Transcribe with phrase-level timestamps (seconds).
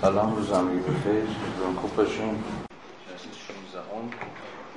[0.00, 2.44] سلام روز همگی بخیر روزان خوب باشیم
[3.08, 4.10] جلسه 16 هم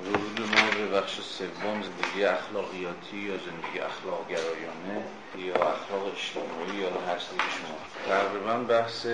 [0.05, 5.03] ورود ما به بخش سوم زندگی اخلاقیاتی یا زندگی اخلاق گرایانه
[5.37, 7.77] یا اخلاق اجتماعی یا هر شما.
[8.07, 9.07] تقریبا بحث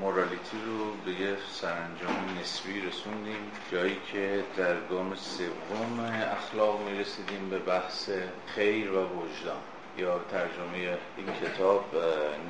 [0.00, 6.00] مورالیتی رو به یه سرانجام نسبی رسوندیم جایی که در گام سوم
[6.32, 8.10] اخلاق می‌رسیدیم به بحث
[8.46, 9.62] خیر و وجدان
[9.98, 11.84] یا ترجمه این کتاب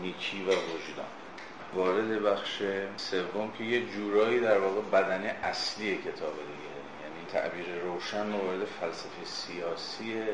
[0.02, 1.13] نیکی و وجدان.
[1.74, 2.62] وارد بخش
[2.96, 6.74] سوم که یه جورایی در واقع بدنه اصلی کتاب دیگه.
[7.02, 10.26] یعنی تعبیر روشن وارد فلسفه سیاسیه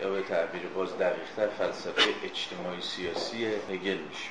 [0.00, 4.30] یا به تعبیر باز دقیقتر فلسفه اجتماعی سیاسی هگل میشه.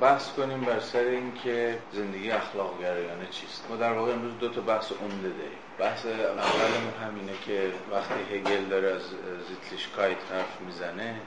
[0.00, 3.64] بحث کنیم بر سر اینکه زندگی اخلاق گرایانه چیست.
[3.70, 5.58] ما در واقع امروز دو تا بحث عمده داریم.
[5.78, 9.02] بحث اولمون همینه که وقتی هگل داره از
[9.48, 11.20] Sittlichkeit حرف می‌زنه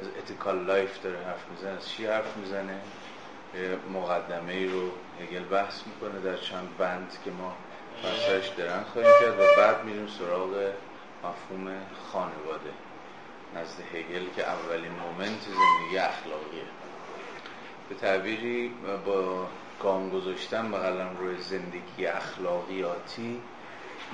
[0.00, 2.80] از ethical life داره حرف می‌زنه از چی حرف می‌زنه؟
[3.94, 7.56] مقدمه ای رو هگل بحث می‌کنه در چند بند که ما
[8.04, 10.72] بحثش در اون خواهیم کرد و بعد میریم سراغ
[11.24, 11.76] مفهوم
[12.12, 12.72] خانواده
[13.56, 16.64] نزد هگل که اولین moment زندگی اخلاقیه.
[17.88, 18.74] به تعبیری
[19.06, 19.46] با
[19.82, 23.40] گام گذاشتن به قلمروی زندگی اخلاقیاتی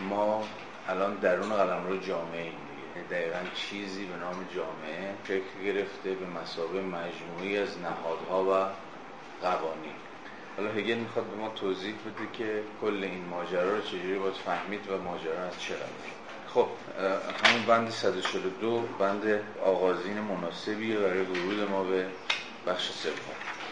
[0.09, 0.45] ما
[0.89, 3.09] الان درون قلم رو جامعه ایم دیگه.
[3.11, 8.69] دقیقا چیزی به نام جامعه شکل گرفته به مسابه مجموعی از نهادها و
[9.43, 9.95] قوانین.
[10.57, 14.91] حالا هگل می‌خواد به ما توضیح بده که کل این ماجرا رو چجوری باید فهمید
[14.91, 15.75] و ماجرا از چه
[16.47, 16.67] خب
[17.45, 22.07] همون بند 142 بند آغازین مناسبیه برای ورود ما به
[22.67, 23.13] بخش سوم.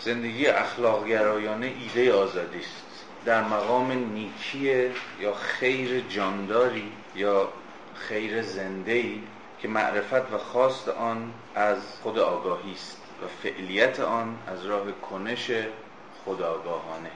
[0.00, 3.04] زندگی اخلاق گرایانه ایده آزادی است.
[3.24, 7.48] در مقام نیکی یا خیر جانداری یا
[7.94, 9.20] خیر زنده‌ای
[9.58, 13.05] که معرفت و خواست آن از خود آگاهی است.
[13.22, 15.50] و فعلیت آن از راه کنش
[16.24, 17.10] خداگاهانه.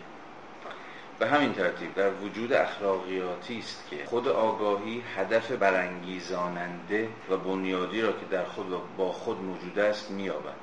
[1.19, 8.13] به همین ترتیب در وجود اخلاقیاتی است که خود آگاهی هدف برانگیزاننده و بنیادی را
[8.13, 10.55] که در خود و با خود موجود است مییابد.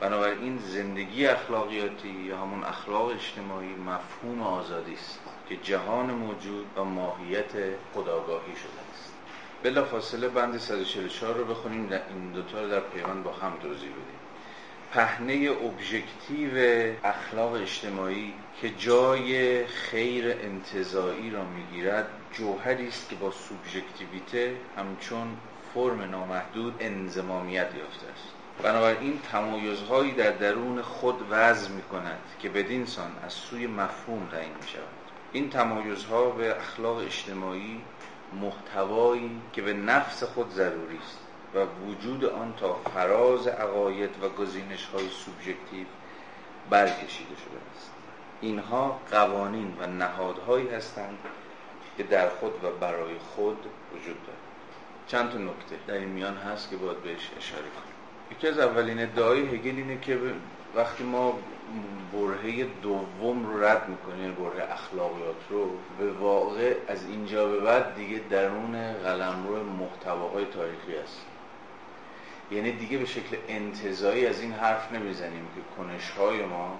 [0.00, 7.52] بنابراین زندگی اخلاقیاتی یا همون اخلاق اجتماعی مفهوم آزادی است که جهان موجود و ماهیت
[7.94, 9.12] خداگاهی شده است.
[9.62, 13.90] بلا فاصله بند 144 رو بخونیم در این دوتا رو در پیوند با هم توضیح
[13.90, 14.19] بدیم.
[14.92, 16.50] پهنه ابژکتیو
[17.04, 25.36] اخلاق اجتماعی که جای خیر انتظایی را می‌گیرد جوهری است که با سوبژکتیویته همچون
[25.74, 28.28] فرم نامحدود انزمامیت یافته است.
[28.62, 34.52] بنابراین تمایزهایی در درون خود وضع می کند که بدین سان از سوی مفهوم تعیین
[34.62, 34.82] می شود
[35.32, 37.80] این تمایزها به اخلاق اجتماعی
[38.40, 41.19] محتوایی که به نفس خود ضروری است.
[41.54, 45.86] و وجود آن تا فراز عقاید و گزینش های سوبژکتیو
[46.70, 47.90] برکشیده شده است.
[48.40, 51.18] اینها قوانین و نهادهایی هستند
[51.96, 53.58] که در خود و برای خود
[53.94, 54.38] وجود دارد
[55.06, 57.94] چند تا نکته در این میان هست که باید بهش اشاره کنیم.
[58.30, 60.18] یکی از اولین ادعای هگل اینه که
[60.74, 61.38] وقتی ما
[62.12, 67.94] برهه دوم رو رد می‌کنیم یعنی برهه اخلاقیات رو به واقع از اینجا به بعد
[67.94, 71.26] دیگه درون قلمرو محتواهای تاریخی است
[72.50, 76.78] یعنی دیگه به شکل انتظایی از این حرف نمی‌زنیم که کنشهای ما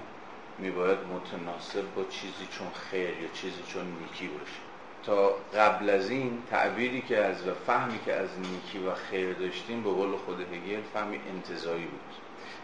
[0.59, 4.61] میباید متناسب با چیزی چون خیر یا چیزی چون نیکی باشه.
[5.03, 9.83] تا قبل از این تعبیری که از و فهمی که از نیکی و خیر داشتیم
[9.83, 12.15] به قول خود هگل فهمی انتظایی بود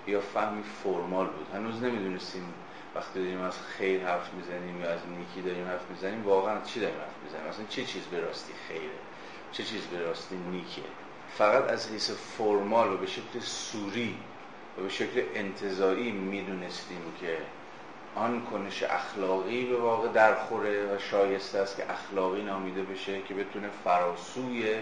[0.07, 1.47] یا فهمی فرمال بود.
[1.55, 2.55] هنوز نمی‌دونستیم
[2.95, 6.99] وقتی داریم از خیر حرف می‌زنیم یا از نیکی داریم حرف می‌زنیم واقعا چی داریم
[6.99, 8.99] حرف می‌زنیم؟ اصلا چه چیز به راستی خیره؟
[9.53, 10.83] چه چیز به راستی نیکه
[11.39, 14.17] فقط از حیث فرمال و به شکل سوری
[14.79, 17.39] و به شکل انتظایی می‌دونستیم که
[18.15, 23.69] آن کنش اخلاقی به واقع درخوره و شایسته است که اخلاقی نامیده بشه که بتونه
[23.85, 24.75] فراسوی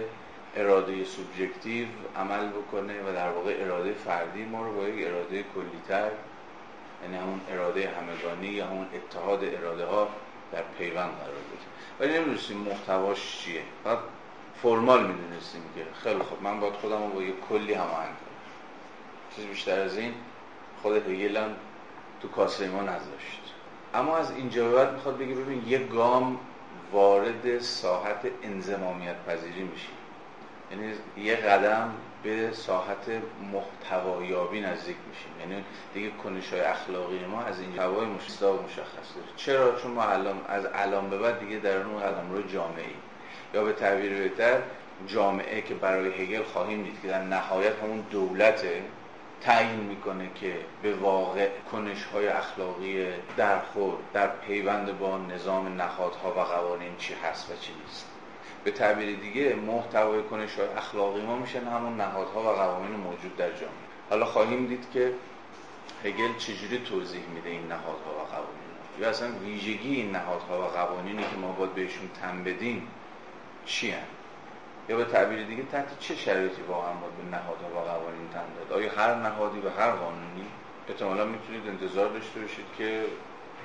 [0.57, 6.11] اراده سوبژکتیو عمل بکنه و در واقع اراده فردی ما رو با یک اراده کلیتر
[7.03, 10.09] یعنی همون اراده همگانی یا همون اتحاد اراده ها
[10.53, 11.65] در پیوند قرار بده.
[12.01, 13.63] ولی نمی‌دونستیم محتواش چیه.
[13.85, 13.99] فقط
[14.65, 16.43] فرمال می‌دونستیم که خیلی خوب.
[16.43, 20.15] من باید خودم رو با یک کلی هماهنگ کنم چیز بیشتر از این
[20.83, 21.51] خود هگل هم
[22.23, 23.43] تو کاسه ما نذاشت.
[23.95, 26.39] اما از اینجا به بعد می‌خواد بگه ببین یه گام
[26.93, 29.89] وارد ساحت انزمامیت پذیری میشی.
[30.71, 33.23] یعنی یه قدم به ساحت
[33.53, 35.51] محتوایابی نزدیک میشیم.
[35.51, 35.65] یعنی
[35.95, 39.29] دیگه کنش های اخلاقی ما از این هوای مشخص داره.
[39.37, 42.85] چرا؟ چون ما الان از الان به بعد دیگه در اون قدم رو جامعه
[43.55, 44.61] یا به تعبیر بهتر
[45.07, 48.83] جامعه که برای هگل خواهیم دید که در نهایت همون دولته
[49.41, 53.07] تعیین می‌کنه که به واقع کنش های اخلاقی
[53.37, 58.07] در خود در پیوند با نظام نهادها و قوانین چی هست و چی نیست.
[58.65, 63.51] به تعبیر دیگه محتوای کنش های اخلاقی ما میشن همون نهادها و قوانین موجود در
[63.51, 63.85] جامعه.
[64.11, 65.13] حالا خواهیم دید که
[66.05, 68.65] هگل چجوری توضیح میده این نهادها و قوانین
[69.01, 72.89] یا اصلا ویژگی این نهادها و قوانینی که ما باید بهشون تن بدیم
[73.67, 73.99] چی هم؟
[74.89, 78.73] یا به تعبیر دیگه تحت چه شرایطی واقعا باید به نهادها و قوانین تن داد؟
[78.73, 80.47] آیا هر نهادی و هر قانونی
[80.89, 83.05] احتمالا می‌تونید انتظار داشته باشید که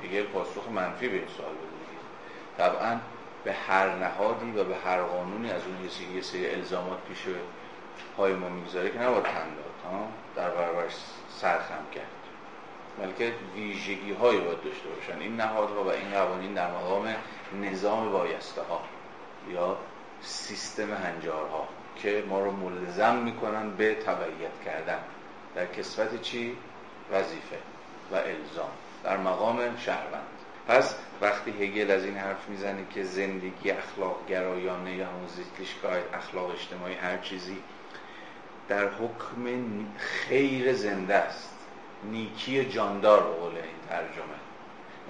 [0.03, 1.79] هگل پاسخ منفی به این سوال بده
[2.57, 2.99] طبعا
[3.43, 7.17] به هر نهادی و به هر قانونی از اون یه سری الزامات پیش
[8.17, 10.93] پای ما می‌گذاره که نباید تن داد ها؟ در برابرش
[11.29, 12.05] سرخم کرد.
[12.99, 15.19] بلکه ویژگی هایی باید داشته باشن.
[15.19, 17.15] این نهادها و این قوانین در مقام
[17.61, 18.81] نظام بایسته ها
[19.51, 19.77] یا
[20.21, 25.00] سیستم هنجارها که ما رو ملزم می‌کنن به تبعیت کردن.
[25.56, 26.57] در کسفت چی؟
[27.12, 27.57] وظیفه
[28.12, 28.71] و الزام.
[29.04, 30.27] در مقام شهروند.
[30.68, 36.50] پس وقتی هگل از این حرف می‌زنه که زندگی اخلاق گرایانه یا همون زیتلیشگاه اخلاق
[36.50, 37.57] اجتماعی هر چیزی
[38.68, 39.45] در حکم
[39.98, 41.54] خیر زنده است.
[42.04, 44.39] نیکی جاندار به قول این ترجمه.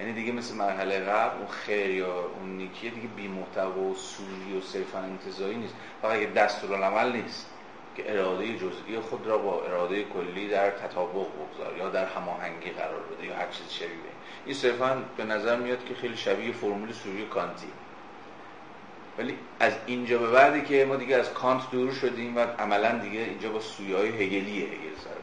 [0.00, 4.60] یعنی دیگه مثل مرحله قبل اون خیر یا اون نیکی دیگه بی و سوری و
[4.60, 5.74] صرفا انتظایی نیست.
[6.02, 7.46] فقط یه دستورالعمل نیست
[7.96, 13.02] که اراده جزئی خود را با اراده کلی در تطابق بگذار یا در هماهنگی قرار
[13.02, 13.88] بده یا هر چیز شبیه
[14.46, 14.54] این.
[14.54, 17.66] صرفا به نظر میاد که خیلی شبیه فرمول سوری کانتی.
[19.18, 23.20] ولی از اینجا به بعدی که ما دیگه از کانت دور شدیم و عملا دیگه
[23.20, 25.19] اینجا با سویه های هگلیه هگل سر.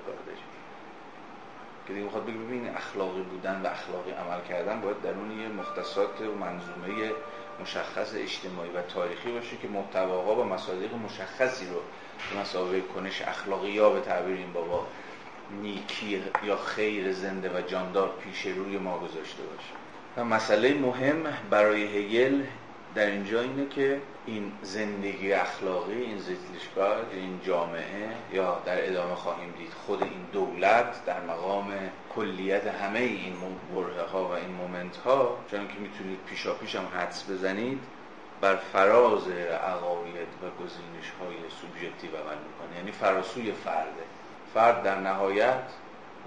[1.87, 6.21] که دیگه می‌خواد بگه ببین اخلاقی بودن و اخلاقی عمل کردن باید درون یه مختصات
[6.21, 7.11] و منظومه
[7.61, 11.81] مشخص اجتماعی و تاریخی باشه که محتواها و مصادیق مشخصی رو
[12.33, 14.87] به مسابقه کنش اخلاقی یا به تعبیر این بابا
[15.61, 19.73] نیکی یا خیر زنده و جاندار پیش روی ما گذاشته باشه.
[20.17, 22.41] و مسئله مهم برای هگل
[22.97, 29.53] در اینجا اینه که این زندگی اخلاقی این زیتلیشگاه این جامعه یا در ادامه خواهیم
[29.57, 29.73] دید.
[29.85, 31.73] خود این دولت در مقام
[32.15, 33.33] کلیت همه این
[33.75, 37.79] بره ها و این مومنت ها چون که می‌تونید پیشا پیش هم حدس بزنید
[38.41, 42.77] بر فراز عقاید و گزینش های سوبژکتیو عمل می‌کنه.
[42.77, 44.03] یعنی فراسوی فرده.
[44.53, 45.63] فرد در نهایت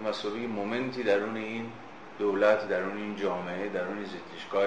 [0.06, 1.72] مسابقه مومنتی درون این
[2.18, 4.64] دولت درون این جامعه درون این زیتلیشگاه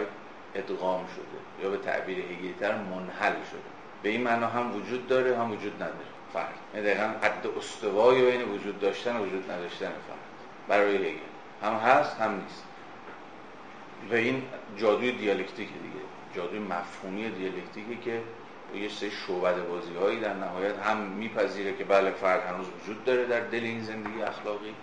[0.56, 1.43] ادغام شده.
[1.63, 3.60] یا به تعبیر هگیتر منحل شده.
[4.04, 6.13] به این معنا هم وجود داره هم وجود نداره.
[6.33, 10.24] فرد یعنی دقیقا حد استوای بین وجود داشتن و وجود نداشتن فرد
[10.68, 11.18] برای هگل
[11.63, 12.63] هم هست هم نیست.
[14.12, 14.44] و این
[14.77, 16.06] جادوی دیالکتیک دیگه.
[16.36, 18.21] جادوی مفهومی دیالکتیکی که
[18.75, 23.25] یه سری شعبده بازی هایی در نهایت هم میپذیره که بله فرد هنوز وجود داره
[23.25, 24.74] در دل این زندگی اخلاقی.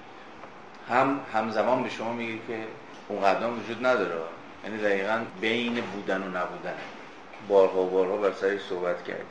[0.89, 2.65] هم همزمان به شما میگه که
[3.09, 4.15] اون قدم وجود نداره.
[4.65, 6.77] یعنی دقیقا بین بودن و نبودن.
[7.49, 9.27] بارها و بارها بر سرش صحبت کرد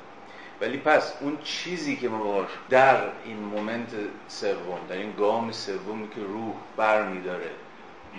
[0.62, 3.90] ولی پس اون چیزی که ما باش در این مومنت
[4.28, 7.50] سوم در این گام سومی که روح بر میداره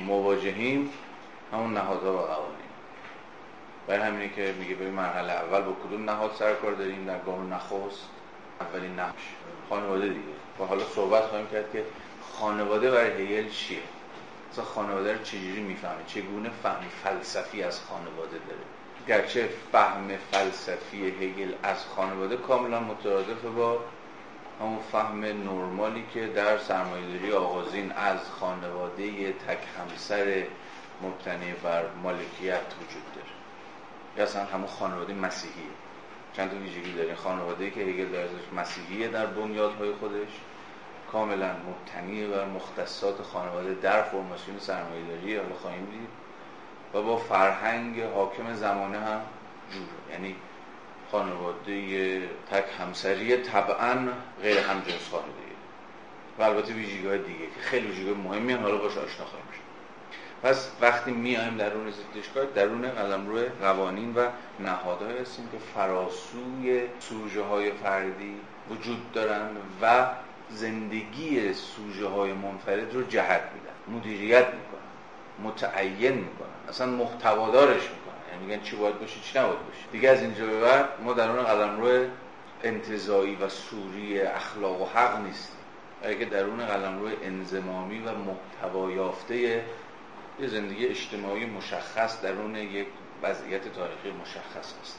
[0.06, 0.90] مواجهیم
[1.52, 2.70] همون نهادها و قوانین.
[3.86, 8.08] برای همینه که میگه به مرحله اول با کدوم نهاد سرکار داریم؟ در گام نخست
[8.60, 9.22] اولین نقش
[9.68, 10.20] خانواده دیگه.
[10.60, 11.84] و حالا صحبت خواهیم کرد که
[12.32, 13.78] خانواده برای هیل چیه؟
[14.52, 18.60] مثلا خانواده رو چجوری می‌فهمه چگونه فهم فلسفی از خانواده داره؟
[19.08, 23.78] گرچه فهم فلسفی هگل از خانواده کاملا مترادف با
[24.60, 30.46] همون فهم نرمالی که در سرمایه‌داری آغازین از خانواده تک همسر
[31.02, 33.26] مبتنی بر مالکیت وجود داره.
[34.16, 35.70] یا اصلا همون خانواده مسیحی
[36.32, 38.28] چند تا ویژگی داره خانواده که هگل در
[38.60, 40.28] مسیحیه در بنیادهای خودش.
[41.12, 46.08] کاملا مبتنی و مختصات خانواده در فرماسیون سرمایه‌داری حالا خواهیم دید
[46.94, 49.20] و با فرهنگ حاکم زمانه هم
[49.72, 50.36] جور یعنی
[51.12, 54.08] خانواده تک همسری طبعا
[54.42, 55.40] غیر همجنس خانواده.
[56.38, 59.70] و البته ویژگی های دیگه که خیلی ویژگی مهمی حالا باش آشنا خواهیم شد.
[60.42, 64.28] پس وقتی میایم درون زیستشگاه درون قلم روی قوانین و
[64.60, 68.40] نهادهای هستیم که فراسوی سوژه های فردی
[68.70, 69.48] وجود دارن
[69.82, 70.06] و
[70.54, 73.98] زندگی سوژه های منفرد رو جهت میدن.
[73.98, 78.32] مدیریت می‌کنن متعین می‌کنن اصلا محتوادارش می‌کنن.
[78.32, 79.82] یعنی میگن چی باید باشه چی نباید باشه.
[79.92, 82.06] دیگه از اینجا به بعد ما در اون قلم روی
[82.62, 85.56] انتظایی و سوری اخلاق و حق نیستیم.
[86.02, 89.64] اگه درون قلم روی انزمامی و محتوا یافته
[90.40, 92.86] یه زندگی اجتماعی مشخص درون یک
[93.22, 94.98] وضعیت تاریخی مشخص است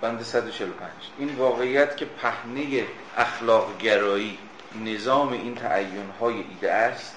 [0.00, 2.84] بند 145 این واقعیت که پهنه
[3.16, 4.38] اخلاق گرایی
[4.84, 7.16] نظام این تعین های ایده است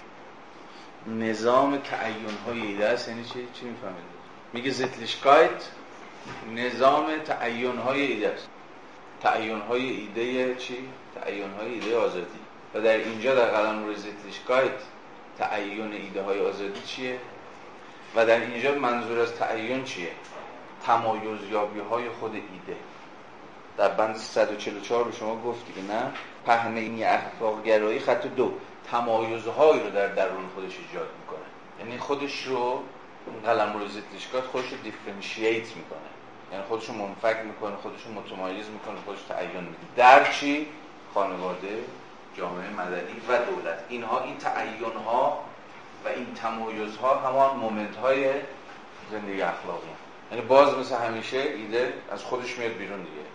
[1.07, 4.19] نظام تعین های ایده است یعنی چی؟ چی می‌فهمید؟
[4.53, 5.69] میگه زتلیشکایت
[6.55, 8.47] نظام تعین های ایده است
[9.21, 12.39] تعین های ایده چی؟ تعین های ایده آزادی
[12.73, 14.79] و در اینجا در قلم روی زتلیشکایت
[15.37, 17.19] تعین ایده های آزادی چیه؟
[18.15, 20.11] و در اینجا منظور از تعین چیه؟
[20.85, 22.79] تمایزیابی های خود ایده
[23.77, 26.11] در بند 144 رو شما گفتی که نه
[26.45, 28.53] پهنه اخلاق گرایی خط دو
[28.91, 31.45] تمایزهایی رو در درون خودش ایجاد می‌کنه.
[31.79, 32.83] یعنی خودش رو
[33.45, 35.99] قلمرو Sittlichkeit خودش رو differentiate می‌کنه.
[36.51, 40.67] یعنی خودش رو منفک می‌کنه خودش رو متمایز می‌کنه خودش تعین میده در چی؟
[41.13, 41.83] خانواده
[42.37, 43.79] جامعه مدنی و دولت.
[43.89, 45.43] اینها این تعین ها
[46.05, 48.29] و این تمایز ها همان moment های
[49.11, 49.87] زندگی اخلاقی.
[50.31, 53.28] یعنی باز مثل همیشه ایده از خودش میاد بیرون دیگه.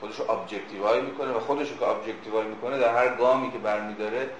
[0.00, 4.30] خودش رو objectify می‌کنه و خودش رو که objectify می‌کنه در هر گامی که برمیداره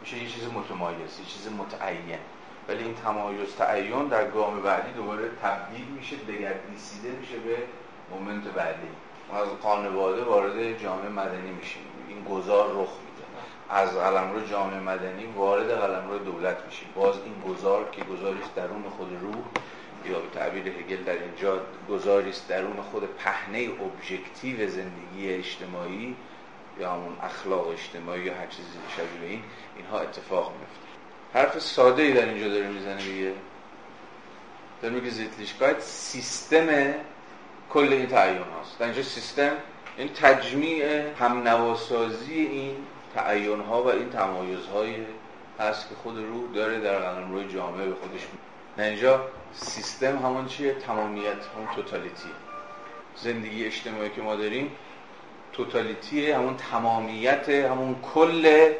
[0.00, 2.18] میشه یه چیز متمایز یه چیز متعین.
[2.68, 7.56] ولی این تمایز تعین در گام بعدی دوباره تبدیل میشه دگردیسیده میشه به
[8.10, 8.88] مومنت بعدی.
[9.32, 11.82] ما از خانواده وارد جامعه مدنی میشیم.
[12.08, 13.24] این گذار رخ میده.
[13.70, 16.88] از قلمرو جامعه مدنی وارد قلمرو دولت میشیم.
[16.94, 19.44] باز این گذار که گذاری درون خود روح
[20.10, 26.16] یا به تعبیر هگل در اینجا گذاری است درون خود پهنه ابژکتیو زندگی اجتماعی
[26.80, 29.42] یا همون اخلاق اجتماعی یا هر چیزی شبیه این
[29.76, 30.88] اینها اتفاق میفته
[31.34, 33.32] حرف ساده ای در اینجا داره می‌زنه دیگه.
[34.82, 36.66] داره میگه زیتلیشکایت سیستم
[37.70, 38.78] کل این تعیین هاست.
[38.78, 39.52] در اینجا سیستم
[39.96, 42.76] این تجمیع هم نواسازی این
[43.14, 44.94] تعیین ها و این تمایز های
[45.60, 48.20] هست که خود روح داره در قلم روی جامعه به خودش
[48.76, 52.28] در اینجا سیستم همون چیه؟ تمامیت همون توتالیتی.
[53.16, 54.70] زندگی اجتماعی که ما داریم
[55.52, 58.72] توتالیتی همون تمامیت همون کل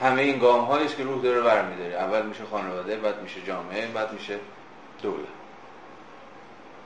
[0.00, 1.94] همه این گام است که روح داره برمیداره.
[1.94, 4.38] اول میشه خانواده بعد میشه جامعه بعد میشه
[5.02, 5.26] دولت.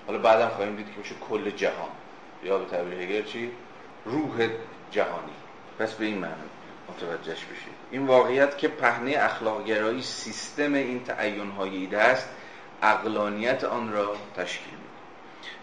[0.07, 1.90] حالا بعدم خواهیم دید که میشه کل جهان.
[2.45, 3.50] یا به تعبیر هگل چی؟
[4.05, 4.49] روح
[4.90, 5.33] جهانی.
[5.79, 6.35] پس به این معنی
[6.88, 7.75] متوجهش بشید.
[7.90, 12.29] این واقعیت که پهنه اخلاق گرایی سیستم این تعین های ایده است
[12.82, 14.90] اقلانیت آن را تشکیل میده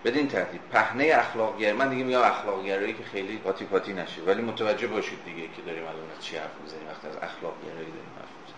[0.05, 4.21] بدین ترتیب پهنه اخلاق گرایی من دیگه میگم اخلاق گرایی که خیلی پاتی پاتی نشه
[4.21, 8.13] ولی متوجه باشید دیگه که داریم الان چی حرف می‌زنیم وقتی از اخلاق گرایی داریم
[8.17, 8.57] حرف می‌زنیم.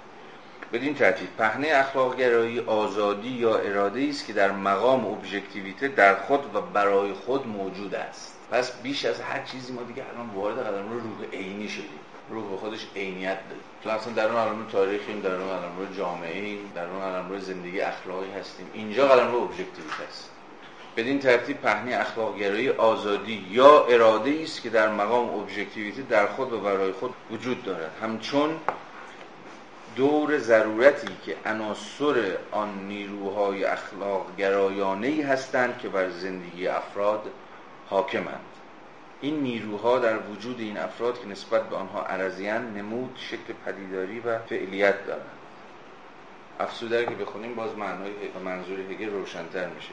[0.74, 6.56] بدین ترتیب پهنه اخلاق گرایی آزادی یا اراده است که در مقام ابژکتیویته در خود
[6.56, 8.38] و برای خود موجود است.
[8.52, 12.00] پس بیش از هر چیزی ما دیگه الان وارد قدم رو روح عینی شدیم.
[12.30, 16.46] روح به خودش عینیت داره چون اصلا در اون علم تاریخیم در اون علم جامعه
[16.46, 18.68] ایم در اون علم زندگی اخلاقی هستیم.
[18.74, 20.30] اینجا قلم رو ابژکتیویته است
[20.98, 26.60] بدین ترتیب پهنی اخلاقگرایی آزادی یا اراده است که در مقام ابژکتیویته در خود و
[26.60, 27.92] برای خود وجود دارد.
[28.02, 28.50] همچون
[29.96, 37.22] دور ضرورتی که عناصر آن نیروهای اخلاق گرایانه هستند که بر زندگی افراد
[37.90, 38.49] حاکمند.
[39.22, 44.40] این نیروها در وجود این افراد که نسبت به آنها عرضیان نمود شکل پدیداری و
[44.40, 45.26] فعلیت دارند.
[46.60, 48.12] افسوده که بخونیم باز معنای
[48.46, 49.92] منظور هگل روشنتر میشه.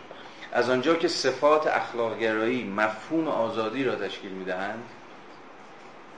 [0.53, 4.85] از آنجا که صفات اخلاقگرایی مفهوم آزادی را تشکیل می‌دهند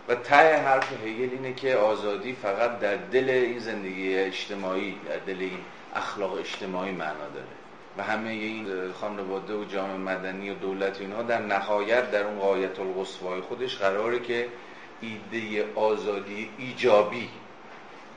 [0.08, 5.40] و ته حرف هگل اینه که آزادی فقط در دل این زندگی اجتماعی در دل
[5.40, 5.58] این
[5.94, 7.57] اخلاق اجتماعی معنا داره.
[7.98, 12.80] و همه این خانواده و جامعه مدنی و دولت اینها در نهایت در اون قایت
[12.80, 14.48] القصوای خودش قراره که
[15.00, 17.28] ایده آزادی ایجابی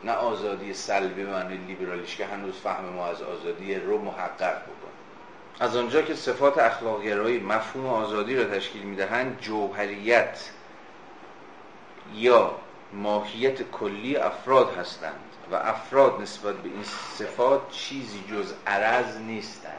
[0.04, 4.92] نه آزادی سلبی معنی لیبرالیش که هنوز فهم ما از آزادی رو محقق بکن
[5.60, 10.50] از آنجا که صفات اخلاقگرایی مفهوم آزادی را تشکیل می‌دهند جوهریت
[12.16, 12.56] یا
[12.94, 15.31] ماهیت کلی افراد هستند.
[15.52, 19.78] و افراد نسبت به این صفات چیزی جز عرض نیستند.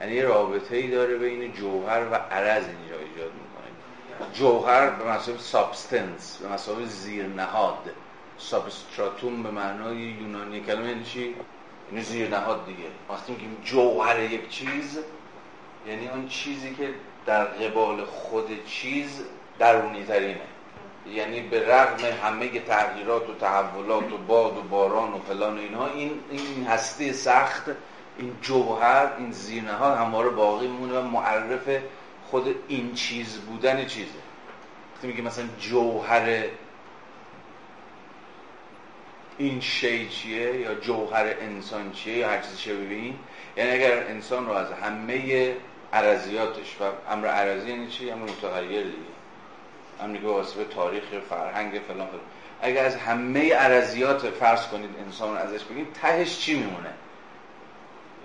[0.00, 4.32] یعنی رابطه ای داره بین جوهر و عرض اینجا ایجاد می‌کنه.
[4.32, 7.90] جوهر به مثابه substance به مثابه زیرنهاد.
[8.38, 11.34] سابستراتوم به معنای یونانی کلمه یعنی چی؟
[11.90, 12.88] یعنی زیرنهاد دیگه.
[13.10, 14.98] وقتی میگیم جوهر یک چیز
[15.86, 16.94] یعنی اون چیزی که
[17.26, 19.22] در قبال خود چیز
[19.58, 20.53] درونی ترینه
[21.12, 25.86] یعنی به رغم همه تغییرات و تحولات و باد و باران و فلان و اینها
[25.86, 27.70] این این هسته سخت
[28.18, 31.82] این جوهر این زینه ها همواره باقی میمونه و معرف
[32.30, 34.10] خود این چیز بودن چیزه.
[34.94, 36.44] وقتی میگه مثلا جوهر
[39.38, 43.18] این شی چیه یا جوهر انسان چیه یا هر چیزی چه ببین
[43.56, 45.54] یعنی اگر انسان رو از همه
[45.92, 49.13] عرضیاتش و امر عرضی یعنی چی؟ امر متغیر دیگه.
[50.04, 52.20] هم میگه واسه تاریخ فرهنگ فلان فلان.
[52.62, 56.90] اگر از همه عرضیات فرض کنید انسان رو ازش بگید تهش چی میمونه؟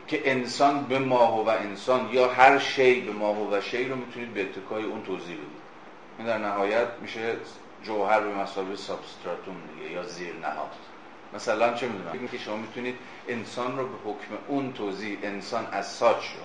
[0.08, 4.34] که انسان به ماه و انسان یا هر شی به ماه و شی رو می‌تونید
[4.34, 5.60] به اتکای اون توضیح بدید.
[6.18, 7.36] این در نهایت میشه
[7.84, 10.72] جوهر به مسابقه سابستراتوم دیگه یا زیر نهاد.
[11.34, 12.96] مثلا چه می‌دونم؟ که شما می‌تونید
[13.28, 16.44] انسان رو به حکم اون توضیح انسان از ساچ رو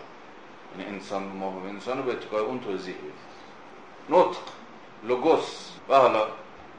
[0.80, 3.12] یعنی انسان به ماه و انسان رو به اتکای اون توضیح بدید.
[4.08, 4.53] نطق.
[5.08, 5.70] لوگوس.
[5.88, 6.26] و حالا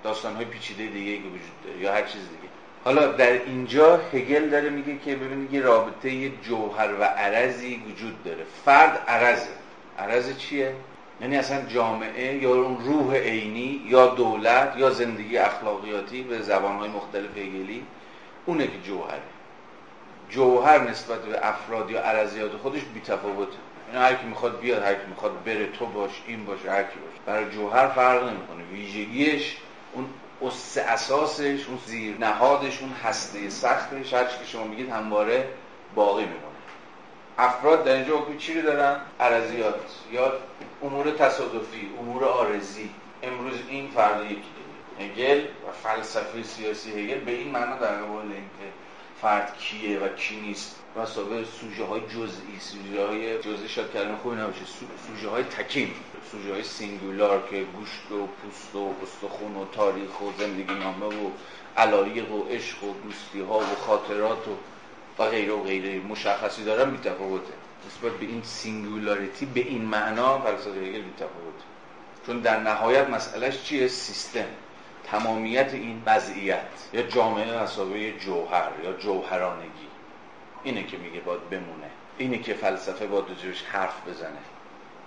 [0.03, 2.53] داستان های پیچیده دیگه که وجود داره یا هر چیز دیگه.
[2.84, 8.24] حالا در اینجا هگل داره میگه که ببینید یه رابطه یه جوهر و عرضی وجود
[8.24, 8.44] داره.
[8.65, 9.50] فرد عرضه.
[10.00, 10.75] عرض چیه؟
[11.22, 17.38] یعنی اصلا جامعه یا اون روح عینی یا دولت یا زندگی اخلاقیاتی به زبانهای مختلف
[17.38, 17.86] هگلی
[18.46, 19.22] اونه که جوهره.
[20.29, 23.58] جوهر نسبت به افراد یا عرضیات خودش بی‌تفاوته.
[23.97, 27.13] هر کی می‌خواد بیاد هر کی می‌خواد بره تو باش این باش هر کی باش.
[27.25, 28.63] برای جوهر فرق نمی‌کنه.
[28.71, 29.57] ویژگیش
[29.93, 30.05] اون
[30.41, 35.47] اس اساسش اون زیر نهادش اون هسته سختش هر که شما میگید همواره
[35.95, 36.41] باقی میمونه.
[37.37, 39.79] افراد در اینجا حکم چی رو دارن؟ عرضیات
[40.11, 40.33] یا
[40.83, 42.89] امور تصادفی امور آرزی.
[43.23, 44.41] امروز این فرد یکی
[44.99, 48.75] هگل و فلسفه سیاسی هگل به این معنا در قبال اینکه
[49.22, 50.75] فرد کیه و کی نیست.
[50.95, 54.62] و سوژه های جزئی سوژه های جزئی شاید کلمه خوبی نباشه.
[55.07, 55.91] سوژه های تکیم
[56.31, 61.29] سوژه های سینگولار که گوشت و پوست و استخون و تاریخ و زندگی نامه و
[61.77, 64.51] علایق و عشق و دوستی ها و خاطرات و
[65.24, 67.53] و غیره و غیره مشخصی دارن بیتفاوته.
[67.88, 71.01] نسبت به این singularity به این معنا فلسفه هگل
[72.25, 74.45] چون در نهایت مسئلهش چیه؟ سیستم.
[75.12, 79.88] تمامیت این وضعیت یا جامعه به مثابه جوهر یا جوهرانگی.
[80.63, 81.89] اینه که میگه باید بمونه.
[82.17, 84.38] اینه که فلسفه باید راجبش حرف بزنه.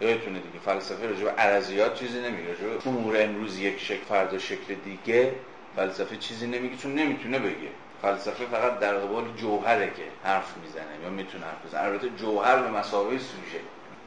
[0.00, 2.48] یادتونه دیگه فلسفه راجع به عرضیات چیزی نمیگه.
[2.48, 5.34] راجع امور امروز یک شکل فردا شکل دیگه
[5.76, 7.70] فلسفه چیزی نمیگه چون نمی‌تونه بگه.
[8.02, 11.82] فلسفه فقط در قبال جوهره که حرف می‌زنه یا می‌تونه حرف بزنه.
[11.82, 13.60] البته جوهر به مسابقه سوژه.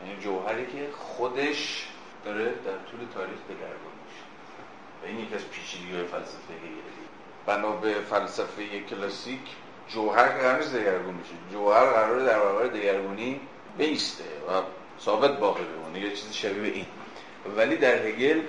[0.06, 1.88] یعنی جوهری که خودش
[2.26, 3.91] داره در طول تاریخ میشه
[5.04, 6.82] و این یکی از پیچیدگی فلسفه هگلی
[7.46, 9.40] بنا به فلسفه کلاسیک
[9.88, 11.34] جوهر قرار نیست دگرگون میشه.
[11.52, 13.40] جوهر قرار در برابر دگرگونی
[13.78, 14.62] بیسته و
[15.02, 16.00] ثابت باقی بمونه.
[16.00, 16.86] یه چیزی شبیه این.
[17.58, 18.42] ولی در هگل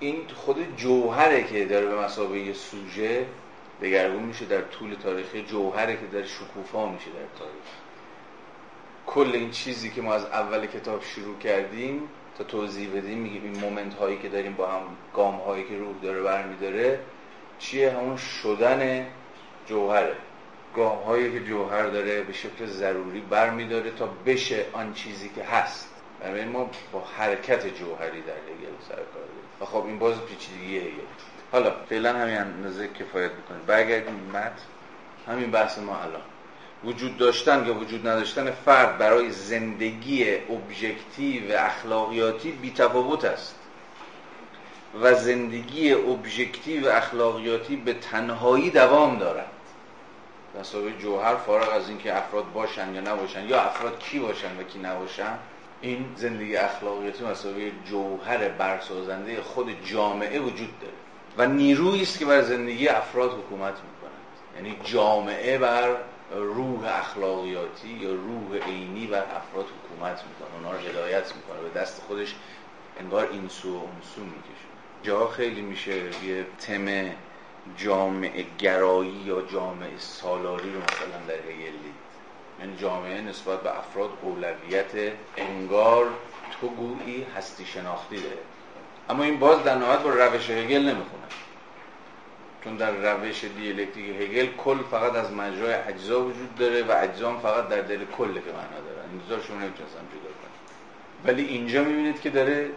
[0.00, 3.26] این خود جوهره که داره به مسابقه سوژه
[3.82, 7.64] دگرگون میشه در طول تاریخی جوهره که در شکوفا میشه در تاریخ.
[9.06, 12.08] کل این چیزی که ما از اول کتاب شروع کردیم
[12.44, 14.82] توضیح بدیم میگیم این مومنت هایی که داریم با هم
[15.14, 17.00] گام هایی که روح داره برمیداره
[17.58, 19.06] چیه؟ همون شدن
[19.66, 20.16] جوهره.
[20.76, 25.88] گام هایی که جوهر داره به شکل ضروری برمیداره تا بشه آن چیزی که هست.
[26.20, 29.22] برای ما با حرکت جوهری در هگل سر کار
[29.60, 30.90] و خب این باز پیچیدگیه هگل
[31.52, 34.52] حالا فعلا همین اندازه کفایت می‌کنه برگردیم متن.
[35.26, 36.22] همین بحث ما الان.
[36.84, 43.54] وجود داشتن یا وجود نداشتن فرد برای زندگی ابژکتیو اخلاقیاتی بیتفاوت است.
[45.02, 49.50] و زندگی ابژکتیو اخلاقیاتی به تنهایی دوام دارد.
[50.60, 54.78] مسابقه جوهر فارغ از اینکه افراد باشن یا نباشن یا افراد کی باشن و کی
[54.78, 55.38] نباشن
[55.80, 60.94] این زندگی اخلاقیاتی مسابقه جوهر برسازنده خود جامعه وجود داره.
[61.38, 64.20] و نیرویی است که بر زندگی افراد حکومت می‌کنند
[64.56, 65.96] یعنی جامعه بر
[66.30, 70.56] روح اخلاقیاتی یا روح عینی بر افراد حکومت می‌کنه.
[70.56, 71.68] اونا رو هدایت می‌کنه.
[71.68, 72.34] به دست خودش
[73.00, 74.70] انگار این سو و اون سو می‌کشه.
[75.02, 77.10] جا خیلی میشه یه تم
[77.76, 81.94] جامعه گرایی یا جامعه سالاری رو مثلا در هگل دید
[82.60, 86.06] یعنی جامعه نسبت به افراد اولویت انگار
[86.60, 88.38] تو گویی هستی شناختی داره.
[89.08, 91.24] اما این باز در نهایت با روش هگل نمی‌خونه.
[92.64, 97.68] چون در روش دیالکتیک هگل کل فقط از مجرای اجزا وجود داره و اجزا فقط
[97.68, 99.10] در دل کل که معنا دارن.
[99.12, 100.30] این شما نمی‌تونستم جدا
[101.24, 102.70] ولی اینجا می‌بینید که داره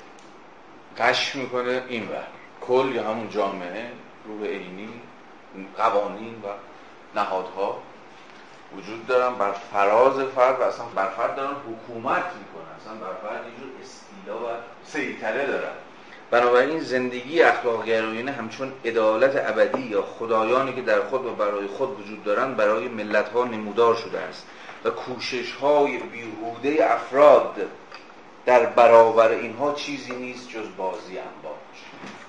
[0.98, 2.24] قش می‌کنه این بر
[2.62, 3.92] کل یا همون جامعه
[4.26, 4.90] روح عینی
[5.78, 6.48] قوانین و
[7.16, 7.82] نهادها
[8.78, 9.36] وجود دارن.
[9.36, 12.76] بر فراز فرد و اصلا بر فرد دارن حکومت می‌کنن.
[12.82, 15.76] اصلا بر فرد اینجور استیلا و سیطره دارن.
[16.34, 22.00] بنابراین زندگی اخلاق گرایانه همچون عدالت ابدی یا خدایانی که در خود و برای خود
[22.00, 24.48] وجود دارند برای ملت ها نمودار شده است
[24.84, 27.56] و کوشش های بیهوده افراد
[28.46, 31.80] در برابر اینها چیزی نیست جز بازی انباش.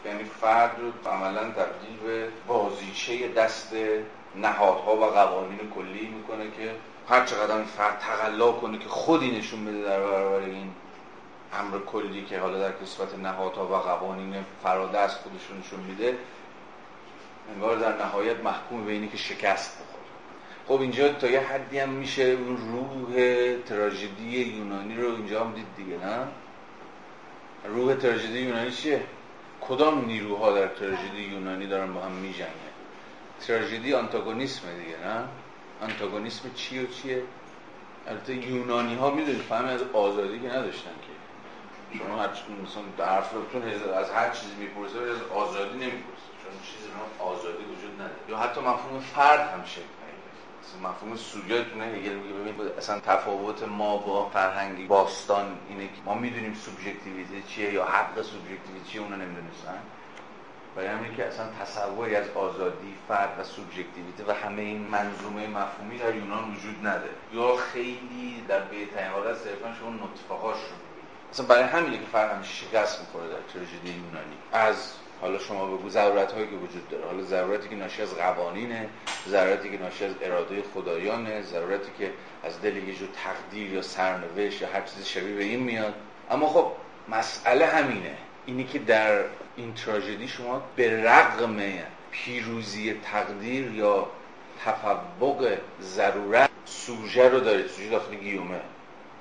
[0.07, 3.73] یعنی فرد رو عملا تبدیل به بازیچه دست
[4.37, 6.71] نهادها و قوانین کلی می‌کنه که
[7.09, 10.71] هر چقدر فرد تقلا کنه که خودی نشون بده در برابر این
[11.55, 16.19] امر کلی که حالا در کسبت نهادها و قوانین فرادست خودشونشون میده
[17.55, 19.95] انگار در نهایت محکوم به اینی که شکست بخوره.
[20.69, 23.17] خب اینجا تا یه حدی هم میشه اون روح
[23.67, 26.27] تراژدی یونانی رو اینجا هم دید دیگه نه؟
[27.69, 29.03] روح تراژدی یونانی چیه؟
[29.61, 32.75] کدام نیروها در تراژدی یونانی دارن با هم میجنگن؟
[33.47, 35.25] تراژدی آنتاگونیسم دیگه نه؟
[35.83, 37.23] آنتاگونیسم چی و چیه؟
[38.09, 41.14] البته یونانی ها می‌دونید فهم از آزادی که نداشتن که.
[41.99, 43.63] شما هر مثلا در حرفتون
[43.95, 46.29] از هر چیزی می‌پرسه از آزادی نمی‌پرسه.
[46.43, 48.15] چون چیزی رو آزادی وجود نداره.
[48.29, 49.83] یا حتی مفهوم فرد هم شکل
[50.63, 56.15] مثلا مفهوم سوژهتونه هگل میگه ببین اصلا تفاوت ما با فرهنگی باستان اینه که ما
[56.15, 59.79] می‌دونیم سوبژکتیویته چیه یا حق سوبژکتیویته چیه اونو نمی‌دونستن.
[60.77, 65.99] برای همین که اصلا تصوری از آزادی فرد و سوبژکتیویته و همه این منظومه مفهومی
[65.99, 67.15] در یونان وجود نداره.
[67.33, 70.77] یا خیلی در بهترین حالت صرفا شما نطفه هاش رو
[71.35, 74.37] اصلا برای همینه که همیشه شکست می‌خوره در تراژدی یونانی.
[74.53, 77.05] از حالا شما بگو ضرورت هایی که وجود داره.
[77.05, 78.89] حالا ضرورتی که ناشی از قوانینه
[79.29, 82.13] ضرورتی که ناشی از اراده خدایانه ضرورتی که
[82.45, 85.95] از دل یه جور تقدیر یا سرنوشت یا هر چیز شبیه به این میاد.
[86.31, 86.73] اما خب
[87.09, 88.17] مسئله همینه.
[88.47, 89.25] اینی که در
[89.57, 91.57] این تراژدی شما به رغم
[92.11, 94.07] پیروزی تقدیر یا
[94.65, 97.67] تفوق ضرورت سوژه رو دارید.
[97.67, 98.61] سوژه داخل گیومه.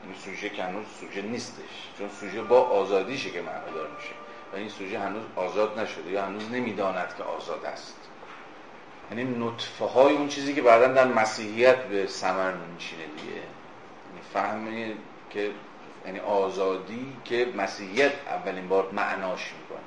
[0.06, 4.14] این سوژه که هنوز سوژه نیستش چون سوژه با آزادیشه که معنادار میشه
[4.54, 7.96] و این سوژه هنوز آزاد نشده یا هنوز نمی‌داند که آزاد است.
[9.12, 13.34] یعنی نطفه های اون چیزی که بعدا در مسیحیت به ثمر میشینه دیگه.
[13.34, 14.96] یعنی فهمی
[15.30, 15.52] که
[16.06, 19.84] یعنی آزادی که مسیحیت اولین بار معناش می‌کنه.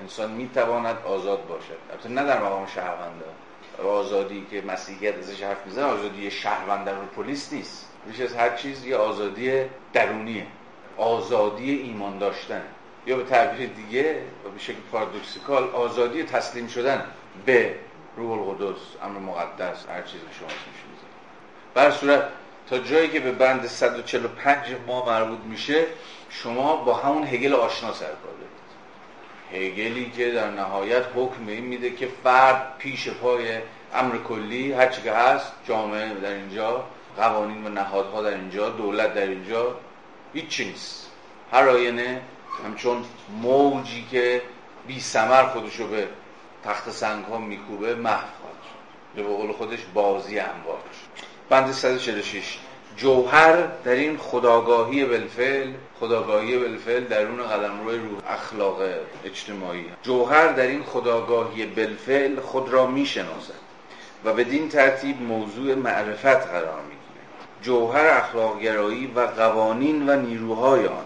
[0.00, 1.78] انسان می‌تواند آزاد باشد.
[1.90, 3.24] البته نه در مقام شهرونده
[3.84, 7.89] آزادی که مسیحیت ازش حرف می‌زنه آزادی شهروند در پلیس نیست.
[8.10, 10.46] بیش از هر چیز یه آزادی درونیه.
[10.96, 12.62] آزادی ایمان داشتن.
[13.06, 17.04] یا به تعبیر دیگه و به شکل پارادوکسیکال آزادی تسلیم شدن
[17.46, 17.74] به
[18.16, 20.80] روح القدس امر مقدس هر چیز شما اسمش
[21.74, 22.28] بر صورت
[22.70, 25.86] تا جایی که به بند 145 ما مربوط میشه
[26.30, 28.06] شما با همون هگل آشنا سر
[29.52, 33.58] هگلی که در نهایت حکم این میده که فرد پیش پای
[33.94, 36.84] امر کلی هرچی که هست جامعه در اینجا
[37.16, 39.76] قوانین و نهادها در اینجا دولت در اینجا
[40.32, 41.10] هیچ نیست.
[41.52, 42.20] هر آینه
[42.64, 43.04] همچون
[43.42, 44.42] موجی که
[44.86, 46.08] بی سمر خودشو به
[46.64, 49.16] تخت سنگ ها میکوبه محو خواهد شد.
[49.16, 50.78] به قول خودش بازی انبار
[51.50, 52.58] بند 146
[52.96, 58.82] جوهر در این خداگاهی بالفعل خداگاهی بالفعل درون قدم روی روح اخلاق
[59.24, 59.84] اجتماعی.
[60.02, 63.70] جوهر در این خداگاهی بالفعل خود را می‌شناسد
[64.24, 66.99] و بدین ترتیب موضوع معرفت قرار می‌گیره
[67.62, 71.04] جوهر اخلاقگرایی و قوانین و نیروهای آن.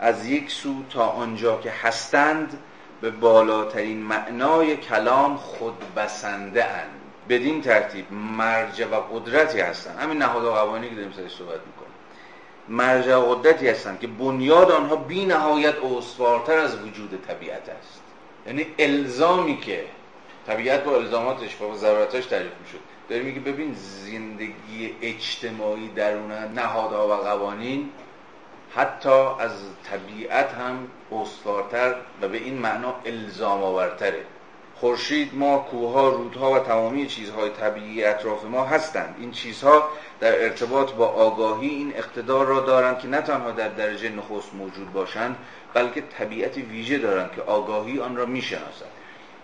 [0.00, 2.58] از یک سو تا آنجا که هستند
[3.00, 7.00] به بالاترین معنای کلام خود بسنده اند.
[7.28, 9.98] بدین ترتیب مرجع و قدرتی هستند.
[9.98, 11.94] همین نهاد و قوانینی که داریم سرش صحبت می‌کنیم.
[12.68, 18.02] مرجع و قدرتی هستند که بنیاد آنها بی نهایت استوارتر از وجود طبیعت است.
[18.46, 19.84] یعنی الزامی که
[20.46, 22.93] طبیعت با الزاماتش با ضرورتش تعریف می‌شد.
[23.08, 27.90] داره میگه ببین زندگی اجتماعی درون نهادها و قوانین
[28.74, 29.08] حتی
[29.40, 29.52] از
[29.90, 34.24] طبیعت هم استوارتر و به این معنا الزام آورتره.
[34.74, 39.14] خورشید ما کوهها رودها و تمامی چیزهای طبیعی اطراف ما هستند.
[39.18, 39.88] این چیزها
[40.20, 44.92] در ارتباط با آگاهی این اقتدار را دارند که نه تنها در درجه نخست موجود
[44.92, 45.36] باشند
[45.74, 48.86] بلکه طبیعت ویژه دارند که آگاهی آن را می‌شناسد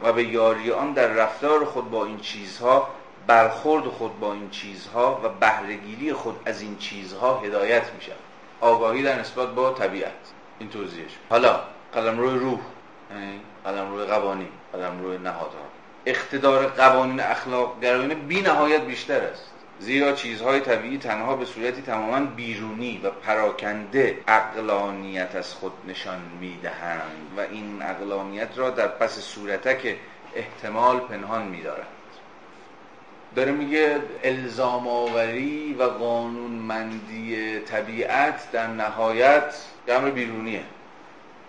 [0.03, 2.89] و به یاری آن در رفتار خود با این چیزها
[3.27, 8.13] برخورد خود با این چیزها و بهرهگیری خود از این چیزها هدایت میشن
[8.61, 10.13] آگاهی در نسبت با طبیعت.
[10.59, 11.61] این توضیحش حالا
[11.93, 12.61] قلم روی روح.
[13.11, 15.65] یعنی قلم روی قوانین قلم روی نهادها.
[16.07, 19.51] اقتدار قوانین اخلاق گرایانه بی نهایت بیشتر است.
[19.81, 27.35] زیرا چیزهای طبیعی تنها به صورتی تماما بیرونی و پراکنده اقلانیت از خود نشان می‌دهند
[27.37, 29.97] و این اقلانیت را در پس صورتک
[30.35, 32.00] احتمال پنهان میدارند.
[33.37, 39.55] داره میگه الزام آوری و قانونمندی طبیعت در نهایت
[39.89, 40.63] امر بیرونیه.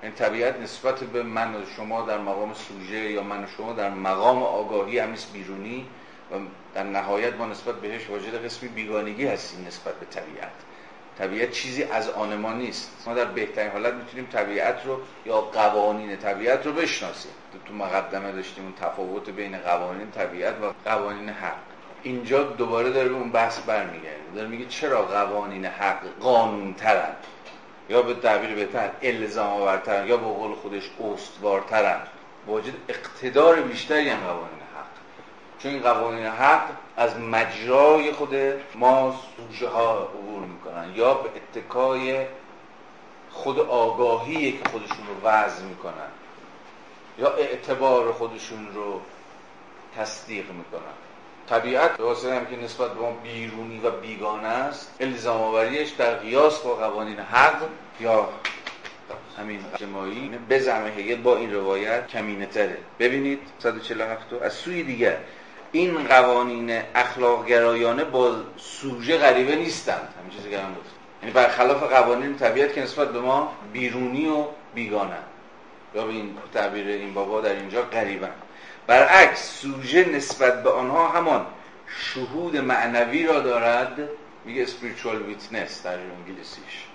[0.03, 3.89] این طبیعت نسبت به من و شما در مقام سوژه یا من و شما در
[3.89, 5.85] مقام آگاهی همیست بیرونی
[6.31, 6.35] و
[6.73, 10.51] در نهایت ما نسبت بهش واجد قسمی بیگانگی هستیم نسبت به طبیعت.
[11.17, 13.03] طبیعت چیزی از آن ما نیست.
[13.05, 17.31] ما در بهترین حالت می‌تونیم طبیعت رو یا قوانین طبیعت رو بشناسیم.
[17.65, 21.70] تو مقدمه داشتیم اون تفاوت بین قوانین طبیعت و قوانین حق.
[22.03, 24.21] اینجا دوباره داره به اون بحث برمیگرده.
[24.35, 27.17] داره میگه چرا قوانین حق قانون ترند
[27.89, 32.01] یا به تعبیر بهتر الزام آورترن یا به قول خودش استوارترن.
[32.47, 34.85] واجد اقتدار بیشتری هم قوانین حق.
[35.59, 38.35] چون این قوانین حق از مجرای خود
[38.75, 40.91] ما سوژه ها عبور می‌کنن.
[40.95, 42.25] یا به اتکای
[43.31, 46.11] خود آگاهی که خودشون رو وضع می‌کنن.
[47.19, 49.01] یا اعتبار خودشون رو
[49.97, 51.00] تصدیق می‌کنن.
[51.51, 56.59] طبیعت به هم که نسبت به ما بیرونی و بیگانه است الزام آوریش در قیاس
[56.59, 57.61] با قوانین حق
[57.99, 58.29] یا
[59.39, 62.77] همین جماعی به زعم هگل با این روایت کمینه تره.
[62.99, 65.17] ببینید 147 از سوی دیگر
[65.71, 70.13] این قوانین اخلاق گرایانه با سوژه غریبه نیستند.
[70.19, 70.85] همین چیزی که هم بود
[71.21, 75.17] یعنی برخلاف قوانین طبیعت که نسبت به ما بیرونی و بیگانه.
[75.95, 78.31] یا به این تعبیر این بابا در اینجا قریبن
[78.91, 81.45] برعکس سوژه نسبت به آنها همان
[81.87, 84.09] شهود معنوی را دارد
[84.45, 86.85] میگه spiritual witness در انگلیسیش.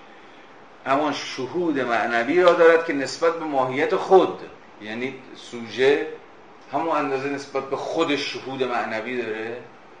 [0.85, 4.39] همان شهود معنوی را دارد که نسبت به ماهیت خود
[4.81, 6.07] یعنی سوژه
[6.73, 9.57] همون اندازه نسبت به خودش شهود معنوی داره.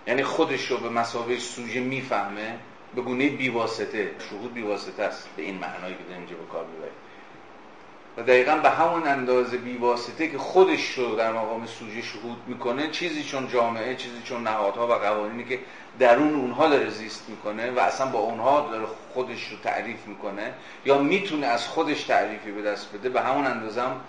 [0.07, 2.55] یعنی خودش رو به مسابقه سوژه می‌فهمه.
[2.95, 5.29] به گونه بیواسطه شهود بیواسطه است.
[5.37, 6.93] به این معنایی که اینجا به کار می‌بریم.
[8.17, 13.23] و دقیقا به همون اندازه بیواسطه که خودش رو در مقام سوژه شهود می‌کنه چیزی
[13.23, 15.59] چون جامعه چیزی چون نهادها و قوانینی که
[15.99, 20.53] درون اونها داره زیست می‌کنه و اصلا با اونها داره خودش رو تعریف می‌کنه
[20.85, 24.01] یا می‌تونه از خودش تعریفی به دست بده به همون اندازه هم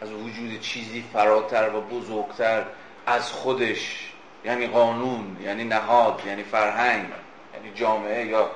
[0.00, 2.64] از وجود چیزی فراتر و بزرگتر
[3.06, 4.12] از خودش
[4.44, 7.08] یعنی قانون یعنی نهاد یعنی فرهنگ
[7.54, 8.50] یعنی جامعه یا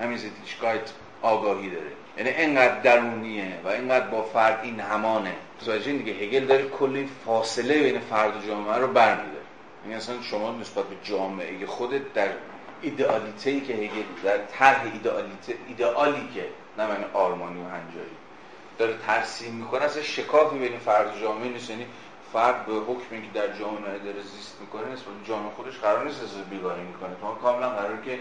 [0.00, 0.90] همین زیتیشگایت
[1.22, 2.03] آگاهی داره.
[2.16, 5.32] یعنی اینقدر درونیه و اینقدر با فرد این همانه.
[5.60, 9.38] متوجه دیگه هگل داره کلی فاصله بین فرد و جامعه رو برمیده
[9.84, 12.28] یعنی اصلا شما نسبت به جامعه خودت در
[12.82, 16.44] ایدئالیته ای که هگل در طرح ایدئالیته ایدئالی که
[16.78, 18.16] نه من آرمانی و هنجاری
[18.78, 21.70] داره ترسیم می‌کنه اصلا شکافی بین فرد و جامعه نیست.
[21.70, 21.86] یعنی
[22.32, 26.22] فرد به حکمی که در جامعه داره زیست می‌کنه نسبت به جامعه خودش قرار نیست
[26.22, 27.10] احساس بیگاری می‌کنه.
[27.22, 28.18] ما کاملا قرار که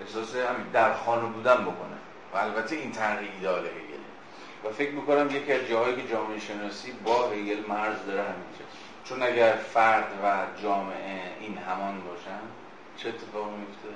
[0.00, 1.98] احساس همین در خانه بودن بکنه.
[2.34, 4.04] و البته این طرح ایدال هگل.
[4.64, 8.64] و فکر می‌کنم یکی از جاهایی که جامعه شناسی با هگل مرز داره همینجا
[9.04, 12.40] چون اگر فرد و جامعه این همان باشن
[12.96, 13.88] چه اتفاقی میفته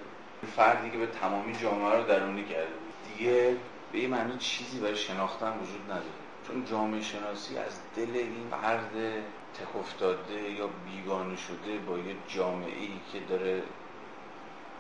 [0.57, 2.69] فردی که به تمامی جامعه رو درونی کرده
[3.09, 3.57] دیگه
[3.93, 6.19] به این معنی چیزی برای شناختن وجود نداره.
[6.47, 8.91] چون جامعه شناسی از دل این فرد
[9.55, 13.63] تک افتاده یا بیگانه شده با یه جامعه ای که داره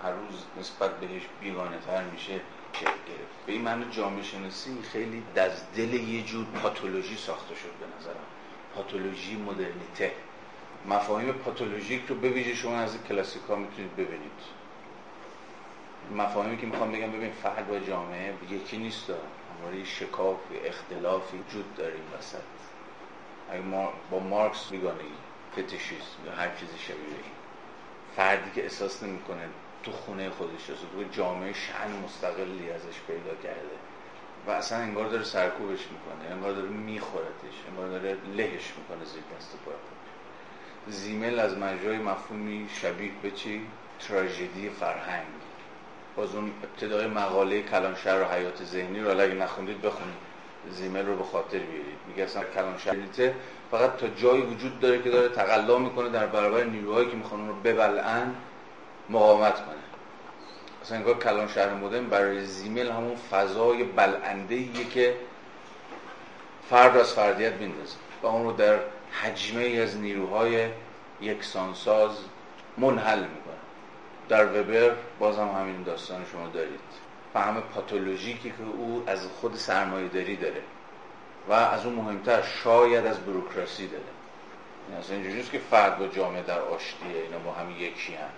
[0.02, 2.40] هر روز نسبت بهش بیگانه تر میشه
[2.84, 3.46] گرفت.
[3.46, 8.26] به این معنی جامعه شناسی خیلی از دل یه جور پاتولوژی ساخته شد به نظرم.
[8.74, 10.12] پاتولوژی مدرنیته.
[10.88, 14.40] مفاهیم پاتولوژیک رو ببینید شما از کلاسیک ها می‌تونید ببینید.
[16.16, 21.92] مفاهیمی که می‌خوام بگم ببین فرد و جامعه یکی نیست همواره شکاف اختلافی وجود داره
[21.92, 22.38] این وسط.
[23.50, 25.04] اگه ما با مارکس بیگانگی
[25.52, 27.32] فتیشیست یا هر چیزی شبیه این.
[28.16, 29.48] فردی که احساس نمی‌کنه
[29.88, 30.82] تو خونه خودش است.
[30.92, 33.76] تو جامعه شن مستقلی ازش پیدا کرده.
[34.46, 39.58] و اصلا انگار داره سرکوبش می‌کنه انگار داره میخورتش انگار داره لهش می‌کنه زیر دست
[39.64, 39.74] پای
[40.88, 43.66] زیمل از مجرای مفهومی شبیه به چی؟
[44.08, 45.26] تراژدی فرهنگ.
[46.16, 50.14] باز اون ابتدای مقاله کلانشهر و حیات ذهنی رو اگه نخوندید بخونید.
[50.70, 51.98] زیمل رو به خاطر بیارید.
[52.08, 53.34] میگه اصلا کلانشهریته
[53.70, 57.54] فقط تا جایی وجود داره که داره تقلا می‌کنه در برابر نیروهایی که می‌خوان رو
[57.54, 58.34] ببلعن.
[59.10, 59.74] مقاومت کنه.
[60.82, 65.16] اصلا انگار کلان شهر مدرن برای زیمل همون فضای بلنده ایه که
[66.70, 68.78] فرد از فردیت میندازه و اون رو در
[69.22, 70.68] حجمه از نیروهای
[71.20, 72.10] یکسانساز
[72.78, 73.54] منحل می‌کنه.
[74.28, 76.80] در وبر بازم همین داستان شما دارید.
[77.32, 80.62] فهم پاتولوژیکی که او از خود سرمایه داری داره
[81.48, 84.02] و از اون مهمتر شاید از بروکراسی داره.
[84.88, 88.30] این اصلا اینجوری که فرد با جامعه در آشتیه اینا با هم یکی هم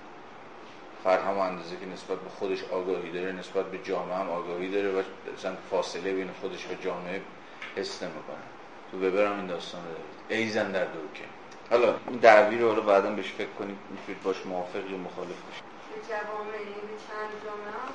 [1.04, 4.90] فرد هم اندازه که نسبت به خودش آگاهی داره نسبت به جامعه هم آگاهی داره
[4.90, 5.02] و
[5.38, 7.20] مثلا فاصله بین خودش و جامعه
[7.76, 8.44] حس نمی‌کنه.
[8.90, 11.24] تو ببرم این داستان دارید ایزن در دوکه
[11.70, 15.64] حالا این دعوی رو حالا بعدا بهش فکر کنید می‌تونید باش موافق یا مخالف باشید
[16.08, 17.88] جوامع یعنی چند جامعه هم؟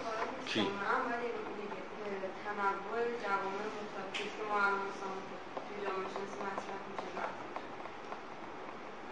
[0.46, 1.30] کی؟ جامعه هم ولی
[2.44, 4.16] تنوع جوامع متفاوت.
[4.36, 5.14] شما هم مثلا
[5.66, 7.10] تو جامعه شناسی مطرح میشه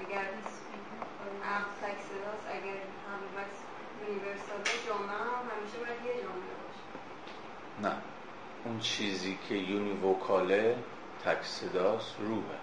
[0.02, 0.26] اگر
[1.52, 2.78] عقل تکسراست اگر
[3.08, 3.22] هم
[7.82, 7.92] نه
[8.66, 10.76] اون چیزی که یونیوکاله
[11.26, 12.58] تک صداست روحه.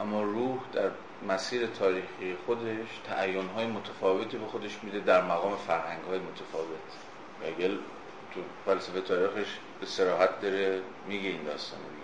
[0.00, 0.90] اما روح در
[1.28, 6.90] مسیر تاریخی خودش تعیین های متفاوتی به خودش میده در مقام فرهنگ های متفاوت.
[7.44, 7.76] اگل
[8.34, 9.48] تو فلسفه تاریخش
[9.80, 12.00] به سراحت داره میگه این داستان میگه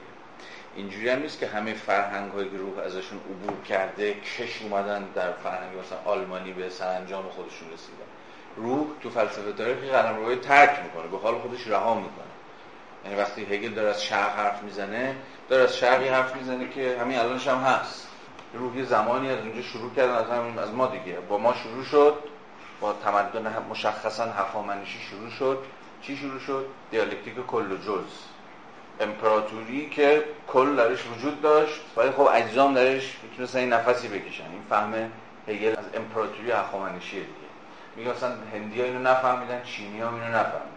[0.77, 5.33] اینجوری هم نیست که همه فرهنگ های که روح ازشون عبور کرده کش اومدن در
[5.33, 8.07] فرهنگ مثلا آلمانی به سرانجام خودشون رسیدن.
[8.57, 12.26] روح تو فلسفه تاریخ قلم روی ترک می‌کنه به حال خودش رها می‌کنه.
[13.07, 15.17] یعنی وقتی هگل داره از شرق حرف می‌زنه
[15.49, 18.09] داره از شرقی حرف می‌زنه که همین الانش هم هست.
[18.55, 21.19] روح زمانی از اونجا شروع کردن از همین از ما دیگه.
[21.29, 22.15] با ما شروع شد
[22.81, 25.59] با تمدن مشخصا هخامنشی شروع شد.
[26.03, 28.11] چی شروع شد؟ دیالکتیک کل و جز
[29.01, 34.45] امپراتوری که کل درش وجود داشت ولی خب اجزام درش می‌تونستن این نفسی بکشن.
[34.45, 35.11] این فهم
[35.49, 37.27] هگل از امپراتوری هخامنشی دیگه.
[37.97, 40.76] میگه مثلا هندی ها اینو نفهمیدن چینی ها اینو نفهمیدن.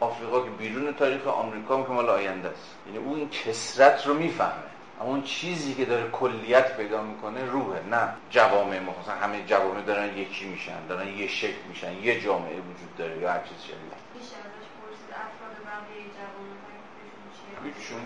[0.00, 2.74] آفریقا که بیرون تاریخ آمریکا که مال آینده است.
[2.86, 4.52] یعنی اون این کسرت رو می‌فهمه.
[5.00, 10.18] اما اون چیزی که داره کلیت پیدا می‌کنه روحه نه جوامع مثلا همه جوامع دارن
[10.18, 13.56] یکی میشن دارن یه شکل میشن یه جامعه وجود داره یا هر چیز
[17.64, 17.98] هیچشون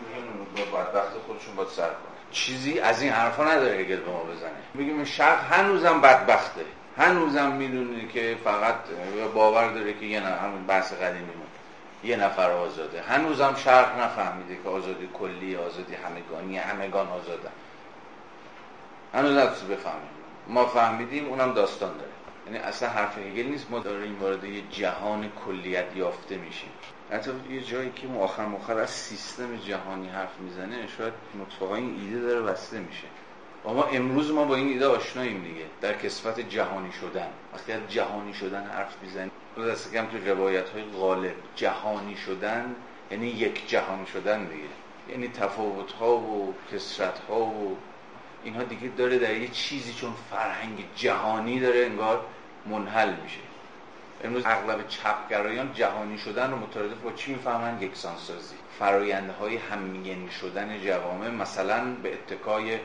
[0.57, 4.51] با بدبخت خودشون باید سر کنه چیزی از این حرفا نداره هگل به ما بزنه.
[4.75, 6.65] میگیم شرق هنوزم بدبخته.
[6.97, 8.75] هنوزم می‌دونه که فقط
[9.35, 11.31] باور داره که یه نه همون بحث قدیمی
[12.05, 13.03] یه نفر آزاده.
[13.03, 17.53] هنوزم شرق نفهمیده که آزادی کلی آزادی همگانی همگان آزادن
[19.15, 20.11] هنوز نتونست بفهمیم
[20.49, 22.11] ما فهمیدیم اونم داستان داره.
[22.47, 26.71] یعنی اصلا حرف هگل نیست ما داریم وارد یه جهان کلیت یافته میشیم.
[27.11, 32.21] حتی یه جایی که آخر مخر از سیستم جهانی حرف می‌زنه شاید متفاقا این ایده
[32.21, 33.07] داره وسته میشه.
[33.65, 35.65] ما امروز ما با این ایده آشناییم دیگه.
[35.81, 37.29] در کسفت جهانی شدن.
[37.55, 42.75] وقتی از جهانی شدن حرف می‌زنیم دست کم تو روایت های غالب جهانی شدن
[43.11, 44.69] یعنی یک جهان شدن دیگه.
[45.09, 47.77] یعنی تفاوت ها و کسرت ها و
[48.45, 52.25] اینها دیگه داره در یه چیزی چون فرهنگ جهانی داره انگار
[52.67, 53.39] منحل میشه.
[54.25, 58.55] امروز اغلب چپگرایان جهانی شدن رو مترادف با چی می‌فهمن؟ یکسانسازی.
[58.79, 62.79] فرایندهای همگن شدن جوامع مثلا به اتکای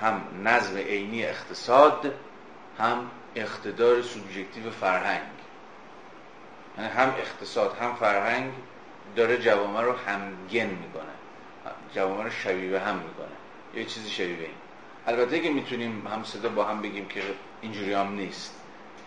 [0.00, 2.14] هم نظم عینی اقتصاد
[2.78, 5.41] هم اقتدار سوبژکتیو فرهنگ.
[6.78, 8.52] یعنی هم اقتصاد هم فرهنگ
[9.16, 11.12] داره جوامع رو همگن می‌کنه.
[11.94, 13.36] جوامع رو شبیه هم می‌کنه.
[13.74, 14.54] یه چیزی شبیه این.
[15.06, 17.22] البته که می‌تونیم هم صدا با هم بگیم که
[17.60, 18.54] اینجوری هم نیست.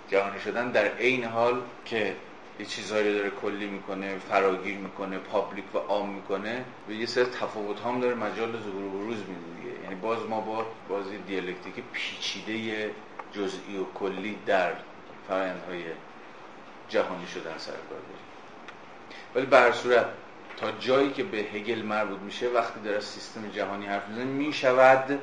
[0.09, 2.15] جهانی شدن در عین حال که
[2.59, 7.81] یه چیزهایی داره کلی می‌کنه فراگیر می‌کنه public و عام می‌کنه و یه سری تفاوت
[7.81, 12.91] هم داره مجال ظهور و بروز میده یعنی باز ما با بازی دیالکتیک پیچیده
[13.31, 14.71] جزئی و کلی در
[15.27, 15.83] فرآیندهای
[16.89, 18.25] جهانی شدن سر کار داریم.
[19.35, 20.05] ولی به صورت
[20.57, 25.19] تا جایی که به هگل مربوط میشه وقتی داره سیستم جهانی حرف می‌زنه می‌شود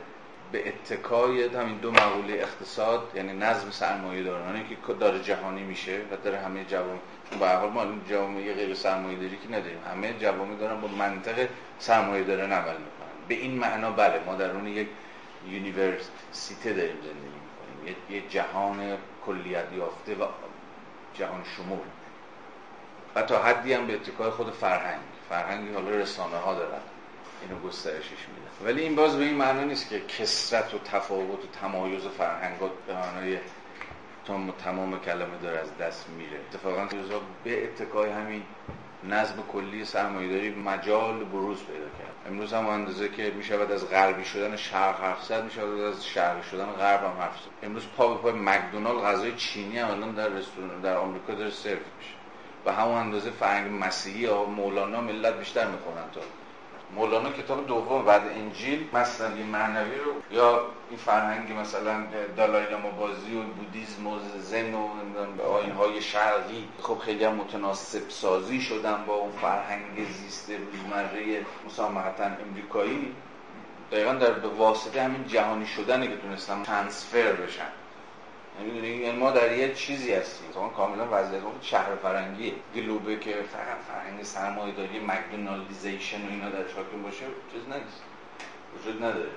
[0.53, 6.17] به اتکای همین دو مقوله اقتصاد یعنی نظم سرمایه دارانه که داره جهانی میشه و
[6.17, 7.01] داره همه جوام
[7.41, 9.79] به حال ما جامعه غیر سرمایه داری که نداریم.
[9.93, 11.49] همه جوامع دارن با منطق
[11.79, 13.27] سرمایه دارن عمل می‌کنن.
[13.29, 14.89] به این معنا بله ما در اون یک
[15.49, 17.97] یونیورسیته داریم زندگی می‌کنیم.
[18.11, 20.27] یه جهان کلیت یافته و
[21.15, 21.79] جهان شمول.
[23.15, 25.01] و تا حدی هم به اتکای خود فرهنگ.
[25.29, 26.81] فرهنگی حالا رسانه ها دارن.
[27.43, 31.47] اینو گسترشش میدن ولی این باز به این معنا نیست که کسرت و تفاوت و
[31.61, 33.39] تمایز فرهنگات به معنای
[34.65, 36.41] تمام کلمه داره از دست میره.
[36.41, 36.89] اتفاقا
[37.45, 38.43] به اتکای همین
[39.05, 44.57] نظم کلی سرمایه‌داری مجال بروز پیدا کرد امروز هم اندازه که می‌شود از غربی شدن
[44.57, 47.67] شرق حرف زد می‌شود از شرقی شدن غرب هم حرف زد.
[47.67, 51.79] امروز پا به پای مکدونالد غذای چینی هم الان در رستوران در آمریکا داره سرو
[51.99, 52.15] میشه.
[52.67, 56.21] و همون اندازه فرهنگ مسیحی یا مولانا ملت بیشتر می‌خونن تا.
[56.97, 62.05] مولانا کتاب دوم بعد انجیل مثلا معنوی رو یا این فرهنگ مثلا
[62.37, 64.89] دالای لاما بازی و بودیزم و زن و
[65.79, 66.69] های شرقی.
[66.83, 73.15] خب خیلی هم متناسب سازی شدن با اون فرهنگ زیست روزمره مسامحتا امریکایی.
[73.93, 77.82] دقیقا در واسطه همین جهانی شدنه که تونستن ترانسفر بشن.
[78.61, 80.49] یعنی ما در یه چیزی هستیم.
[80.51, 82.55] مثلا کاملا وضعیت اون شهر فرنگی.
[82.75, 83.35] گلوبه که
[83.89, 88.03] فرهنگ سرمایه داری مکدونالدیزیشن و اینا در حاکم باشه چیز نیست.
[88.79, 89.31] وجود نداره.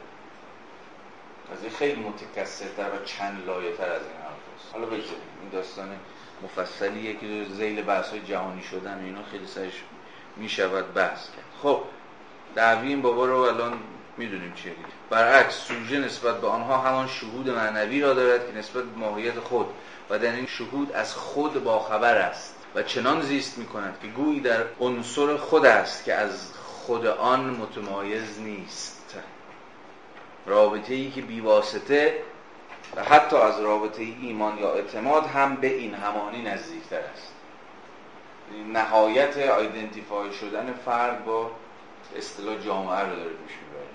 [1.54, 5.30] از این خیلی متکثرتر و چند لایه تر از این حرف حالا بگذاریم.
[5.42, 6.00] این داستان
[6.44, 9.84] مفصلیه که زیل بحث های جهانی شدن و اینا خیلی سرش
[10.38, 11.46] می‌شود بحث کرد.
[11.62, 11.82] خب
[12.56, 13.80] دعوی این بابا رو الان
[14.18, 14.74] می‌دونیم چیه.
[15.10, 19.68] برعکس سوژه نسبت به آنها همان شهود معنوی را دارد که نسبت به ماهیت خود
[20.10, 24.40] و در این شهود از خود باخبر است و چنان زیست می کند که گویی
[24.40, 29.16] در عنصر خود است که از خود آن متمایز نیست.
[30.46, 32.24] رابطه ای که بیواسطه
[32.96, 37.32] و حتی از رابطه ایمان یا اعتماد هم به این همانی نزدیکتر است.
[38.74, 41.52] نهایت آیدنتیفای شدن فرد با
[42.18, 43.86] اصطلاح جامعه رو داره پیش می‌بره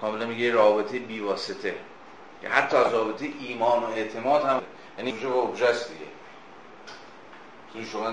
[0.00, 1.74] کاملا میگه رابطه بیواسطه
[2.42, 4.62] که حتی از رابطه ایمان و اعتماد هم
[4.98, 6.08] یعنی اوبژه است دیگه.
[7.86, 8.08] شما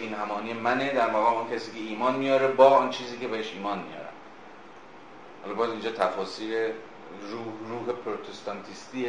[0.00, 3.52] این همانی منه در مقام اون کسی که ایمان میاره با آن چیزی که بهش
[3.52, 4.08] ایمان میاره.
[5.42, 6.72] حالا باز اینجا تفاصیل
[7.30, 9.06] روح, روح پروتستانتیستی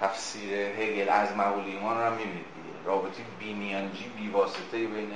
[0.00, 2.86] تفسیر هگل از معقول ایمان رو هم می‌بینید دیگه.
[2.86, 5.12] رابطه بینیانجی بیواسطه بین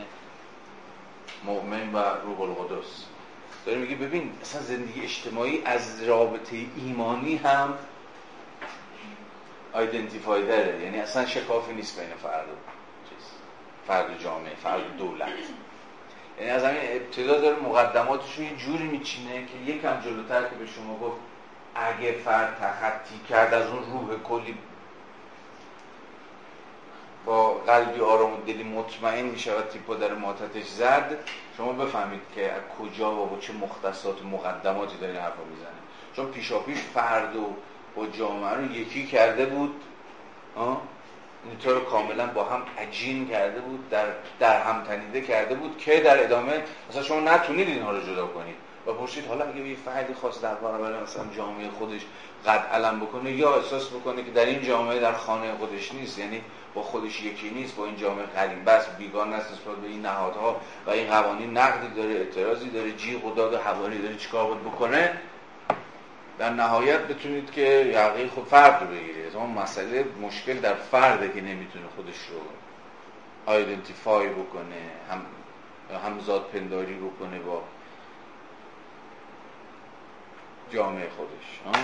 [1.44, 3.04] مؤمن و روح القدس.
[3.66, 7.74] داره میگه ببین اصلا زندگی اجتماعی از رابطه ایمانی هم
[9.72, 12.46] آیدنتیفای داره یعنی اصلا شکافی نیست بین فرد
[13.08, 13.28] چیز.
[13.86, 15.28] فرد جامعه فرد دولت.
[16.38, 20.66] یعنی از همین ابتدا داره مقدماتش رو یه جوری میچینه که یکم جلوتر که به
[20.66, 21.16] شما گفت
[21.74, 24.58] اگه فرد تخطی کرد از اون روح کلی
[27.24, 31.18] با قلبی آرام و دلی مطمئن میشه و تیپا در ماتتش زد.
[31.58, 35.68] شما بفهمید که از کجا و با چه مختصات مقدماتی داره حرفا می‌زنه
[36.16, 37.54] چون پیشا پیش فرد و
[37.96, 39.74] با جامعه رو یکی کرده بود
[41.44, 44.06] اینطور کاملا با هم عجین کرده بود در,
[44.40, 48.56] در هم تنیده کرده بود که در ادامه مثلا شما نتونید اینها رو جدا کنید.
[48.86, 52.00] و پرسید حالا اگه یه فردی خواست در برابر مثلا جامعه خودش
[52.46, 56.42] قد علم بکنه یا احساس بکنه که در این جامعه در خانه خودش نیست یعنی
[56.82, 60.90] خودش یکی نیست با این جامعه قریب بس بیگان است نسبت به این نهادها و
[60.90, 65.12] این قوانین نقدی داره اعتراضی داره جیغ و داد و حواری داره چیکار باید بکنه؟
[66.38, 69.36] در نهایت بتونید که یقه خود فرد رو بگیرید.
[69.36, 72.40] اما مسئله مشکل در فرده که نمی‌تونه خودش رو
[73.46, 74.76] آیدنتیفای بکنه
[75.10, 75.22] هم
[76.06, 77.62] همزاد پنداری بکنه با
[80.72, 81.76] جامعه خودش.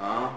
[0.00, 0.30] ها؟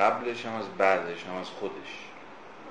[0.00, 1.92] قبلش هم از بعدش هم از خودش.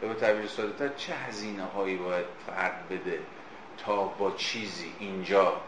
[0.00, 3.18] به تعبیر ساده چه هزینه هایی باید فرد بده
[3.78, 5.60] تا با چیزی اینجا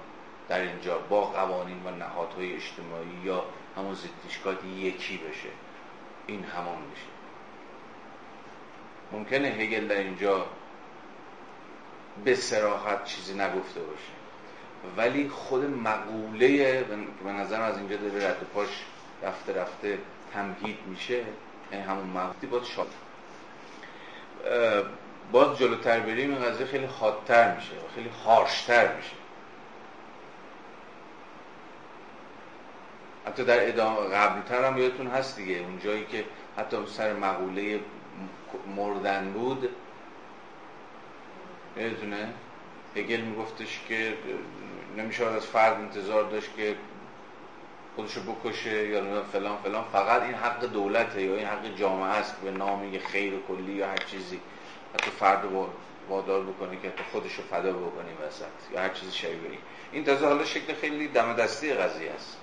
[0.49, 3.45] در اینجا با قوانین و نهادهای اجتماعی یا
[3.77, 5.49] همون زیدیشکات یکی بشه؟
[6.27, 7.07] این همان میشه.
[9.13, 10.47] ممکنه هگل در اینجا
[12.25, 14.16] به سراحت چیزی نگفته باشه.
[14.97, 16.82] ولی خود مقوله
[17.24, 18.68] به نظر از اینجا داره رد پاش
[19.22, 19.99] رفته رفته
[20.34, 21.24] تمهید میشه
[21.70, 22.93] این همون مقوله باید شاد.
[25.32, 29.16] باز جلوتر بریم این قضیه خیلی خادتر میشه و خیلی هارشتر میشه.
[33.26, 36.24] حتی در ادامه قبلتر هم یادتون هست دیگه اون جایی که
[36.57, 37.80] حتی سر مقوله
[38.76, 39.68] مردن بود.
[41.76, 42.28] یادتونه؟
[42.97, 44.14] هگل میگفتش که
[44.97, 46.77] نمیشه از فرد انتظار داشت که
[47.97, 49.85] خودشو بکشه یا فلان فلان.
[49.93, 53.89] فقط این حق دولته یا این حق جامعه است به نام یه خیر کلی یا
[53.89, 54.41] هر چیزی
[54.95, 55.45] حتی فرد
[56.09, 59.59] وادار بکنه که خودشو فدا بکنه وسط یا هر چیزی شبیه
[59.93, 60.05] این.
[60.05, 62.37] تازه حالا شکل خیلی دم دستی قضیه است.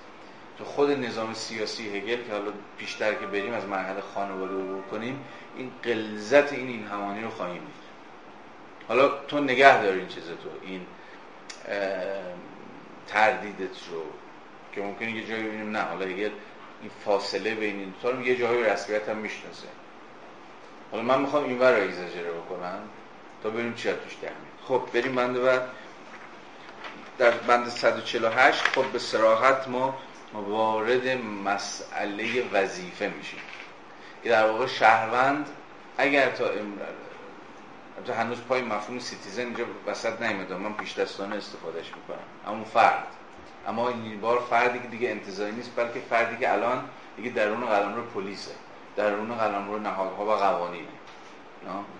[0.58, 5.24] تو خود نظام سیاسی هگل که حالا بیشتر که بریم از مرحله خانواده رو کنیم
[5.56, 7.84] این قلزت این این همانی رو خواهیم دید.
[8.88, 10.86] حالا تو نگه دار این چیز تو این
[13.06, 14.02] تردیدت رو
[14.72, 15.82] که ممکنه یه جایی ببینیم نه.
[15.82, 16.30] حالا هگل
[16.80, 19.68] این فاصله بین این رو یه جایی رسمیت هم می‌شناسه.
[20.90, 22.80] حالا من می‌خوام این ور اگزاجره بکنم
[23.42, 24.28] تا بریم چی توش در
[24.68, 25.68] خب بریم بند بعد
[27.18, 29.98] در بند 148 خب به صراحت ما
[30.32, 31.08] وارد
[31.44, 33.40] مسئله وظیفه میشیم.
[34.24, 35.48] در واقع شهروند
[35.98, 36.50] اگر تا
[38.04, 42.54] تا هنوز پای مفهوم citizen اینجا وسط نیمده من پیشدستانه استفادهش می‌کنم.
[42.54, 43.06] اما فرد.
[43.68, 46.84] اما این بار فردی که دیگه انتزاعی نیست بلکه فردی که الان
[47.16, 48.54] دیگه درون قلمرو پلیسه.
[48.96, 50.88] درون قلمرو نهادها و قوانینه.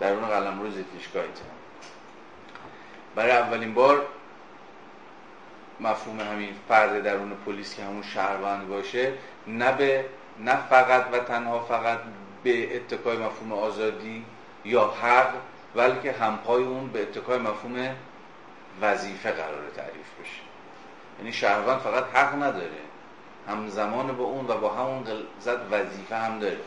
[0.01, 1.43] درون قلمرو زیتیشگاهیته
[3.15, 4.07] برای اولین بار
[5.81, 9.13] مفهوم همین فرد درون پلیس که همون شهروند باشه
[9.47, 10.05] نه به
[10.39, 11.99] نه فقط و تنها فقط
[12.43, 14.25] به اتکای مفهوم آزادی
[14.65, 15.35] یا حق
[15.75, 17.97] بلکه همپای اون به اتکای مفهوم
[18.81, 20.41] وظیفه قرار تعریف بشه.
[21.19, 22.71] یعنی شهروند فقط حق نداره.
[23.49, 25.05] همزمان با اون و با همون
[25.41, 26.59] زد وظیفه هم داره.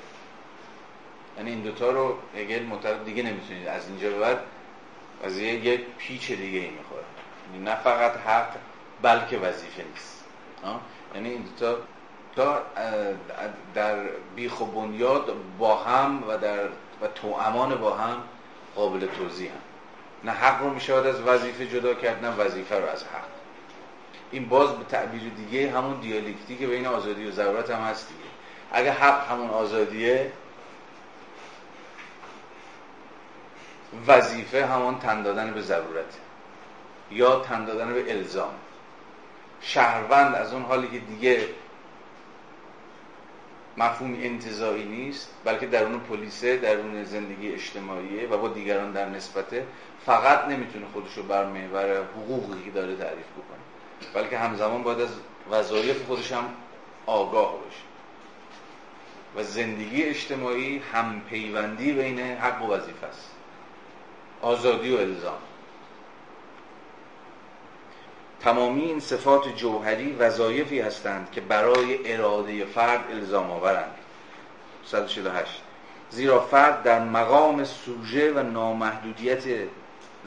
[1.38, 3.68] یعنی این دوتا رو هگل معتقد دیگه نمی‌تونید.
[3.68, 4.40] از اینجا به بعد
[5.26, 7.04] قضیه یک پیچ دیگه ای می‌خوره.
[7.54, 8.50] یعنی نه فقط حق
[9.02, 10.26] بلکه وظیفه نیست.
[11.16, 11.78] یعنی این دوتا
[12.36, 12.62] تا
[13.74, 13.96] در
[14.36, 16.66] بیخ و بنیاد با هم و در
[17.24, 18.18] و امان با هم
[18.78, 19.58] قابل توضیح هم.
[20.24, 23.28] نه حق رو میشه از وظیفه جدا کرد نه وظیفه رو از حق.
[24.32, 28.30] این باز به تعبیر دیگه همون دیالکتیک بین آزادی و ضرورت هم هست دیگه.
[28.72, 30.32] اگه حق همون آزادیه
[34.08, 36.18] وظیفه همون تن دادن به ضرورت
[37.12, 38.54] یا تن دادن به الزام.
[39.62, 41.48] شهروند از اون حالی که دیگه
[43.78, 49.66] مفهوم انتظایی نیست بلکه درون پلیسه درون زندگی اجتماعیه و با دیگران در نسبته
[50.06, 54.14] فقط نمی‌تونه خودشو بر محور حقوقی که داره تعریف بکنه.
[54.14, 55.10] بلکه همزمان باید از
[55.52, 56.44] وظایف خودش هم
[57.06, 57.82] آگاه باشه.
[59.36, 63.32] و زندگی اجتماعی هم پیوندی بین حق و وظیفه است.
[64.42, 65.40] آزادی و الزام.
[68.42, 73.96] تمامی این صفات جوهری وظایفی هستند که برای اراده فرد الزام آورند.
[74.86, 75.62] 148
[76.10, 79.44] زیرا فرد در مقام سوژه و نامحدودیت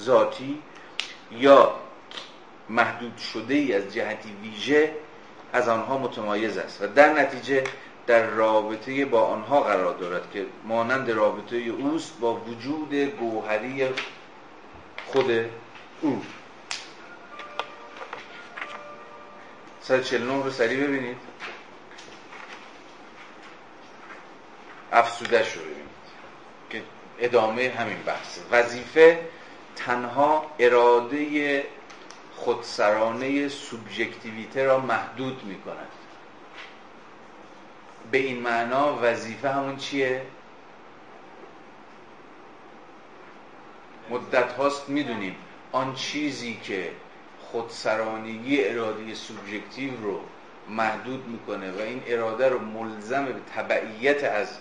[0.01, 0.63] ذاتی
[1.33, 1.75] یا
[2.69, 4.95] محدود شده ای از جهتی ویژه
[5.53, 7.65] از آنها متمایز است و در نتیجه
[8.07, 13.89] در رابطه با آنها قرار دارد که مانند رابطه اوست با وجود گوهری
[15.07, 15.31] خود
[16.01, 16.23] او.
[19.91, 21.17] 149 رو سریع ببینید.
[24.93, 25.87] افسودش رو ببینید
[26.71, 26.83] که
[27.19, 28.39] ادامه همین بحث.
[28.51, 29.29] وظیفه
[29.77, 31.65] تنها اراده
[32.37, 35.89] خودسرانه سوبژکتیویته را محدود می کند
[38.11, 40.23] به این معنا وظیفه همون چیه؟
[44.11, 45.37] مدت هاست می‌دونیم.
[45.73, 46.91] آن چیزی که
[47.53, 50.21] خودسرانگی اراده سوبژکتیو رو
[50.69, 54.59] محدود می‌کنه و این اراده رو ملزم به تبعیت از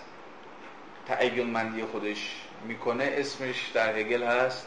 [1.06, 4.66] تعین مندی خودش می‌کنه اسمش در هگل هست.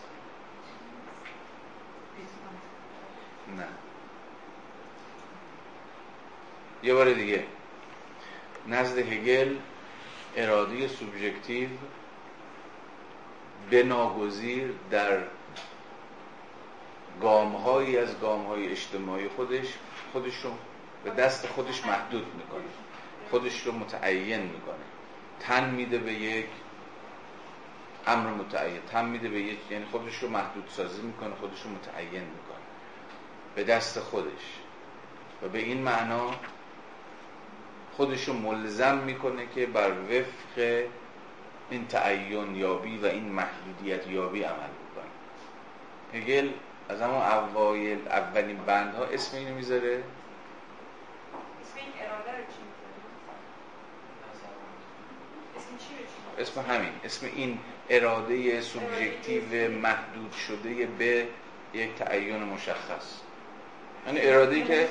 [3.58, 3.68] نه.
[6.84, 7.44] یه بار دیگه.
[8.68, 9.56] نزد هگل
[10.36, 11.70] اراده سوبژکتیو
[13.70, 13.84] به
[14.92, 15.18] در
[17.22, 19.68] گامهایی از گامهای اجتماعی خودش
[20.14, 20.52] خودش رو
[21.04, 22.64] به دست خودش محدود می‌کنه.
[23.30, 24.86] خودش رو متعین می‌کنه.
[25.40, 26.46] تن میده به یک
[28.08, 28.82] امر متعین.
[28.92, 32.64] تن میده به یک یعنی خودش رو محدود سازی می‌کنه خودش رو متعین می‌کنه.
[33.56, 34.60] به دست خودش.
[35.44, 36.32] و به این معنا
[37.98, 40.84] خودش رو ملزم می‌کنه که بر وفق
[41.70, 46.22] این تعین یابی و این محدودیت یابی عمل بکنه.
[46.22, 46.50] هگل
[46.90, 50.04] از همون اوایل اولین بندها اسم اینو می‌ذاره؟
[56.40, 56.90] اسم همین.
[57.04, 57.60] اسم این
[57.90, 61.28] اراده سوبژکتیو محدود شده به
[61.74, 63.20] یک تعین مشخص.
[64.08, 64.88] یعنی اراده که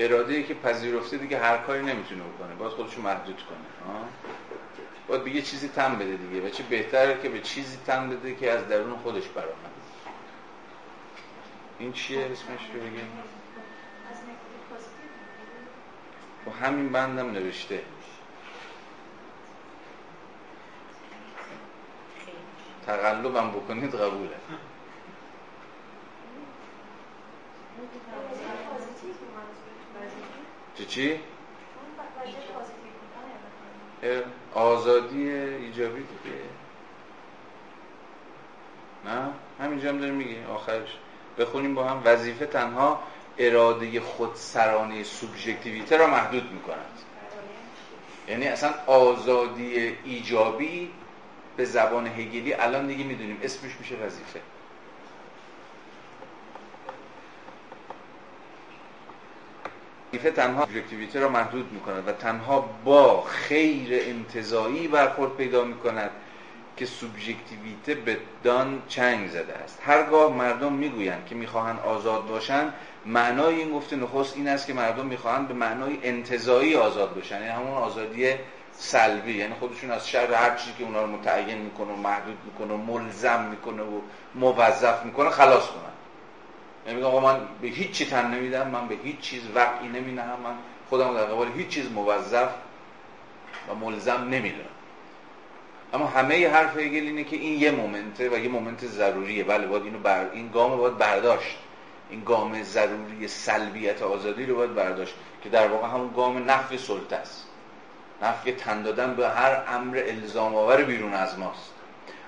[0.00, 2.54] اراده ای که پذیرفته دیگه هر کاری نمی‌تونه بکنه.
[2.54, 3.98] باید خودشو محدود کنه.
[5.08, 6.46] باید به یه چیزی تن بده دیگه.
[6.46, 9.80] و چه بهتره که به چیزی تن بده که از درون خودش برآمده.
[11.78, 13.08] این چیه اسمش رو بگیم؟
[16.46, 17.82] و خب همین بندم نوشته.
[22.86, 24.36] تقلبم بکنید قبوله.
[30.78, 31.20] چی چی؟
[34.54, 36.36] آزادی ایجابی دیگه
[39.04, 39.30] نه.
[39.60, 40.98] همینجا هم داریم میگه آخرش.
[41.38, 42.02] بخونیم با هم.
[42.04, 43.02] وظیفه تنها
[43.38, 46.98] اراده خودسرانه سوبژکتیویته را محدود می‌کند.
[48.28, 50.90] یعنی اصلا آزادی ایجابی
[51.56, 53.40] به زبان هگلی الان دیگه می‌دونیم.
[53.42, 54.40] اسمش میشه وظیفه.
[60.14, 66.10] وظیفه تنها سوبژکتیویته را محدود می‌کند و تنها با خیر انتظایی برخورد پیدا می‌کند
[66.76, 69.78] که سوبژکتیویته به دان چنگ زده است.
[69.82, 72.74] هرگاه مردم می‌گویند که می‌خواهند آزاد باشند
[73.06, 77.48] معنای این گفته نخست این است که مردم می‌خواهند به معنای انتظایی آزاد باشن یعنی
[77.48, 78.34] همون آزادی
[78.72, 79.32] سلبی.
[79.32, 82.76] یعنی خودشون از شر هر چیزی که اونا رو متعین می‌کنه و محدود می‌کنه و
[82.76, 84.00] ملزم می‌کنه و
[84.34, 85.99] موظف می‌کنه خلاص کنن.
[86.86, 90.54] یعنی آقا من به هیچ چی تن نمیدم من به هیچ چیز وقعی نمینهم من
[90.90, 92.50] خودم در قبال هیچ چیز موظف
[93.68, 94.70] و ملزم نمی‌دونم
[95.92, 99.44] اما همه حرف هگل اینه که این یه مومنته و یه مومنت ضروریه.
[99.44, 101.56] بله باید اینو بر این گام باید برداشت.
[102.10, 107.16] این گام ضروری سلبیت آزادی رو باید برداشت که در واقع همون گام نفی سلطه
[107.16, 107.46] است.
[108.22, 111.72] نفی تن دادن به هر امر الزام آور بیرون از ماست.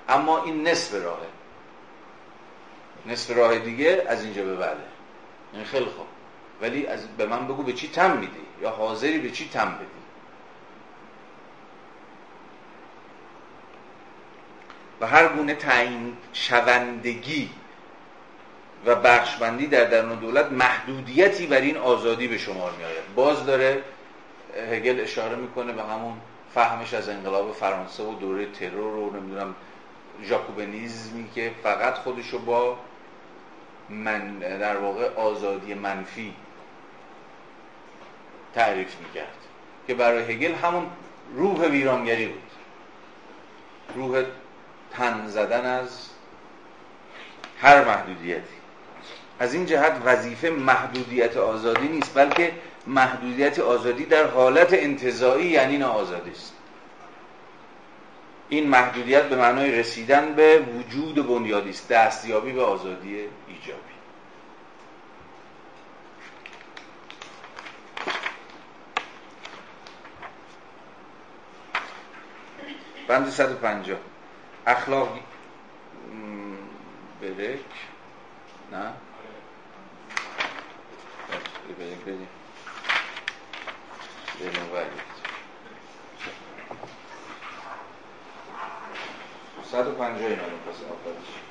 [0.08, 1.26] اما این نصف راهه.
[3.06, 4.80] نصف راه دیگه از اینجا به بعده.
[5.52, 6.06] این خیلی خوب.
[6.62, 8.32] ولی از به من بگو به چی تم میدی؟
[8.62, 10.02] یا حاضری به چی تم بدی؟
[15.00, 17.50] و هر گونه تعیین شوندگی
[18.86, 23.82] و بخشبندی در درون دولت محدودیتی بر این آزادی به شمار می آید باز داره
[24.72, 26.14] هگل اشاره می‌کنه به همون
[26.54, 29.54] فهمش از انقلاب فرانسه و دوره ترور و نمی‌دونم
[30.24, 32.78] ژاکوبنیزمی که فقط خودشو با
[33.88, 36.34] من در واقع آزادی منفی
[38.54, 39.36] تعریف می‌کرد
[39.86, 40.86] که برای هگل همون
[41.34, 42.42] روح ویرانگری بود.
[43.94, 44.24] روح
[44.92, 46.08] تن زدن از
[47.60, 48.42] هر محدودیتی.
[49.38, 52.52] از این جهت وظیفه محدودیت آزادی نیست بلکه
[52.86, 56.52] محدودیت آزادی در حالت انتظایی یعنی نه آزادی است.
[58.48, 63.18] این محدودیت به معنای رسیدن به وجود بنیادی است دستیابی به آزادی
[63.48, 63.92] ایجابی
[73.08, 73.96] بند 150
[74.66, 75.18] اخلاق
[77.20, 77.64] برک
[78.72, 78.92] نه؟
[81.78, 82.28] بریم بریم
[84.40, 84.52] بریم
[90.26, 91.41] اینا پس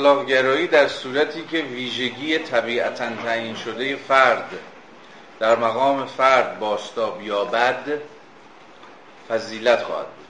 [0.00, 4.50] اخلاق گرایی در صورتی که ویژگی طبیعتا تعیین شده فرد
[5.38, 7.84] در مقام فرد باستاب یابد
[9.28, 10.26] فضیلت خواهد بود.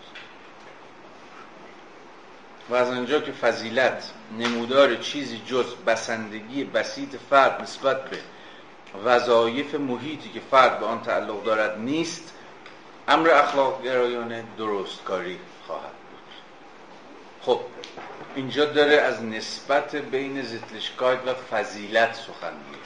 [2.70, 8.18] و از آنجا که فضیلت نمودار چیزی جز بسندگی بسیط فرد نسبت به
[9.04, 12.34] وظایف محیطی که فرد به آن تعلق دارد نیست
[13.08, 16.20] امر اخلاق گرایانه درست کاری خواهد بود.
[17.42, 17.60] خب
[18.34, 22.82] اینجا داره از نسبت بین زیتلشکایت و فضیلت سخن میگه.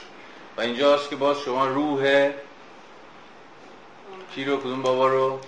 [0.57, 2.31] و اینجاست که باز شما روح
[4.35, 5.39] کی رو کدوم بابا رو؟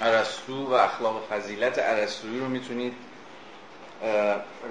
[0.00, 2.94] عرستو و اخلاق فضیلت عرستویی رو می‌تونید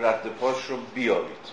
[0.02, 1.48] رد پاش رو بیابید.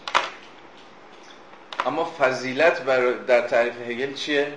[1.86, 2.86] اما فضیلت
[3.26, 4.52] در تعریف هگل چیه؟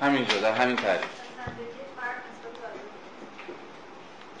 [0.00, 1.27] همینجا در همین تعریف.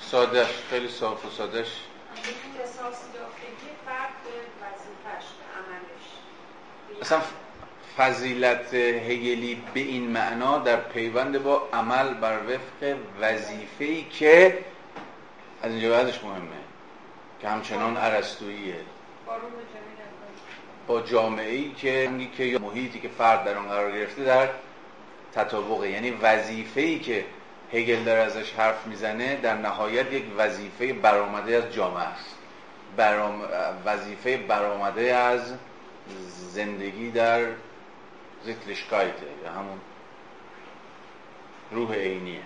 [0.00, 1.80] ساده خیلی صاف و سادهش
[7.02, 7.20] اصلا
[7.96, 14.64] فضیلت هگلی به این معنا در پیوند با عمل بر وفق وظیفه‌ای که
[15.62, 16.60] از اینجا بعدش مهمه
[17.40, 18.80] که همچنان عرستوییه
[20.86, 24.48] با جامعه ای که که محیطی که فرد در آن قرار گرفته در
[25.34, 25.90] تطابقه.
[25.90, 27.24] یعنی وظیفه ای که
[27.72, 32.34] هگل داره ازش حرف می‌زنه در نهایت یک وظیفه برآمده از جامعه است.
[32.96, 33.42] برام...
[33.84, 35.54] وظیفه برآمده از
[36.52, 37.46] زندگی در
[38.44, 39.26] زیتلشکایته
[39.56, 39.80] همون
[41.70, 42.42] روح عینیه.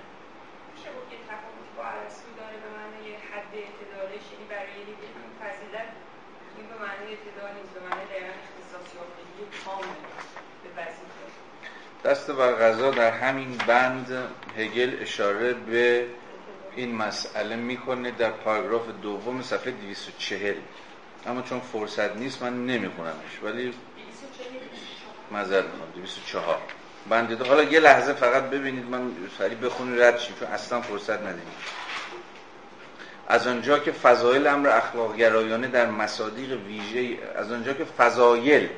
[12.04, 14.28] دست بر غذا در همین بند
[14.58, 16.06] هگل اشاره به
[16.76, 20.54] این مسئله می‌کنه در پاراگراف دوم صفحه 240
[21.26, 23.74] اما چون فرصت نیست من نمیخونمش ولی
[25.32, 25.62] مذر
[25.94, 26.58] 204
[27.08, 31.22] بند دو حالا یه لحظه فقط ببینید من سریع بخونی رد شیم چون اصلا فرصت
[31.22, 31.46] ندیم
[33.28, 38.68] از آنجا که فضایل امر اخلاق گرایانه در مصادیق ویژه از آنجا که فضایل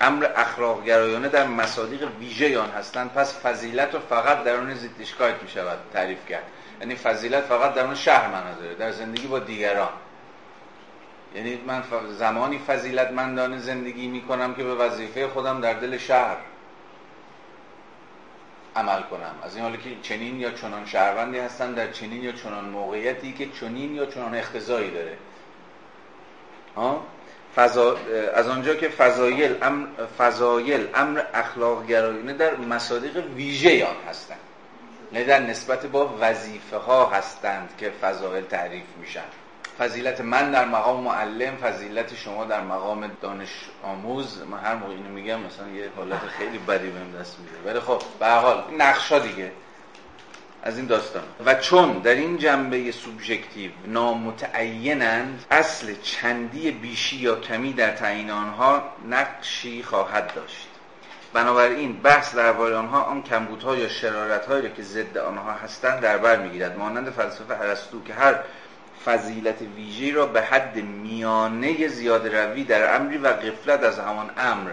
[0.00, 3.12] امر اخلاق گرایانه در مصادیق ویژه آن هستند.
[3.12, 6.44] پس فضیلت رو فقط در اون زیتیشکایت می شود تعریف کرد.
[6.80, 9.92] یعنی فضیلت فقط در اون شهر معنا داره در زندگی با دیگران.
[11.34, 11.82] یعنی من
[12.18, 16.36] زمانی فضیلت مندانه زندگی می کنم که به وظیفه خودم در دل شهر
[18.76, 19.34] عمل کنم.
[19.42, 23.48] از این حالی که چنین یا چنان شهروندی هستن در چنین یا چنان موقعیتی که
[23.60, 25.16] چنین یا چنان اختزایی داره.
[26.76, 27.04] ها؟
[27.56, 27.96] فضا...
[28.34, 29.86] از آنجا که فضایل امر,
[30.18, 34.38] فضایل امر اخلاق گرایانه در مصادیق ویژه آن هستند.
[35.12, 39.24] نه در نسبت با وظیفه ها هستند که فضایل تعریف میشن.
[39.78, 43.50] فضیلت من در مقام معلم فضیلت شما در مقام دانش
[43.82, 44.42] آموز.
[44.50, 47.70] من هر موقع اینو میگم مثلا یه حالت خیلی بدی بهم دست میده.
[47.70, 49.52] ولی خب به حال نقشا دیگه.
[50.66, 51.22] از این داستان.
[51.46, 58.82] و چون در این جنبه سوبژکتیو نامتعینند اصل چندی بیشی یا کمی در تعیین آنها
[59.10, 60.68] نقشی خواهد داشت.
[61.32, 66.36] بنابراین بحث درباره آنها آن کمبودها یا شرارتهایی را که ضد آنها هستند در بر
[66.36, 68.34] می‌گیرد مانند فلسفه ارسطو که هر
[69.04, 74.70] فضیلت ویژه را به حد میانه زیاد روی در امری و غفلت از همان امر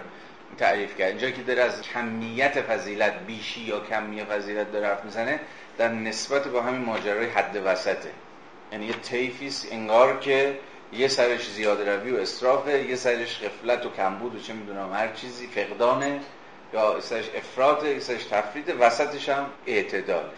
[0.58, 1.08] تعریف کرد.
[1.08, 5.40] اینجا که داره از کمیت فضیلت بیشی یا کمیت فضیلت داره حرف می‌زنه
[5.78, 8.12] در نسبت با همین ماجرای حد وسطه.
[8.72, 10.60] یعنی یه تیفیس انگار که
[10.94, 15.08] یه سرش زیاده روی و اصرافه یه سرش غفلت و کمبود و چه می‌دونم هر
[15.08, 16.20] چیزی فقدانه
[16.74, 20.30] یا سرش افراطه یه سرش تفریده وسطش هم اعتداله.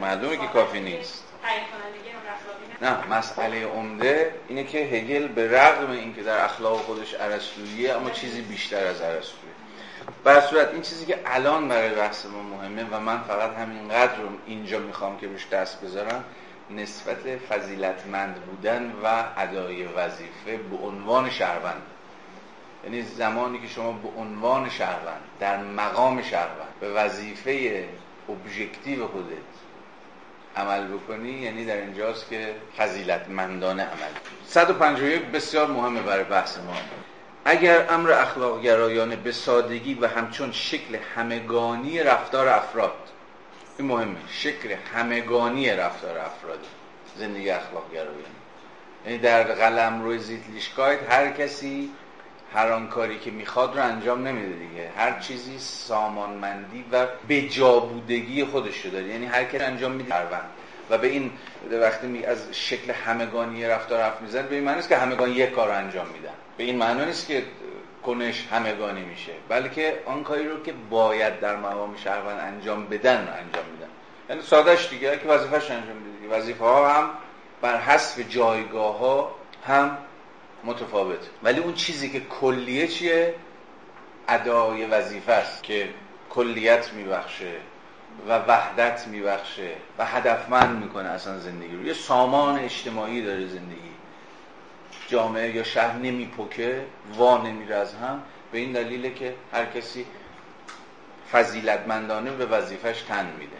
[0.00, 1.24] معلومه که کافی نیست.
[2.82, 8.42] نه مسئله عمده اینه که هگل به رغم اینکه در اخلاق خودش ارسطوییه اما چیزی
[8.42, 9.49] بیشتر از ارسطویی
[10.24, 14.28] بر صورت این چیزی که الان برای بحث ما مهمه و من فقط همینقدر رو
[14.46, 16.24] اینجا می‌خوام که روش دست بذارم
[16.70, 21.82] نسبت فضیلتمند بودن و ادای وظیفه به عنوان شهروند.
[22.84, 27.84] یعنی زمانی که شما به عنوان شهروند در مقام شهروند به وظیفه
[28.28, 29.50] ابژکتیو خودت
[30.56, 34.12] عمل بکنی یعنی در اینجاست که فضیلتمندانه عمل
[34.46, 36.74] 151 بسیار مهمه برای بحث ما.
[37.44, 42.94] اگر امر اخلاق گرایانه به سادگی و همچون شکل همگانی رفتار افراد
[43.78, 46.66] این مهمه شکل همگانی رفتار افراد
[47.16, 48.40] زندگی اخلاق گرایانه
[49.06, 51.90] یعنی در قلم روی زیتلیشکایت هر کسی
[52.54, 54.90] هر آن کاری که می‌خواد رو انجام نمیده دیگه.
[54.96, 59.06] هر چیزی سامانمندی و بجابودگی خودش داره.
[59.06, 60.14] یعنی هر کسی انجام میده
[60.90, 61.30] و به این
[61.70, 65.74] وقتی از شکل همگانی رفتار حرف میزن به این معنی که همگان یک کار رو
[65.74, 66.34] انجام میدن.
[66.60, 67.42] به این معنی نیست که
[68.06, 73.32] کنش همگانی میشه بلکه آن کاری رو که باید در مقام شهروند انجام بدن رو
[73.32, 73.88] انجام میدن.
[74.30, 77.10] یعنی سادهش دیگه که وظیفهش انجام میده وظیفه ها هم
[77.62, 79.34] بر حسب جایگاه ها
[79.66, 79.98] هم
[80.64, 81.18] متفاوت.
[81.42, 83.34] ولی اون چیزی که کلیه چیه؟
[84.28, 85.88] ادای وظیفه است که
[86.30, 87.52] کلیت میبخشه
[88.28, 91.86] و وحدت میبخشه و هدفمند می‌کنه اصلا زندگی رو.
[91.86, 93.89] یه سامان اجتماعی داره زندگی.
[95.10, 96.84] جامعه یا شهر نمیپکه
[97.16, 98.22] وا نمیره از هم.
[98.52, 100.06] به این دلیله که هر کسی
[101.32, 103.56] فضیلتمندانه به وظیفش تن میده.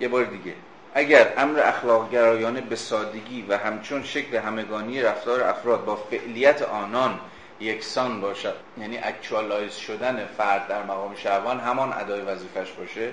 [0.00, 0.54] یه بار دیگه.
[0.94, 7.20] اگر امر اخلاق گرایانه به سادگی و همچون شکل همگانی رفتار افراد با فعلیت آنان
[7.60, 13.12] یکسان باشد یعنی اکچوالایز شدن فرد در مقام شهوان همان ادای وظیفش باشه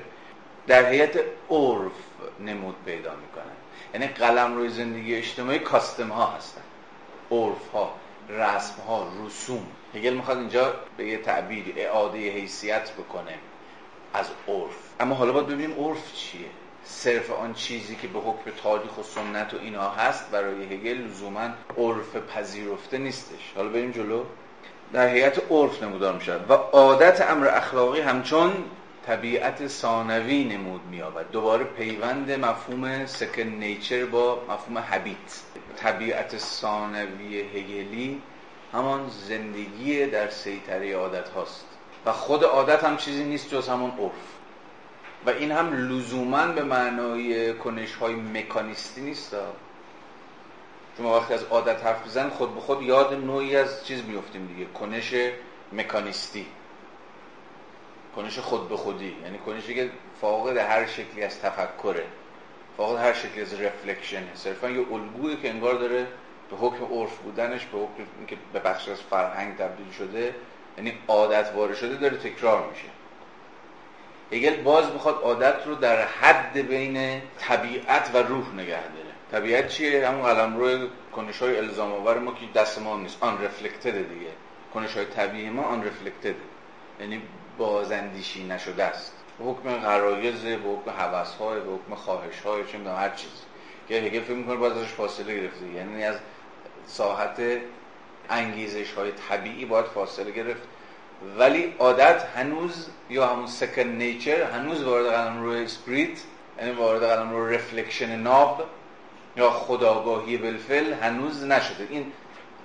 [0.67, 1.91] در هیئت عرف
[2.39, 3.55] نمود پیدا می‌کنن
[3.93, 6.61] یعنی قلم روی زندگی اجتماعی کاستم ها هستن.
[7.31, 7.93] عرف ها
[8.29, 9.67] رسم ها رسوم.
[9.95, 13.33] هگل می‌خواد اینجا به یه تعبیر اعاده حیثیت بکنه
[14.13, 14.75] از عرف.
[14.99, 16.47] اما حالا باید ببینیم عرف چیه.
[16.83, 21.49] صرف آن چیزی که به حکم تاریخ و سنت و اینا هست برای هگل لزوما
[21.77, 23.53] عرف پذیرفته نیستش.
[23.55, 24.23] حالا بریم جلو.
[24.93, 28.53] در هیئت عرف نمودار می و عادت امر اخلاقی همچون
[29.05, 31.01] طبیعت ثانوی نمود می
[31.31, 35.41] دوباره پیوند مفهوم سکن نیچر با مفهوم هبیت
[35.77, 38.21] طبیعت ثانوی هگلی
[38.73, 41.65] همان زندگی در سیطره عادت هاست.
[42.05, 44.37] و خود عادت هم چیزی نیست جز همون عرف.
[45.25, 49.35] و این هم لزوما به معنای کنش های مکانیستی نیست.
[50.97, 54.65] چون وقتی از عادت حرف بزن خود به خود یاد نوعی از چیز میفتیم دیگه.
[54.65, 55.13] کنش
[55.73, 56.45] مکانیستی.
[58.15, 59.15] کنش خود به خودی.
[59.23, 62.05] یعنی کنشی که فاقد هر شکلی از تفکره.
[62.77, 66.07] فاقد هر شکلی از رفلکشن صرفا یه الگویی که انگار داره
[66.49, 70.35] به حکم عرف بودنش به حکم اینکه به بخش از فرهنگ تبدیل شده
[70.77, 72.87] یعنی عادت وارد شده داره تکرار میشه.
[74.31, 79.07] هگل باز می‌خواد عادت رو در حد بین طبیعت و روح نگه داره.
[79.31, 83.17] طبیعت چیه؟ همون قلم روی کنش های الزام آور ما که دست ما نیست.
[83.23, 84.31] آن رفلکتد دیگه.
[84.73, 86.35] کنش های طبیعی ما آن رفلکتد
[86.99, 87.21] یعنی
[87.57, 89.16] بازندیشی نشده است.
[89.39, 93.43] به حکم غرایز به حکم حوث های به حکم خواهش های چه هر چیزی.
[93.89, 95.67] که هگل فکر می‌کنه باز ازش فاصله گرفته.
[95.75, 96.15] یعنی از
[96.87, 97.41] ساحت
[98.29, 100.61] انگیزش های طبیعی باید فاصله گرفت.
[101.37, 106.19] ولی عادت هنوز یا همون second nature هنوز وارد قلمروی spirit
[106.59, 108.63] یعنی وارد قلمرو reflection ناب
[109.37, 111.87] یا خودآگاهی بالفعل هنوز نشده.
[111.89, 112.11] این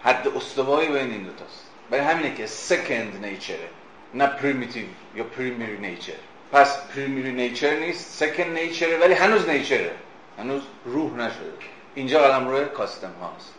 [0.02, 3.68] حد وسطایی بین این دوتاست برای همینه که second nature ه
[4.14, 6.12] نه primitive یا primary nature
[6.52, 9.90] پس پریمیر نیچر نیست سکند نیچره ولی هنوز نیچره.
[10.38, 11.52] هنوز روح نشده.
[11.94, 13.54] اینجا قلم روی کاستم هاست.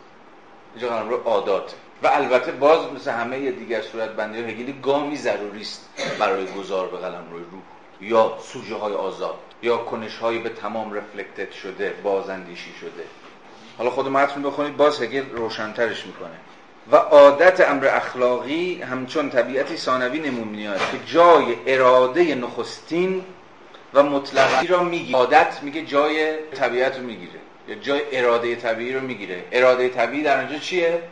[0.74, 5.60] اینجا قلم روی عاداته و البته باز مثل همه دیگر صورت بندی هگلی گامی ضروری
[5.60, 5.88] است
[6.18, 7.62] برای گذار به قلم روی روح.
[8.00, 13.04] یا سوژه های آزاد یا کنش های به تمام رفلکتد شده بازندیشی شده.
[13.78, 16.36] حالا خود متن بخونید باز هگل روشنترش می‌کنه.
[16.92, 23.24] و عادت امر اخلاقی همچون طبیعتی ثانوی نمون میاد که جای اراده نخستین
[23.94, 27.40] و مطلقی را می‌گیره عادت میگه جای طبیعت رو می‌گیره.
[27.68, 29.44] یا جای اراده طبیعی رو می‌گیره.
[29.52, 31.02] اراده طبیعی در اونجا چیه؟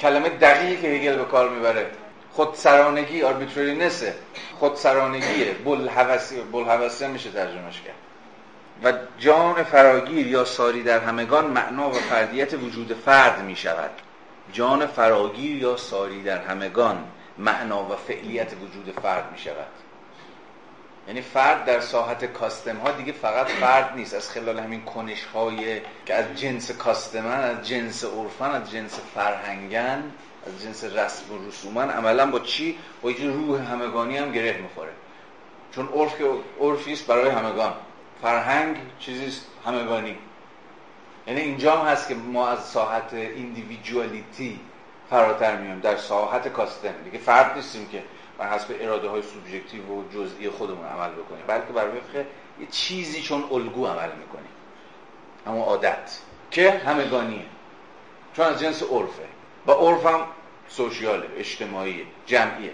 [0.00, 1.86] کلمه دقیقی که هگل به کار می‌بره.
[2.32, 4.14] خودسرانگی آربیترینسه
[4.58, 5.52] خودسرانگیه.
[6.52, 7.94] بلحوثه میشه ترجمهش کرد.
[8.84, 13.90] و جان فراگیر یا ساری در همگان معنا و فردیت وجود فرد می شود
[14.52, 17.04] جان فراگیر یا ساری در همگان
[17.38, 19.66] معنا و فعلیت وجود فرد می شود.
[21.08, 24.14] یعنی فرد در ساحت کاستم ها دیگه فقط فرد نیست.
[24.14, 30.12] از خلال همین کنش های که از جنس کاستمن از جنس عرفن از جنس فرهنگن
[30.46, 34.92] از جنس رسم و رسومن عملا با چی؟ با یه روح همگانی هم گره می‌خوره
[35.72, 36.30] چون عرف که
[36.60, 37.74] عرفی است برای همگان.
[38.22, 40.18] فرهنگ چیزی همگانی.
[41.26, 44.60] یعنی اینجا هم هست که ما از ساحت ایندیویدوالیتی
[45.10, 46.94] فراتر میایم در ساحت کاستم.
[47.04, 48.02] دیگه فرد نیستیم که
[48.38, 52.16] بر حسب اراده های سوبژکتیو و جزئی خودمون عمل بکنیم بلکه بر وفق
[52.60, 54.50] یه چیزی چون الگو عمل می‌کنیم.
[55.46, 56.18] همون عادت
[56.50, 57.44] که همگانیه.
[58.36, 59.22] چون از جنس عرفه.
[59.66, 60.20] و عرف هم
[60.68, 62.72] سوشیاله اجتماعی جمعیه.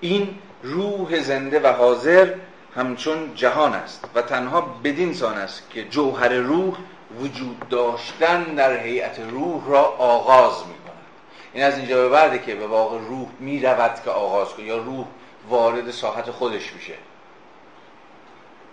[0.00, 2.34] این روح زنده و حاضر
[2.76, 6.76] همچون جهان است و تنها بدین سان است که جوهر روح
[7.20, 11.04] وجود داشتن در هیئت روح را آغاز می کند
[11.52, 14.76] این از اینجا به بعده که به واقع روح می رود که آغاز کنه یا
[14.76, 15.06] روح
[15.48, 16.94] وارد ساحت خودش میشه.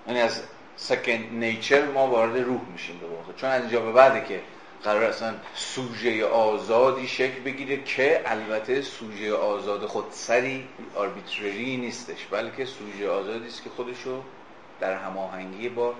[0.07, 0.43] یعنی از
[0.75, 3.33] سکند نیچر ما وارد روح میشیم به واقع.
[3.37, 4.41] چون از اینجا به بعده که
[4.83, 13.09] قرار اصلا سوژه آزادی شکل بگیره که البته سوژه آزاد خودسری آربیترری نیستش بلکه سوژه
[13.09, 14.21] آزادی است که خودشو
[14.79, 15.93] در هماهنگی با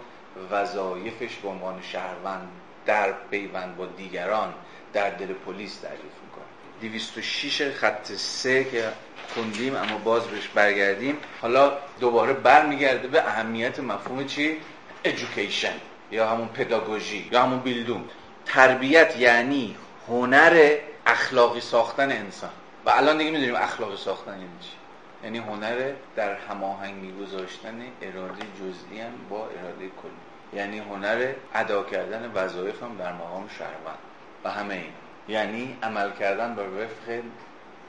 [0.52, 2.48] وظایفش به عنوان شهروند
[2.86, 4.54] در پیوند با دیگران
[4.94, 6.46] در دل پلیس تعریف می‌کنه.
[6.82, 8.90] 206 خط سه که
[9.34, 11.18] خوندیم اما باز بهش برگردیم.
[11.42, 14.58] حالا دوباره برمیگرده به اهمیت مفهوم چی؟
[15.06, 15.78] education
[16.12, 18.04] یا همون پداگوژی یا همون بیلدون
[18.46, 19.76] تربیت یعنی
[20.08, 20.76] هنر
[21.06, 22.50] اخلاقی ساختن انسان.
[22.86, 24.81] و الان دیگه می‌دونیم اخلاقی ساختن یعنی چی.
[25.24, 30.60] یعنی هنر در هماهنگی گذاشتن اراده جزئی هم با اراده کلی.
[30.60, 33.98] یعنی هنر ادا کردن وظایف هم در مقام شهروند.
[34.44, 34.94] و همه این.
[35.28, 37.24] یعنی عمل کردن بر وفق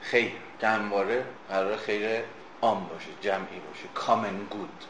[0.00, 0.32] خیر.
[0.60, 2.20] که همواره قرار خیر
[2.62, 3.88] عام باشه جمعی باشه.
[3.94, 4.84] common good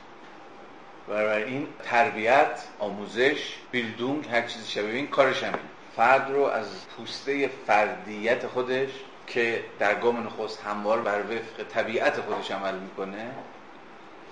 [1.09, 5.68] برای این تربیت آموزش Bildung هر چیزی شبیه این کارش همین.
[5.97, 6.66] فرد رو از
[6.97, 8.90] پوسته فردیت خودش
[9.34, 13.30] که در گام نخست همواره بر وفق طبیعت خودش عمل می‌کنه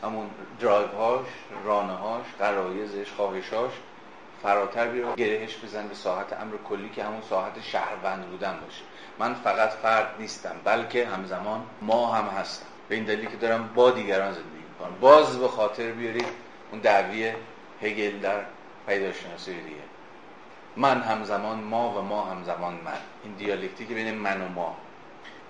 [0.02, 0.30] همون
[0.60, 1.26] درایو هاش
[1.64, 3.72] رانه هاش غرایزش خواهشاش
[4.42, 8.82] فراتر بیاره گرهش بزن به ساحت امر کلی که همون ساحت شهروند بودن باشه.
[9.18, 12.66] من فقط فرد نیستم بلکه همزمان ما هم هستم.
[12.88, 15.00] به این دلیلی که دارم با دیگران زندگی می‌کنم.
[15.00, 16.28] باز به خاطر بیارید
[16.70, 17.32] اون دعوی
[17.82, 18.40] هگل در
[18.86, 19.76] پیداشناسی دیگه.
[20.76, 22.98] من همزمان ما و ما همزمان من.
[23.24, 24.76] این دیالکتیک بین من و ما.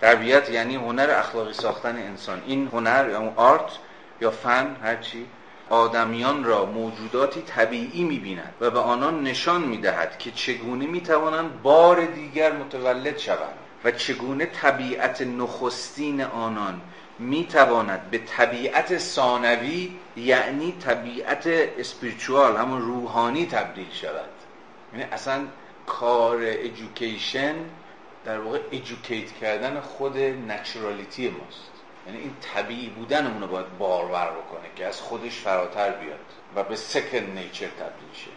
[0.00, 2.42] تربیت یعنی هنر اخلاقی ساختن انسان.
[2.46, 3.70] این هنر یا آرت
[4.20, 5.26] یا فن هرچی
[5.70, 12.52] آدمیان را موجوداتی طبیعی می‌بیند و به آنان نشان می‌دهد که چگونه می‌توانند بار دیگر
[12.52, 16.80] متولد شوند و چگونه طبیعت نخستین آنان
[17.18, 21.46] می‌تواند به طبیعت ثانوی یعنی طبیعت
[21.78, 24.30] اسپریچوال همون روحانی تبدیل شود.
[24.92, 25.40] یعنی اصلا
[25.86, 27.54] کار ایژوکیشن
[28.24, 31.70] در واقع ایژوکیت کردن خود نچرالیتی ماست.
[32.06, 36.18] یعنی این طبیعی بودنمون رو باید بارور بکنه که از خودش فراتر بیاد
[36.56, 38.30] و به سکن نیچر تبدیل شه.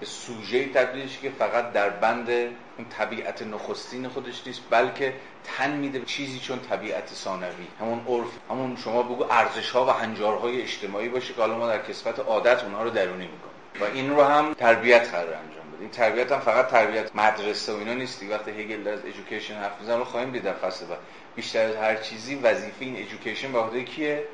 [0.00, 5.14] به سوژه تبدیل شه که فقط در بند اون طبیعت نخستین خودش نیست بلکه
[5.44, 7.66] تن میده به چیزی چون طبیعت ثانوی.
[7.80, 11.82] همون عرف همون شما بگو ارزش ها و هنجارهای اجتماعی باشه که حالا ما در
[11.82, 13.50] کسبت عادت اونها رو درونی می‌کنیم.
[13.80, 17.16] و این رو هم تربیت قرار انجام این تربیت هم فقط تربیت.
[17.16, 20.98] مدرسه و اینا نیست وقتی هگل از ادویکیشن حرف می‌زنه رو خواهیم دید فصل بعد.
[21.36, 24.24] بیشتر از هر چیزی وظیفه این ادویکیشن به کیه؟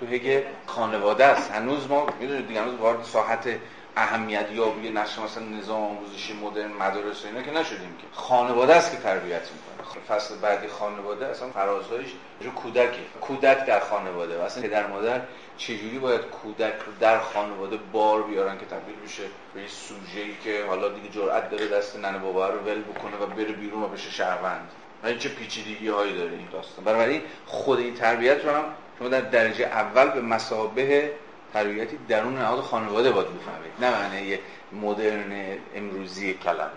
[0.00, 1.50] تو هگل خانواده است.
[1.50, 3.48] هنوز ما می‌دونید دیگه هنوز وارد ساحت
[3.96, 8.06] اهمیت یابی نقش مثلا نظام آموزشی مدرن مدارس و اینا که نشدیم که.
[8.12, 10.02] خانواده است که تربیت می‌کنه.
[10.08, 12.08] فصل بعدی خانواده اصلا فرازهایش
[12.40, 12.98] جو کودکه.
[13.20, 14.38] کودک در خانواده.
[14.38, 15.20] و اصلا پدر مادر
[15.56, 19.22] چجوری باید کودک رو در خانواده بار بیارن که تبدیل بشه؟
[19.54, 23.26] به یه سوژه‌ای که حالا دیگه جرأت داره دست ننه بابا رو ول بکنه و
[23.26, 24.68] بره بیرون و بشه شهروند.
[25.02, 26.84] و این چه پیچیدگی هایی داره این داستان.
[26.84, 28.64] بنابراین خود این تربیت رو هم
[28.98, 31.12] شما در درجه اول به مسابه
[31.52, 33.72] تربیتی درون نهاد خانواده باید بفهمید.
[33.80, 34.38] نه معنی
[34.72, 36.70] مدرن امروزی کلمه.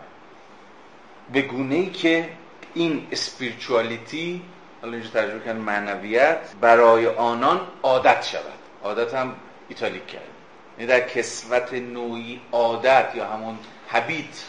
[1.33, 2.29] به گونه ای که
[2.73, 4.41] این اسپریچوالیتی
[4.81, 8.59] حالا اینجا ترجمه کردن معنویت برای آنان عادت شود.
[8.83, 9.35] عادت هم
[9.69, 10.36] ایتالیک کرد
[10.85, 13.57] در کسوت نوعی عادت یا همون
[13.87, 14.43] حبیت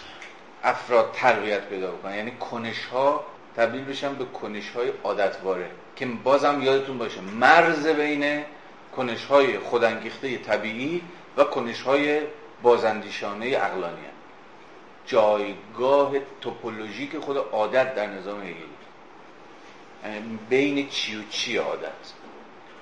[0.64, 2.14] افراد تربیت پیدا بکنن.
[2.14, 3.24] یعنی کنش ها
[3.56, 8.44] تبدیل بشن به کنش های عادتواره که بازم یادتون باشه مرز بین
[8.96, 11.02] کنش های خودانگیخته طبیعی
[11.36, 12.20] و کنش های
[12.62, 13.96] بازندیشانه اقلانی
[15.06, 18.54] جایگاه توپولوژیک خود عادت در نظام هگلی
[20.04, 22.17] یعنی بین چی و چی عادت؟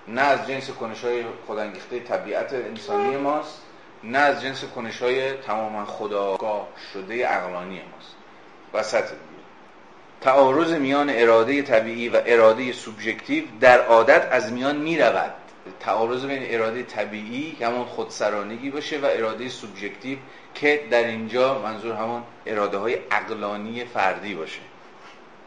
[0.08, 3.62] نه از جنس کنش های خودانگیخته طبیعت انسانی ماست
[4.04, 8.14] نه از جنس کنش های تماما خداگاه شده اقلانی ماست.
[8.74, 9.04] وسط
[10.20, 15.34] تعارض میان اراده طبیعی و اراده سوبژکتیو در عادت از میان می رود
[15.80, 20.18] تعارض بین اراده طبیعی که همون خودسرانگی باشه و اراده سوبژکتیو
[20.54, 24.60] که در اینجا منظور همون اراده های اقلانی فردی باشه.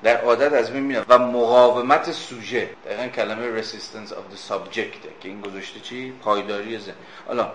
[0.03, 2.69] در عادت از بین میاد و مقاومت سوژه.
[2.85, 6.93] دقیقا کلمه resistance of the subject که این گذاشته چی؟ پایداری زن
[7.27, 7.51] حالا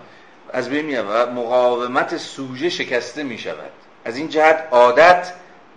[0.53, 3.70] از بین میاد و مقاومت سوژه شکسته می شود
[4.05, 5.32] از این جهت عادت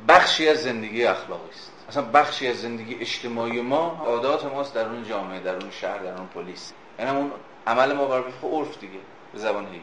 [0.07, 1.72] بخشی از زندگی اخلاقی است.
[1.89, 6.18] اصلا بخشی از زندگی اجتماعی ما عادات ماست در اون جامعه در اون شهر در
[6.18, 6.74] اون پلیس.
[6.99, 7.32] یعنی اون
[7.68, 8.99] عمل ما بر عرف دیگه
[9.34, 9.78] به زبان هگل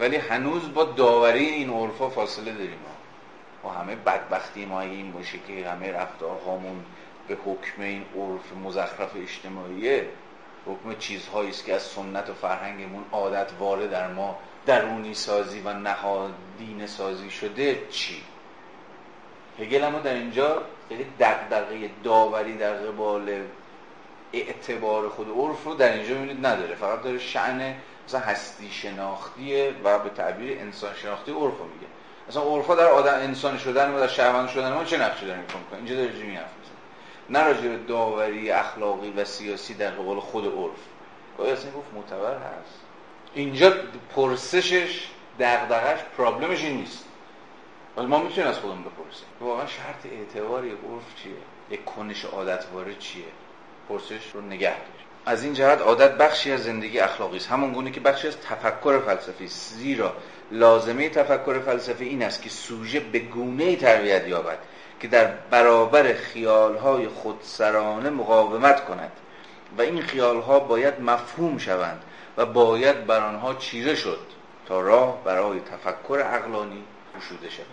[0.00, 2.78] ولی هنوز با داوری این عرفا فاصله داریم.
[3.68, 6.84] و همه بدبختی ما این باشه که همه رفتارهامون
[7.28, 10.08] به حکم این عرف مزخرف اجتماعیه
[10.66, 15.72] حکم چیزهایی است که از سنت و فرهنگمون عادت واره در ما درونی سازی و
[15.72, 18.22] نهادین سازی شده چی؟
[19.58, 23.40] هگل اما در اینجا خیلی دقدقه داوری در قبال
[24.32, 26.74] اعتبار خود عرف رو در اینجا می‌بینید نداره.
[26.74, 27.74] فقط داره شعن
[28.06, 31.64] مثلا هستی شناختیه و به تعبیر انسان شناختی عرف رو
[32.28, 35.62] مثلا عرفا در آدم انسان شدن و در شهروند شدن ما چه نقشی داره می‌کنه؟
[35.76, 36.48] اینجا داره جمی حرف
[37.30, 40.78] نه راجع داوری اخلاقی و سیاسی در قبال خود عرف.
[41.38, 42.80] گاهی اصلا گفت معتبر هست.
[43.34, 43.72] اینجا
[44.16, 45.08] پرسشش
[45.40, 47.04] دغدغش پرابلمش این نیست.
[47.96, 49.26] ولی ما می‌تونیم از خودمون بپرسیم.
[49.40, 51.32] واقعا شرط اعتبار یک عرف چیه؟
[51.70, 53.24] یک کنش عادتواره چیه؟
[53.88, 55.06] پرسش رو نگه داریم.
[55.26, 57.50] از این جهت عادت بخشی از زندگی اخلاقی است.
[57.50, 59.74] همون گونه که بخشی از تفکر فلسفی است.
[59.74, 60.14] زیرا
[60.50, 64.58] لازمه تفکر فلسفی این است که سوژه به گونه تربیت یابد
[65.00, 69.12] که در برابر خیالهای خودسرانه مقاومت کند
[69.78, 72.02] و این خیال ها باید مفهوم شوند
[72.36, 74.20] و باید بر آنها چیره شد
[74.66, 76.84] تا راه برای تفکر عقلانی
[77.16, 77.66] گشوده شود.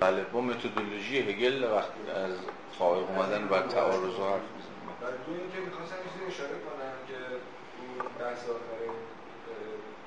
[0.00, 2.36] بله با متدولوژی هگل وقتی از
[2.78, 4.42] فائق اومدن بر تعارض و حرف
[5.02, 7.18] و دو اینکه می‌خواستم یه اشاره کنم که
[7.78, 8.88] اون بحث آخره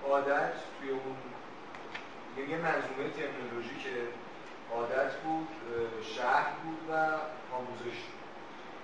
[0.09, 1.15] عادت توی اون
[2.49, 3.95] یه منظومه ترمینولوژی که
[4.75, 5.47] عادت بود
[6.15, 6.93] شهر بود و
[7.55, 7.97] آموزش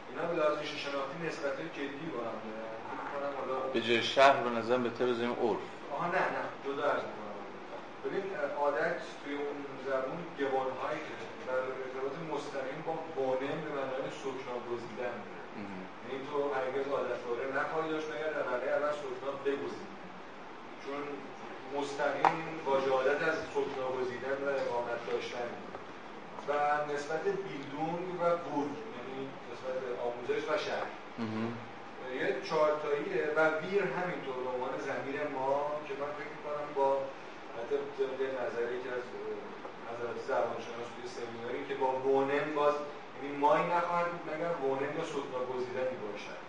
[0.09, 2.37] اینا به لحاظ شناختی نسبت جدی با هم
[3.73, 5.63] به جای شهر به نظر بهتر بزنیم عرف.
[5.93, 7.01] آها نه نه جدا از
[8.05, 8.23] ببین
[8.59, 11.13] عادت توی اون زبون گوانهایی که
[11.53, 15.17] در ارتباط مستقیم با بانم به معنای سکنا گزیدن
[16.03, 19.89] یعنی تو هرگز عادت واره نخواهی داشت مگر در واقع اول سکنا بگزید.
[20.83, 21.01] چون
[21.75, 25.49] مستقیم واژه عادت از سکنا گزیدن و اقامت داشتن.
[26.47, 26.51] و
[26.93, 29.77] نسبت بیلدونگ و بورگ یعنی نسبت
[30.07, 30.89] آموزش و شهر.
[32.19, 35.51] یه چهارتاییه و ویر همینطور به عنوان زمیر ما
[35.87, 36.89] که من فکر می‌کنم با
[37.57, 39.05] حتی طبق نظری که از
[39.87, 40.89] نظرات زبانشناس
[41.83, 42.73] با وونن باز
[43.15, 46.41] یعنی مای نخواهد بود مگر وونن یا سکنا گزیدنی باشد.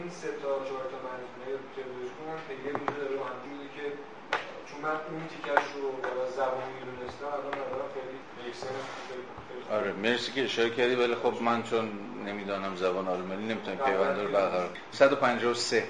[0.00, 3.86] این سه تا چهار تا منظومه که روش کنم یه میده داره همجوری که
[4.68, 5.86] چون من اون تیکش رو
[6.36, 8.16] زبان می‌دونستم الان ندارم خیلی
[9.70, 11.90] آره مرسی که اشاره کردی ولی خب من چون
[12.26, 15.84] نمی‌دانم زبان آلمانی نمی‌تونم پیوند رو برقرار 153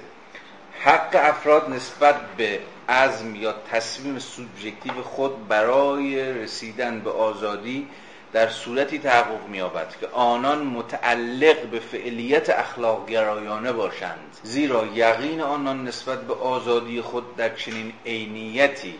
[0.79, 2.59] حق افراد نسبت به
[2.89, 7.87] عزم یا تصمیم سوبژکتیو خود برای رسیدن به آزادی
[8.33, 15.87] در صورتی تحقق می‌یابد که آنان متعلق به فعلیت اخلاق گرایانه باشند زیرا یقین آنان
[15.87, 18.95] نسبت به آزادی خود در چنین عینیتی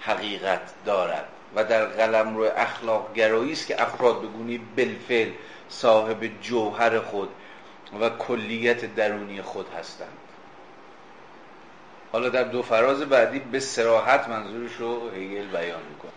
[0.00, 5.30] حقیقت دارد و در قلم روی اخلاق گرایی است که افراد به گونی بالفعل
[5.68, 7.28] صاحب جوهر خود
[8.00, 10.18] و کلیت درونی خود هستند.
[12.12, 16.11] حالا در دو فراز بعدی به سراحت منظورش رو هگل بیان می‌کنه.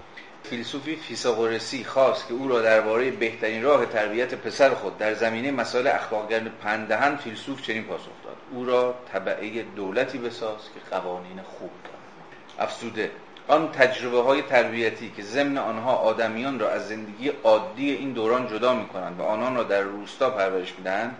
[0.49, 5.87] فیلسوفی فیساغورسی خواست که او را درباره بهترین راه تربیت پسر خود در زمینه مسائل
[5.87, 8.35] اخلاقگرد پندهن فیلسوف چنین پاسخ داد.
[8.51, 12.69] او را طبعه دولتی بساز که قوانین خوب دارد.
[12.69, 13.11] افسوده
[13.47, 18.73] آن تجربه های تربیتی که ضمن آنها آدمیان را از زندگی عادی این دوران جدا
[18.73, 21.15] می کنند و آنان را در روستا پرورش می‌دهند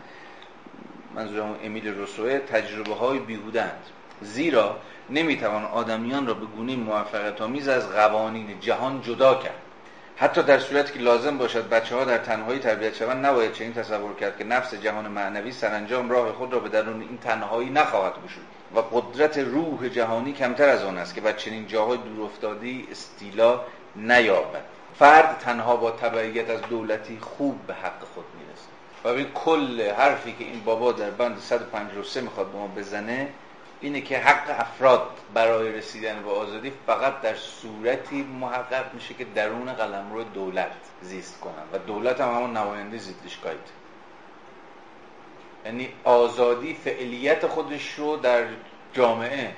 [1.16, 3.84] منظورم امیل روسوه تجربه های بیهودند
[4.22, 4.78] زیرا
[5.10, 9.62] نمی‌توان آدمیان را به گونه موفقیت آمیز از قوانین جهان جدا کرد.
[10.18, 14.16] حتی در صورتی که لازم باشد بچه ها در تنهایی تربیت شوند نباید چنین تصور
[14.16, 18.46] کرد که نفس جهان معنوی سرانجام راه خود را به درون این تنهایی نخواهد گشود
[18.76, 23.62] و قدرت روح جهانی کمتر از آن است که بر چنین جاهای دورافتادی استیلا
[23.96, 24.64] نیابد.
[25.00, 28.76] فرد تنها با تبعیت از دولتی خوب به حق خود می‌رسد.
[29.04, 33.28] و این کل حرفی که این بابا در بند 153 می‌خواد به ما بزنه
[33.82, 39.74] اینه که حق افراد برای رسیدن به آزادی فقط در صورتی محقق میشه که درون
[39.74, 40.72] قلمرو دولت
[41.02, 41.64] زیست کنن.
[41.74, 43.60] و دولت هم همون نماینده زیدشگاهیت
[45.66, 48.46] یعنی آزادی فعلیت خودش رو در
[48.94, 49.56] جامعه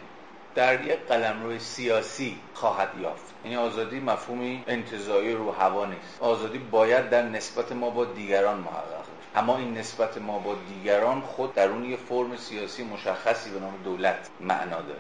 [0.56, 3.34] در یک قلمرو سیاسی خواهد یافت.
[3.44, 6.18] یعنی آزادی مفهومی انتظایی رو هوا نیست.
[6.20, 8.97] آزادی باید در نسبت ما با دیگران محقق
[9.38, 13.74] اما این نسبت ما با دیگران خود در اون یه فرم سیاسی مشخصی به نام
[13.84, 15.00] دولت معنا داره.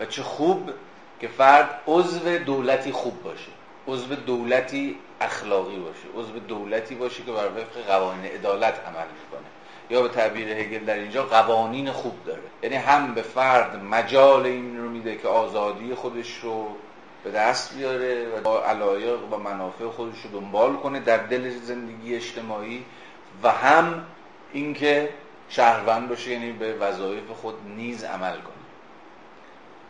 [0.00, 0.70] و چه خوب
[1.20, 3.50] که فرد عضو دولتی خوب باشه
[3.86, 9.48] عضو دولتی اخلاقی باشه عضو دولتی باشه که بر وفق قوانین عدالت عمل می‌کنه.
[9.90, 12.42] یا به تعبیر هگل در اینجا قوانین خوب داره.
[12.62, 16.68] یعنی هم به فرد مجال این رو میده که آزادی خودش رو
[17.24, 22.14] به دست بیاره و با علایق و منافع خودش رو دنبال کنه در دل زندگی
[22.14, 22.84] اجتماعی
[23.42, 24.04] و هم
[24.52, 25.08] اینکه
[25.48, 28.54] شهروند باشه یعنی به وظایف خود نیز عمل کنه.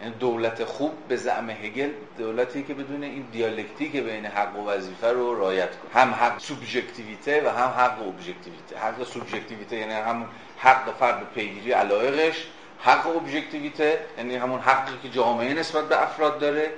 [0.02, 5.12] یعنی دولت خوب به زعم هگل دولتی که بدون این دیالکتیک بین حق و وظیفه
[5.12, 6.02] رو رعایت کنه.
[6.02, 8.78] هم حق سوبژکتیویته و هم حق ابژکتیویته.
[8.78, 10.26] حق سوبژکتیویته یعنی هم
[10.58, 12.46] حق فرد پیگیری علایقش
[12.80, 16.70] حق ابژکتیویته یعنی همون حقی که جامعه نسبت به افراد داره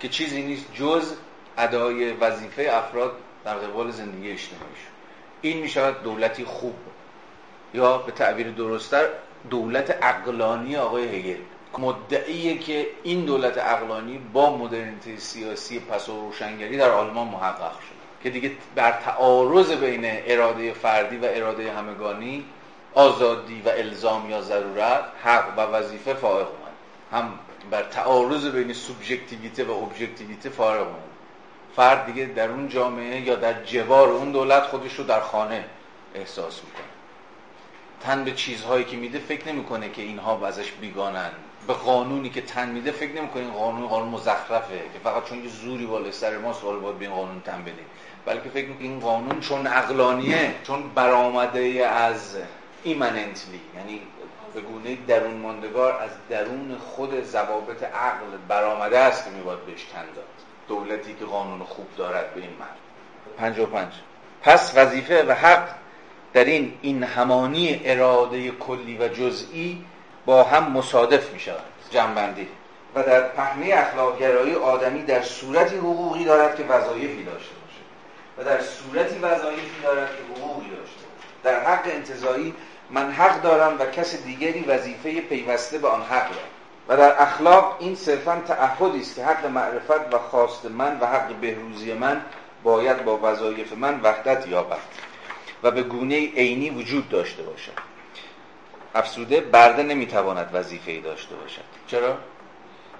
[0.00, 1.14] که چیزی نیست جز
[1.58, 3.12] ادای وظیفه افراد
[3.44, 4.87] در قبال زندگی اجتماعیشون
[5.42, 6.74] این می شود دولتی خوب.
[7.74, 9.08] یا به تعبیر درستتر
[9.50, 11.40] دولت اقلانی آقای هگل.
[11.78, 17.98] مدعیه که این دولت اقلانی با مدرنیته سیاسی پس و روشنگری در آلمان محقق شد.
[18.22, 22.44] که دیگه بر تعارض بین اراده فردی و اراده همگانی
[22.94, 26.72] آزادی و الزام یا ضرورت حق و وظیفه فائق اومد.
[27.12, 27.38] هم
[27.70, 31.17] بر تعارض بین سوبژکتیویته و ابژکتیویته فارغ اومد.
[31.78, 35.64] فرد دیگه در اون جامعه یا در جوار اون دولت خودش رو در خانه
[36.14, 36.84] احساس می‌کنه.
[38.00, 41.30] تن به چیزهایی که میده فکر نمی‌کنه که اینها ازش بیگانن.
[41.66, 45.48] به قانونی که تن میده فکر نمی‌کنه این قانون قانون مزخرفه که فقط چون یه
[45.48, 47.86] زوری بالای سر ما سوال باید به این قانون تن بدیم.
[48.26, 52.36] بلکه فکر می‌کنه این قانون چون عقلانیه چون برآمده از
[52.84, 54.02] ایمننتلی یعنی
[54.54, 60.06] به گونه درون ماندگار از درون خود ضوابط عقل برآمده است که میباید بهش تن
[60.16, 60.37] داد.
[60.68, 62.76] دولتی که قانون خوب دارد به این مرد.
[63.66, 63.92] پنج.
[64.42, 65.68] پس وظیفه و حق
[66.32, 69.84] در این این همانی اراده کلی و جزئی
[70.26, 71.62] با هم مصادف می شود.
[71.90, 72.48] جنبندی.
[72.94, 77.80] و در پهنه اخلاقگرایی آدمی در صورتی حقوقی دارد که وظایفی داشته باشه.
[78.38, 81.28] و در صورتی وظایفی دارد که حقوقی داشته باشه.
[81.42, 82.54] در حق انتظایی
[82.90, 86.57] من حق دارم و کس دیگری وظیفه پیوسته به آن حق دارد.
[86.88, 91.34] و در اخلاق این صرفا تعهدی است که حق معرفت و خواست من و حق
[91.34, 92.22] بهروزی من
[92.62, 94.78] باید با وظایف من وحدت یابد
[95.62, 97.72] و به گونه عینی وجود داشته باشد.
[98.94, 101.64] افسوده برده نمی‌تواند وظیفه ای داشته باشد.
[101.86, 102.18] چرا؟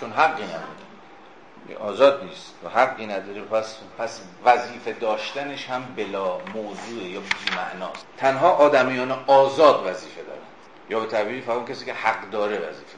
[0.00, 1.80] چون حقی نداره.
[1.80, 2.54] آزاد نیست.
[2.64, 3.42] و حقی نداره.
[3.42, 7.20] پس پس وظیفه داشتنش هم بلا موضوع یا
[7.56, 10.42] معناست تنها آدمیان آزاد وظیفه دارند
[10.90, 12.97] یا به تعبیری فقط کسی که حق داره وظیفه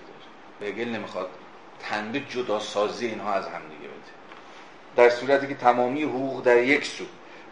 [0.60, 1.30] بگل نمی‌خواد.
[1.80, 4.10] تنده جدا سازی اینها از هم دیگه بده.
[4.96, 7.04] در صورتی که تمامی حقوق در یک سو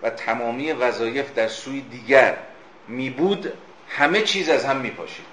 [0.03, 2.37] و تمامی وظایف در سوی دیگر
[2.89, 3.53] می بود
[3.89, 5.25] همه چیز از هم می پاشید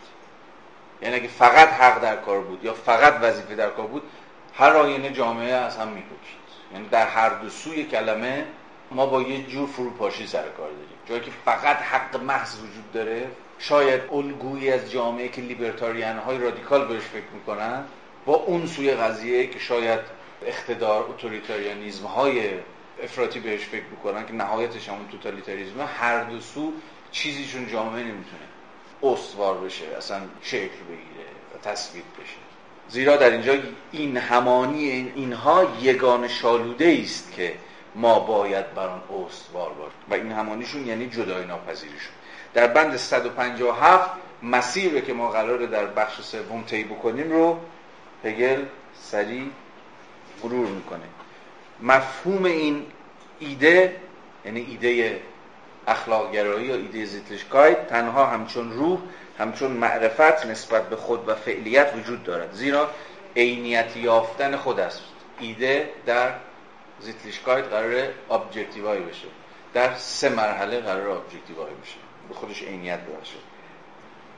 [1.01, 4.03] یعنی اگه فقط حق در کار بود یا فقط وظیفه در کار بود
[4.53, 8.45] هر آینه جامعه از هم می پاشید یعنی در هر دو سوی کلمه
[8.95, 10.97] ما با یه جور فروپاشی سر کار داریم.
[11.05, 13.27] جایی که فقط حق محض وجود داره
[13.59, 17.83] شاید الگویی از جامعه که libertarian های رادیکال بهش فکر می‌کنن
[18.25, 19.99] با اون سوی قضیه که شاید
[20.45, 22.49] اقتدار authoritarianism های
[23.03, 26.73] افراطی بهش فکر می‌کنن که نهایتش همون توتالیتاریزم هر دو سو
[27.11, 28.45] چیزیشون جامعه نمی‌تونه
[29.03, 32.37] استوار بشه اصلا شکل بگیره و تصویر بشه.
[32.89, 33.53] زیرا در اینجا
[33.91, 37.53] این همانی اینها یگانه شالوده است که
[37.95, 42.13] ما باید بر آن استوار باشیم و این همانیشون یعنی جدای ناپذیریشون
[42.53, 44.09] در بند 157
[44.43, 47.59] مسیر که ما قراره در بخش سوم طی بکنیم رو
[48.23, 48.63] هگل
[49.01, 49.45] سریع
[50.43, 51.03] مرور می‌کنه.
[51.81, 52.85] مفهوم این
[53.39, 53.95] ایده
[54.45, 55.21] یعنی ایده
[55.87, 58.99] اخلاقگرایی یا ایده زیتلشکایت تنها همچون روح
[59.39, 62.53] همچون معرفت نسبت به خود و فعلیت وجود دارد.
[62.53, 62.89] زیرا
[63.35, 65.01] عینیت یافتن خود است.
[65.39, 66.31] ایده در
[67.01, 69.27] زیتلیشکایت قرار ابجکتیوای بشه.
[69.73, 71.95] در سه مرحله قرار ابجکتیوای بشه.
[72.29, 73.35] به خودش عینیت بشه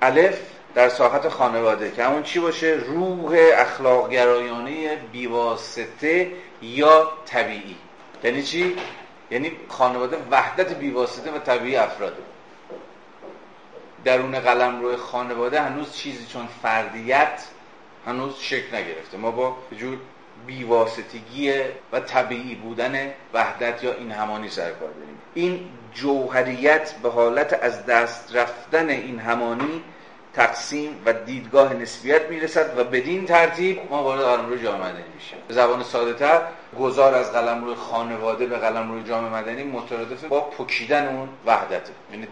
[0.01, 0.39] الف
[0.75, 1.91] در ساحت خانواده.
[1.91, 6.31] که همون چی باشه؟ روح اخلاقگرایانه بیواسطه
[6.61, 7.75] یا طبیعی.
[8.23, 8.75] یعنی چی؟
[9.31, 12.23] یعنی خانواده وحدت بیواسطه و طبیعی افراده.
[14.05, 17.43] درون قلم روی خانواده هنوز چیزی چون فردیت
[18.05, 19.17] هنوز شکل نگرفته.
[19.17, 19.97] ما با جور
[20.47, 21.53] بیواسطگی
[21.91, 25.21] و طبیعی بودن وحدت یا این همانی سر کار داریم.
[25.33, 29.83] این جوهریت به حالت از دست رفتن این همانی
[30.33, 35.37] تقسیم و دیدگاه نسبیت می‌رسد و بدین ترتیب ما وارد قلمرو جامعه مدنی میشیم.
[35.47, 36.41] به زبان ساده تر
[36.79, 42.27] گذار از قلمرو خانواده به قلمرو جامعه مدنی مترادف با پکیدن اون وحدته یعنی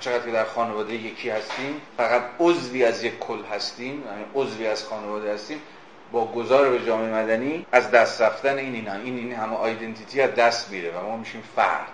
[0.00, 4.84] چقدر که در خانواده یکی هستیم فقط عضوی از یک کل هستیم یعنی عضوی از
[4.84, 5.60] خانواده هستیم
[6.14, 10.34] با گذار به جامعه مدنی از دست رفتن این این این, این همه آیدنتیتی از
[10.34, 11.92] دست میره و ما میشیم فرد.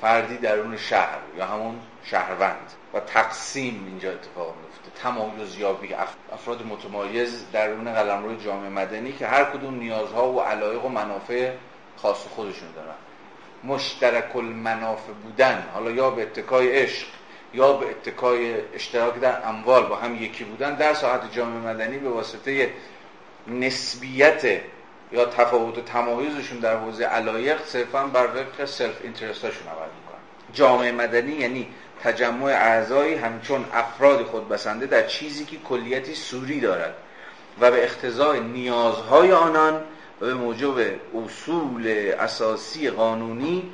[0.00, 2.72] فردی درون شهر یا همون شهروند.
[2.94, 5.02] و تقسیم اینجا اتفاق میفته.
[5.02, 5.94] تمایز یابی
[6.32, 11.52] افراد متمایز درون قلمرو جامعه مدنی که هر کدوم نیازها و علایق و منافع
[11.96, 12.94] خاص خودشون دارن.
[13.64, 15.64] مشترک المنافع بودن.
[15.74, 17.06] حالا یا به اتکای عشق
[17.54, 22.08] یا به اتکای اشتراک در اموال با هم یکی بودن در ساعت جامعه مدنی به
[22.08, 22.70] واسطه
[23.48, 24.60] نسبیت
[25.12, 30.18] یا تفاوت و تمایزشون در حوزه علایق صرفا بر وفق سلف اینترستاشون عمل می‌کنن.
[30.52, 31.68] جامعه مدنی یعنی
[32.02, 36.94] تجمع اعضایی همچون افراد خود بسنده در چیزی که کلیتی سوری دارد
[37.60, 39.82] و به اختزای نیازهای آنان
[40.20, 40.74] و به موجب
[41.24, 43.72] اصول اساسی قانونی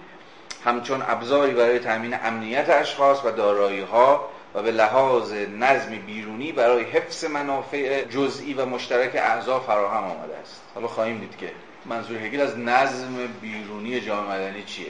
[0.64, 6.84] همچون ابزاری برای تامین امنیت اشخاص و دارایی ها و به لحاظ نظم بیرونی برای
[6.84, 10.62] حفظ منافع جزئی و مشترک اعضا فراهم آمده است.
[10.74, 11.52] حالا خواهیم دید که
[11.84, 14.86] منظور هگل از نظم بیرونی جامعه مدنی چیه؟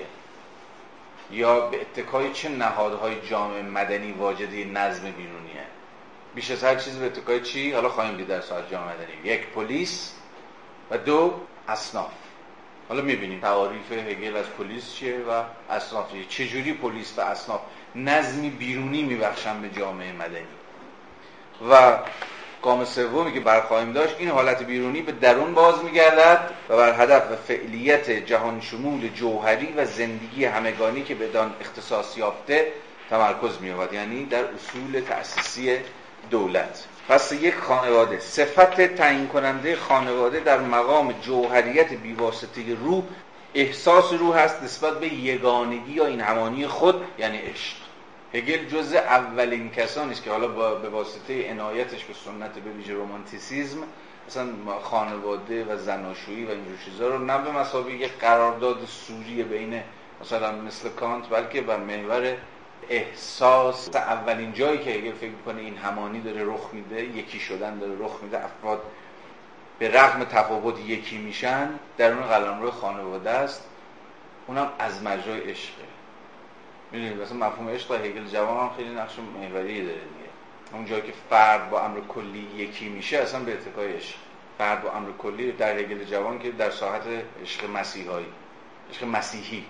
[1.30, 5.66] یا به اتکای چه نهادهای جامعه مدنی واجدی نظم بیرونیه؟
[6.34, 9.30] بیش از هر چیز به اتکای چی؟ حالا خواهیم دید در ساعت جامعه مدنی.
[9.32, 10.12] یک پلیس
[10.90, 11.34] و دو
[11.68, 12.12] اصناف.
[12.88, 17.60] حالا می‌بینیم تعاریف هگل از پلیس چیه و اصناف چیه؟ چجوری پلیس و اصناف
[17.94, 20.46] نظمی بیرونی میبخشن به جامعه مدنی.
[21.70, 21.98] و
[22.62, 27.32] گام سومی که برخواهیم داشت این حالت بیرونی به درون باز میگردد و بر هدف
[27.32, 32.72] و فعلیت جهان شمول جوهری و زندگی همگانی که بدان اختصاص یافته
[33.10, 33.92] تمرکز می‌یابد.
[33.92, 35.76] یعنی در اصول تأسیسی
[36.30, 36.84] دولت.
[37.08, 43.02] پس یک خانواده صفت تعیین کننده خانواده در مقام جوهریت بیواسطه روح
[43.54, 47.81] احساس روح هست نسبت به یگانگی یا این همانی خود یعنی عشق.
[48.34, 52.94] هگل جز اولین کسانی است که حالا با به واسطه عنایتش به سنت به ویژه
[52.94, 53.78] رومانتیسیزم
[54.28, 54.46] مثلا
[54.82, 59.82] خانواده و زناشویی و اینجور چیزا رو نه به مسابقه یک قرارداد سوری بین
[60.20, 62.36] مثلا مثل کانت بلکه بر محور
[62.88, 67.92] احساس اولین جایی که هگل فکر می‌کنه این همانی داره رخ میده یکی شدن داره
[67.98, 68.82] رخ میده افراد
[69.78, 73.68] به رغم تفاوت یکی میشن در اون قلمرو خانواده است.
[74.46, 75.91] اونم از مجرای عشقه.
[76.92, 80.30] می‌دونید مثلا مفهوم عشق در هگل جوان هم خیلی نقش محوری داره دیگه.
[80.72, 84.16] اون جایی که فرد با امر کلی یکی میشه اصلا به اتکای عشق.
[84.58, 87.02] فرد با امر کلی در هگل جوان که در ساحت
[87.42, 88.26] عشق مسیحایی.
[88.90, 89.66] عشق مسیحی.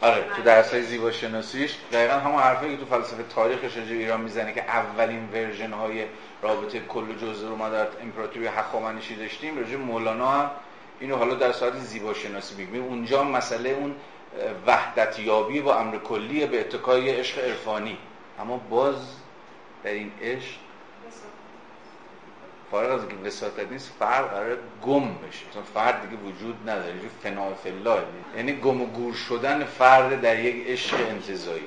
[0.00, 4.20] آره تو درس های زیبا شناسیش دقیقا همون حرفی که تو فلسفه تاریخش راجع ایران
[4.20, 6.04] می‌زنه که اولین ورژن های
[6.46, 10.50] رابطه کل جزء رو ما در امپراتوری هخامنشی داشتیم راجع مولانا هم
[11.00, 13.94] اینو حالا در ساعت زیبا شناسی میگیم اونجا مسئله اون
[14.66, 17.96] وحدت یابی با امر کلی به اتکای عشق عرفانی.
[18.40, 18.94] اما باز
[19.84, 20.56] در این عشق
[22.70, 25.44] فارغ از اینکه وساطت نیست فرق قرار گم بشه.
[25.54, 26.92] چون فرد دیگه وجود نداره.
[26.92, 27.98] جو فنا فلا
[28.36, 31.66] یعنی گم و گور شدن فرد در یک عشق انتظایی.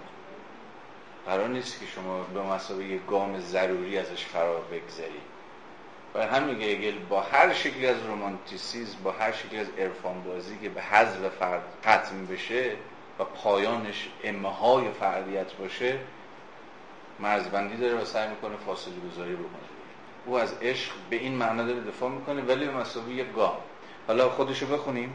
[1.25, 5.31] قرار نیست که شما به مسابقه یک گام ضروری ازش فرار بگذارید.
[6.15, 10.69] و همین که با هر شکلی از رومانتیسیزم با هر شکلی از عرفان بازی که
[10.69, 12.75] به حذف فرد ختم بشه
[13.19, 15.99] و پایانش امه های فردیت باشه
[17.19, 19.69] مرزبندی داره و سعی می‌کنه فاصله گذاری بکنه.
[20.25, 23.57] او از عشق به این معنا داره دفاع می‌کنه ولی به مسابقه یک گام.
[24.07, 25.13] حالا خودشو بخونیم.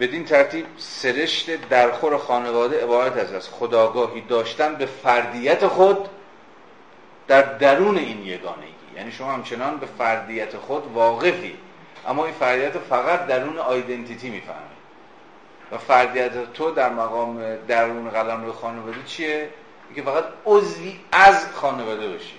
[0.00, 6.08] بدین ترتیب سرشت درخور خانواده عبارت از از خودآگاهی داشتن به فردیت خود
[7.28, 8.72] در درون این یگانگی.
[8.96, 11.56] یعنی شما همچنان به فردیت خود واقفی.
[12.08, 14.58] اما این فردیت فقط درون identity می‌فهمی
[15.72, 19.48] و فردیت تو در مقام درون قلمرو خانواده چیه؟
[19.94, 22.34] که فقط عضوی از خانواده باشی.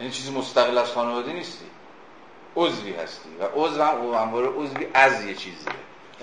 [0.00, 1.64] یعنی چیزی مستقل از خانواده نیستی.
[2.56, 3.28] عضوی هستی.
[3.40, 3.82] و عضو
[4.14, 5.72] هم عضوی از یه چیزیه.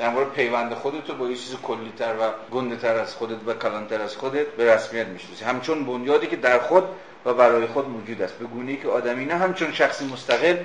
[0.05, 4.45] همواره پیوند خودتو با یه چیز کلیتر و گندهتر از خودت و کلانتر از خودت
[4.45, 6.83] به رسمیت می‌شناسی همچون بنیادی که در خود
[7.25, 8.33] و برای خود موجود است.
[8.33, 10.57] به گونه که آدمی نه همچون شخصی مستقل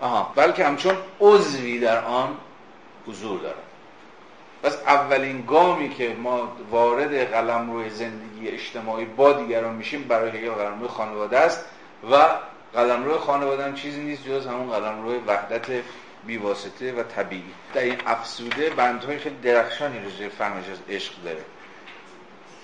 [0.00, 2.36] آها بلکه همچون عضوی در آن
[3.06, 3.62] حضور دارد.
[4.62, 10.80] پس اولین گامی که ما وارد قلم روی زندگی اجتماعی با دیگران میشیم برای قلم
[10.80, 11.64] روی خانواده است
[12.10, 12.28] و
[12.74, 15.66] قلم روی خانواده هم چیزی نیست جز همون قلم روی وحدت
[16.26, 17.54] بیواسطه و طبیعی.
[17.74, 21.44] در این افسوده بندهای خیلی درخشانی رو فهمش از عشق داره.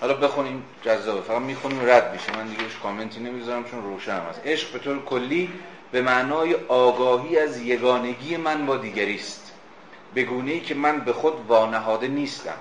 [0.01, 1.21] حالا بخونیم جذابه.
[1.21, 2.37] فقط می‌خونیم رد میشه.
[2.37, 4.41] من دیگه کامنتی نمی‌ذارم چون روشن هست.
[4.45, 5.49] عشق به طور کلی
[5.91, 9.53] به معنای آگاهی از یگانگی من با دیگری است.
[10.13, 12.57] به ای که من به خود وانهاده نیستم.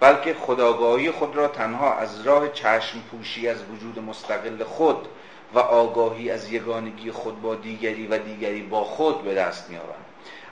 [0.00, 5.08] بلکه خداگاهی خود را تنها از راه چشم پوشی از وجود مستقل خود
[5.54, 10.04] و آگاهی از یگانگی خود با دیگری و دیگری با خود به دست میآورم.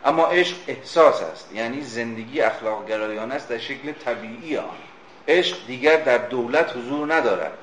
[0.04, 4.76] اما عشق احساس است یعنی زندگی اخلاق گرایانه است در شکل طبیعی آن.
[5.28, 7.58] عشق دیگر در دولت حضور ندارد.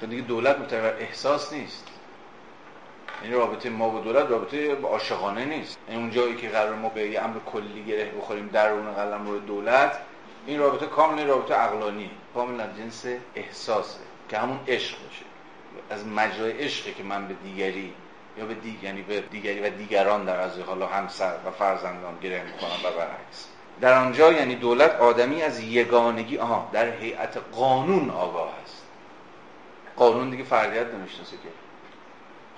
[0.00, 1.84] تو دیگه دولت متقر احساس نیست.
[3.22, 5.78] این یعنی رابطه ما با دولت رابطه عاشقانه نیست.
[5.88, 9.38] این یعنی اون جایی که قرار ما به امر کلی گره بخوریم درون قلم رو
[9.38, 9.98] دولت
[10.46, 13.04] این رابطه کاملا رابطه عقلانی کاملا جنس
[13.34, 13.98] احساسه
[14.28, 15.24] که همون عشق باشه.
[15.90, 17.92] از مجرای عشقی که من به دیگری
[18.38, 18.82] یا به دیگ...
[18.82, 23.48] یعنی به دیگری و دیگران در از حالا همسر و فرزندان گره می‌کنم و برعکس.
[23.80, 28.82] در آنجا یعنی دولت آدمی از یگانگی آها در هیئت قانون آگاه است.
[29.96, 31.48] قانون دیگه فردیت نمی‌شناسه که.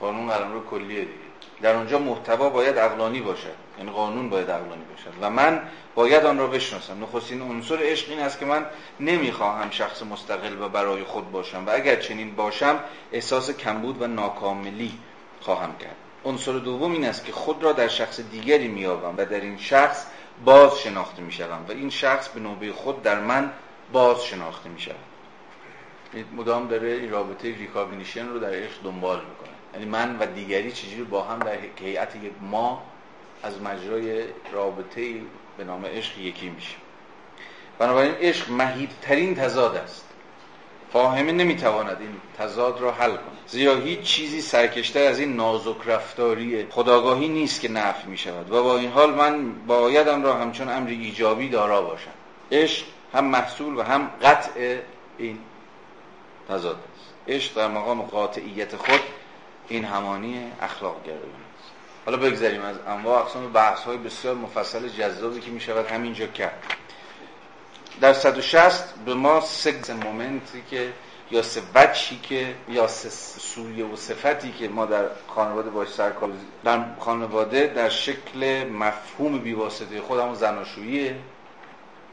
[0.01, 1.29] قانون قلم رو کلیه دیگه.
[1.63, 3.55] در اونجا محتوا باید اقلانی باشد.
[3.79, 5.13] یعنی قانون باید اقلانی باشد.
[5.21, 5.63] و من
[5.95, 7.03] باید آن را بشناسم.
[7.03, 8.67] نخستین عنصر عشق این است که من
[9.01, 11.67] نمی‌خواهم شخص مستقل و برای خود باشم.
[11.67, 12.81] و اگر چنین باشم
[13.13, 14.99] احساس کمبود و ناکاملی
[15.41, 15.97] خواهم کرد.
[16.25, 20.07] عنصر دوم این است که خود را در شخص دیگری می‌یابم و در این شخص
[20.45, 23.53] باز شناخته می‌شوم و این شخص به نوبه خود در من
[23.93, 24.97] باز شناخته می‌شود
[26.37, 29.49] مدام داره این رابطه recognition رو در عشق دنبال می‌کنه.
[29.75, 32.83] یعنی من و دیگری چجوری با هم در هیئت یک ما
[33.43, 35.15] از مجرای رابطه
[35.59, 36.77] به نام عشق یکی میشه
[37.79, 40.08] بنابراین عشق مهید ترین تضاد است.
[40.93, 43.39] فاهمه نمی‌تواند این تضاد را حل کند.
[43.47, 48.63] زیرا هیچ چیزی سرکشتر از این نازک رفتاری خداگاهی نیست که نفی می شود و
[48.63, 52.11] با این حال من باید آن را همچون امر ایجابی دارا باشم.
[52.53, 54.77] عشق هم محصول و هم قطع
[55.19, 55.39] این
[56.49, 57.15] تضاد است.
[57.29, 59.01] عشق در مقام قاطعیت خود
[59.69, 61.71] این همانی اخلاق گرایی است.
[62.07, 66.63] حالا بگذاریم از انواع اقسام بحث های بسیار مفصل جذابی که می شود همینجا کرد.
[68.01, 70.93] در 160 به ما سه مومنتی که
[71.31, 73.09] یا سه وچی که یا سه
[73.41, 76.31] سویه و صفتی که ما در خانواده باش سرکار
[76.65, 81.17] در خانواده در شکل مفهوم بیواسطه خود همون زناشوییه.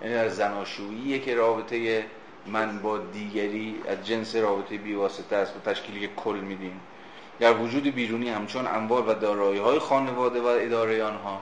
[0.01, 2.05] یعنی در زناشوییه که رابطه
[2.47, 6.79] من با دیگری از جنس رابطه بیواسطه است و تشکیلی کل میدیم.
[7.39, 11.41] در وجود بیرونی همچون اموال و دارایی های خانواده و اداره آنها.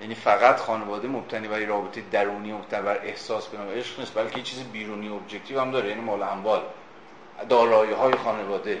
[0.00, 4.42] یعنی فقط خانواده مبتنی بر رابطه درونی مبتنی بر احساس به نام عشق نیست بلکه
[4.42, 6.62] چیز بیرونی objective هم داره یعنی مال اموال.
[7.48, 8.80] دارایی های خانواده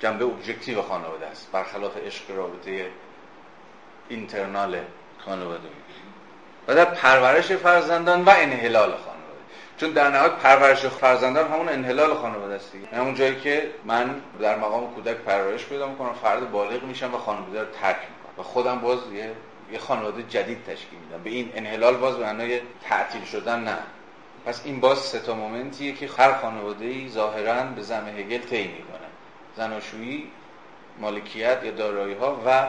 [0.00, 1.52] جنبه objective خانواده است.
[1.52, 2.86] برخلاف عشق رابطه
[4.08, 4.78] internal
[5.18, 5.68] خانواده.
[6.68, 9.16] و در پرورش فرزندان و انحلال خانواده.
[9.76, 12.86] چون در نهایت پرورش فرزندان همون انحلال خانواده است دیگه.
[12.86, 17.60] همون جایی که من در مقام کودک پرورش پیدا می‌کنم فرد بالغ میشم و خانواده
[17.60, 18.34] رو ترک می‌کنم.
[18.38, 19.32] و خودم باز یه
[19.72, 23.78] یه خانواده جدید تشکیل میدم به این انحلال باز معنای تعطیل شدن نه.
[24.46, 28.62] پس این باز سه تا مومنتیه که هر خانواده ای ظاهرا به زم هگل طی
[28.68, 29.06] می‌کنه.
[29.56, 30.30] زناشویی
[30.98, 32.68] مالکیت یا دارایی ها و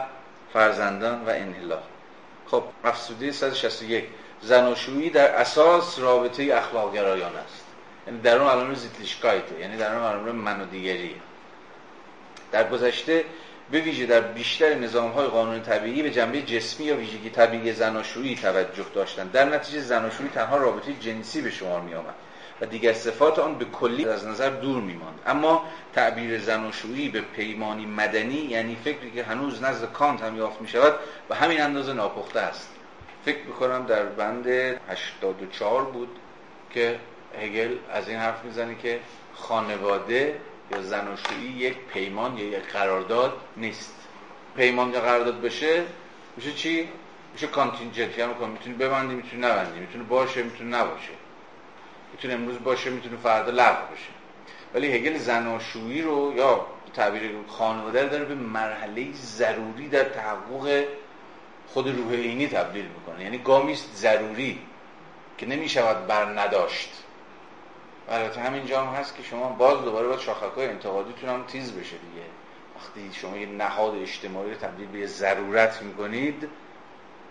[0.52, 1.82] فرزندان و انحلال.
[2.46, 4.04] خب افسوده 161
[4.42, 7.64] زناشویی در اساس رابطه اخلاق گرایان است.
[8.06, 9.60] یعنی در اون علامه زیتلیشکایته.
[9.60, 11.14] یعنی در اون علامه من و دیگری.
[12.52, 13.24] در گذشته
[13.70, 18.36] به ویژه در بیشتر نظام های قانون طبیعی به جنبه جسمی یا ویژگی طبیعی زناشویی
[18.36, 22.14] توجه داشتند در نتیجه زناشویی تنها رابطه جنسی به شمار می آمد
[22.60, 25.18] و دیگر صفات آن به کلی از نظر دور می ماند.
[25.26, 25.64] اما
[25.94, 30.94] تعبیر زناشویی به پیمانی مدنی یعنی فکری که هنوز نزد کانت هم یافت می شود
[31.30, 32.68] و همین اندازه ناپخته است
[33.24, 36.08] فکر می‌کنم در بند 84 بود
[36.70, 36.98] که
[37.42, 39.00] هگل از این حرف می‌زنه که
[39.34, 40.40] خانواده
[40.72, 43.94] یا زناشویی یک پیمان یا یک قرارداد نیست.
[44.56, 45.84] پیمان یا قرارداد بشه
[46.36, 46.88] میشه چی؟
[47.32, 51.12] میشه کانتینجنت یعنی می‌تونی ببندی می‌تونی نبندی می‌تونه باشه می‌تونه نباشه.
[52.12, 54.10] می‌تونه امروز باشه می‌تونه فردا لغو بشه.
[54.74, 60.84] ولی هگل زناشویی رو یا تعبیر خانواده داره به مرحله ضروری در تحقق
[61.68, 63.24] خود روح اینی تبدیل می‌کنه.
[63.24, 64.58] یعنی گامیست ضروری
[65.38, 66.90] که نمی‌شود بر نداشت.
[68.10, 71.96] البته همین جام هست که شما باز دوباره باید شاخک های انتقادیتون هم تیز بشه
[71.96, 72.26] دیگه.
[72.76, 76.48] وقتی شما یه نهاد اجتماعی رو تبدیل به ضرورت می‌کنید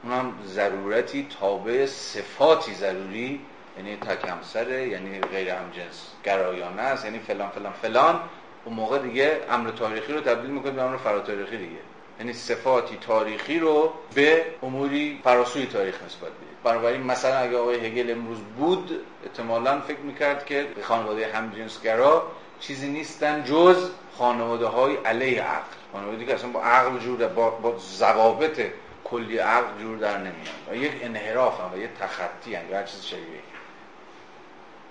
[0.04, 3.42] اونم ضرورتی تابع صفاتی ضروری
[3.78, 8.20] یعنی تکمسره یعنی غیر همجنس گرایانه است یعنی فلان فلان فلان.
[8.66, 11.80] اون موقع دیگه امر تاریخی رو تبدیل می‌کنید به امر فراتاریخی دیگه.
[12.20, 18.12] یعنی صفاتی تاریخی رو به اموری فراسوی تاریخ نسبت بدید بنابراین مثلا اگه آقای هگل
[18.12, 25.78] امروز بود احتمالا فکر می‌کرد که خانواده همجنسگرا چیزی نیستن جز خانواده های علیه عقل.
[25.94, 28.62] خانواده که اصلا با عقل جور با, با ضوابط
[29.04, 32.84] کلی عقل جور در نمیان و یک انحراف هم و یک تخطی هم یا هر
[32.84, 33.42] چیز شبیه.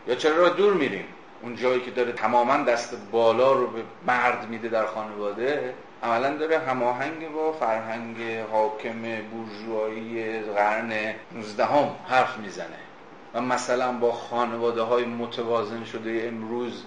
[0.06, 1.04] یا چرا را دور میریم؟
[1.42, 6.58] اون جایی که داره تماما دست بالا رو به مرد میده در خانواده عملا داره
[6.58, 8.16] هماهنگ با فرهنگ
[8.52, 12.78] حاکم بورژوایی قرن 19 هم حرف می‌زنه.
[13.34, 16.84] و مثلا با خانواده های متوازن شده امروز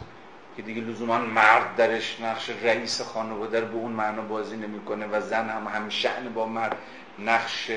[0.57, 5.22] که دیگه لزوما مرد درش نقش رئیس خانواده رو به اون معنا بازی نمی‌کنه و
[5.22, 6.76] زن هم همشأن با مرد
[7.19, 7.72] نقش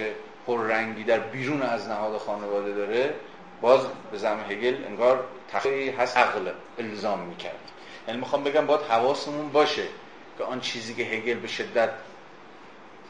[0.46, 3.14] پررنگی در بیرون از نهاد خانواده داره
[3.60, 3.80] باز
[4.12, 7.58] به زم هگل انگار تخیلی هست عقل الزام می‌کرد.
[8.08, 9.82] یعنی می‌خوام بگم باید حواسمون باشه.
[10.38, 11.90] که آن چیزی که هگل به شدت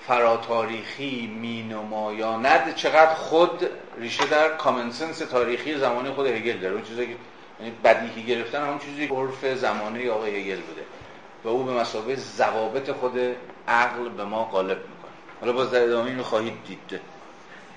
[0.07, 3.67] فراتاریخی می نمایاند چقدر خود
[3.99, 6.75] ریشه در کامنسنس تاریخی زمانی خود هگل داره.
[6.75, 7.17] اون چیزی که
[7.61, 10.83] یعنی بدیهی گرفتن همون چیزی عرف زمانه آقای هگل بوده.
[11.45, 13.19] و او به مسابقه ضوابط خود
[13.69, 15.13] عقل به ما غالب می‌کنه.
[15.41, 17.01] حالا باز در ادامه اینو خواهید دید.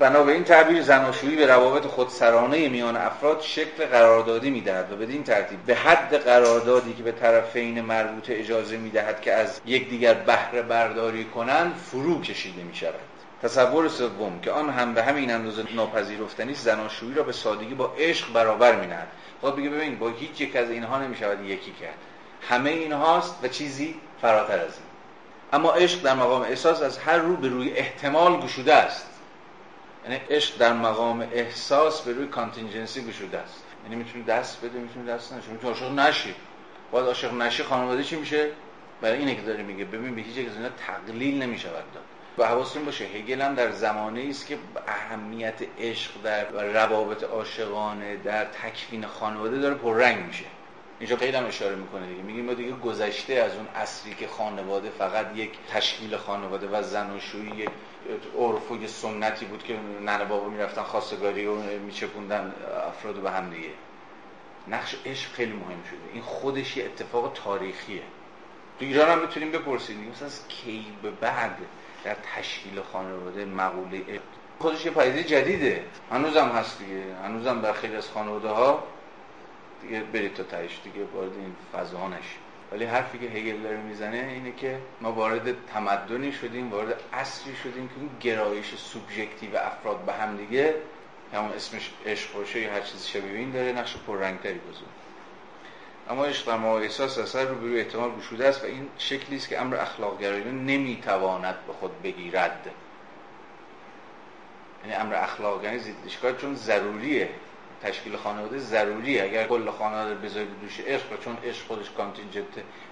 [0.01, 5.75] این تعبیر زناشویی به روابط خودسرانه میان افراد شکل قراردادی می‌دهد و بدین ترتیب به
[5.75, 12.21] حد قراردادی که به طرفین مربوطه اجازه می‌دهد که از یکدیگر بهره برداری کنند فرو
[12.21, 12.93] کشیده می شود
[13.43, 18.33] تصور سوم که آن هم به همین اندازه ناپذیرفتنی زناشویی را به سادگی با عشق
[18.33, 19.07] برابر مینهد.
[19.41, 21.97] خب بگه ببین با هیچ یک از اینها نمی‌شود یکی کرد.
[22.49, 24.85] همه اینهاست و چیزی فراتر از این.
[25.53, 29.14] اما عشق در مقام احساس از هر رو به روی احتمال گشوده است.
[30.09, 33.63] یعنی عشق در مقام احساس به روی کانتینجنسی گشوده است.
[33.83, 36.35] یعنی می‌تونی دست بده می‌تونی دست نشه می‌تونی عاشق نشی.
[36.91, 38.49] باید عاشق نشی خانواده چی میشه؟
[39.01, 42.03] برای اینه که داره میگه ببین به هیچ یک از اینا تقلیل نمی‌شود داد.
[42.37, 44.57] و حواستون باشه هگل هم در زمانه است که
[44.87, 50.45] اهمیت عشق در روابط عاشقانه در تکوین خانواده داره پررنگ میشه.
[50.99, 52.21] اینجا خیلی هم اشاره می‌کنه دیگه.
[52.21, 57.51] میگیم ما دیگه گذشته از اون اصلی که خانواده فقط یک تشکیل خانواده و زناشویی
[57.55, 57.69] یک
[58.37, 62.53] عرف و سنتی بود که ننه بابا می‌رفتن خواستگاری و میچپوندن
[62.87, 63.69] افراد به هم دیگه.
[64.67, 66.13] نقش عشق خیلی مهم شده.
[66.13, 68.01] این خودش یه اتفاق تاریخیه.
[68.79, 71.57] تو ایران هم می‌تونیم بپرسیم مثلا از کی به بعد
[72.03, 74.19] در تشکیل خانواده مقوله
[74.59, 75.83] خودش یه پدیده جدیده.
[76.11, 77.15] هنوزم هست دیگه.
[77.23, 78.83] هنوزم در خیلی از خانواده ها
[79.81, 82.44] دیگه برید تا تهش دیگه وارد این فضا نشید.
[82.75, 87.87] ولی حرفی که هگل داره می‌زنه اینه که ما وارد تمدنی شدیم وارد عصری شدیم
[87.87, 90.75] که اون گرایش سوبژکتیو افراد به هم دیگه
[91.33, 94.87] همون اسمش عشق باشه یا هر چیزی شبیه این داره نقش پررنگتری بزرگ
[96.09, 99.61] اما عشق ما احساس اثر رو به احتمال گشوده است و این شکلی است که
[99.61, 102.69] امر اخلاق گرایانه نمی‌تواند به خود بگیرد.
[104.83, 107.29] یعنی امر اخلاق گرایانه زیدشکار چون ضروریه.
[107.85, 112.45] تشکیل خانواده ضروریه اگر کل خانواده بذارید دوش عشق چون عشق خودش کانتینجنت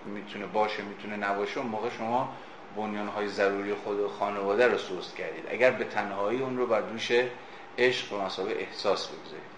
[0.05, 2.29] می‌تونه باشه می‌تونه نباشه اون موقع شما
[3.15, 5.45] های ضروری خود خانواده رو سوست کردید.
[5.49, 7.11] اگر به تنهایی اون رو بر دوش
[7.77, 9.53] عشق و مسابقه احساس بگذارید.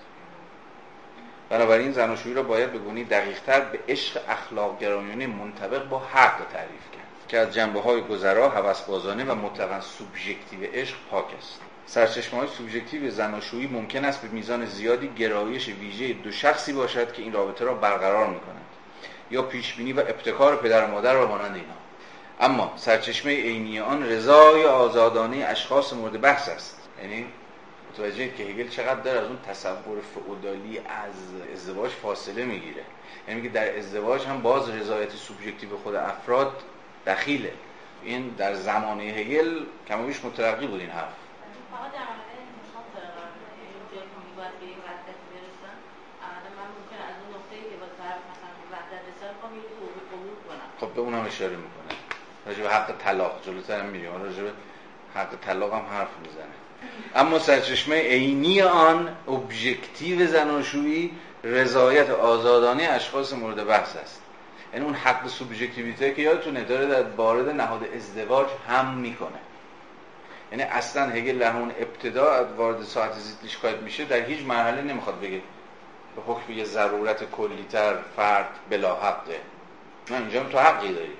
[1.49, 6.94] بنابراین زناشویی را باید به گونی دقیقتر به عشق اخلاق گرایانه منطبق با حق تعریف
[7.27, 11.59] که از جنبه های گذرا هوسبازانه و مطلقا سوبژکتیو عشق پاک است.
[11.85, 17.21] سرچشمه های سوبژکتیو زناشویی ممکن است به میزان زیادی گرایش ویژه دو شخصی باشد که
[17.21, 18.65] این رابطه را برقرار می کند
[19.31, 21.75] یا پیشبینی و ابتکار پدر و مادر و مانند اینها
[22.39, 26.89] اما سرچشمه عینی آن رضای آزادانه اشخاص مورد بحث است.
[27.01, 27.25] یعنی
[27.91, 32.83] متوجه که هگل چقدر داره از اون تصور فئودالی از ازدواج فاصله می‌گیره.
[33.27, 36.53] یعنی که در ازدواج هم باز رضایت سوبژکتیو خود افراد
[37.07, 37.53] دخیله.
[38.03, 41.13] این در زمانه هگل کمابیش مترقی بود این حرف.
[50.79, 51.99] خب به اونم اشاره می‌کنه.
[52.45, 54.51] راجع به حق طلاق جلوتر هم میریم راجع به
[55.15, 56.55] حق طلاق هم حرف می‌زنه.
[57.15, 61.11] اما سرچشمه عینی آن ابژکتیو زناشویی
[61.43, 64.21] رضایت آزادانه اشخاص مورد بحث است.
[64.75, 69.39] یعنی اون حق سوبژکتیویته که یادتونه داره در وارد نهاد ازدواج هم می‌کنه.
[70.51, 75.41] یعنی اصلا هگل اون ابتدا وارد ساعت زیدلی شکایت میشه در هیچ مرحله نمی‌خواد بگه
[76.15, 79.39] به حکم یه ضرورت کلیتر فرد بلا حقه.
[80.11, 81.17] نه اینجا تو حقی داری.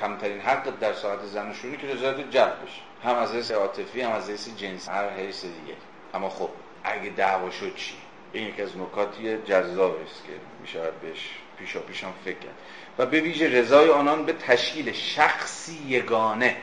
[0.00, 2.80] کمترین حق در ساعت زناشونی که رضایت جلب بشه.
[3.04, 5.76] هم از حیث عاطفی هم از حیث جنس هر حیث دیگه.
[6.14, 6.50] اما خب
[6.84, 7.94] اگه دعوا شد چی؟
[8.32, 10.32] این یکی از نکاتی جذاب است که
[10.62, 12.54] میشه بهش پیشا پیشم فکر کرد.
[12.98, 16.56] و به ویژه رضای آنان به تشکیل شخصی یگانه.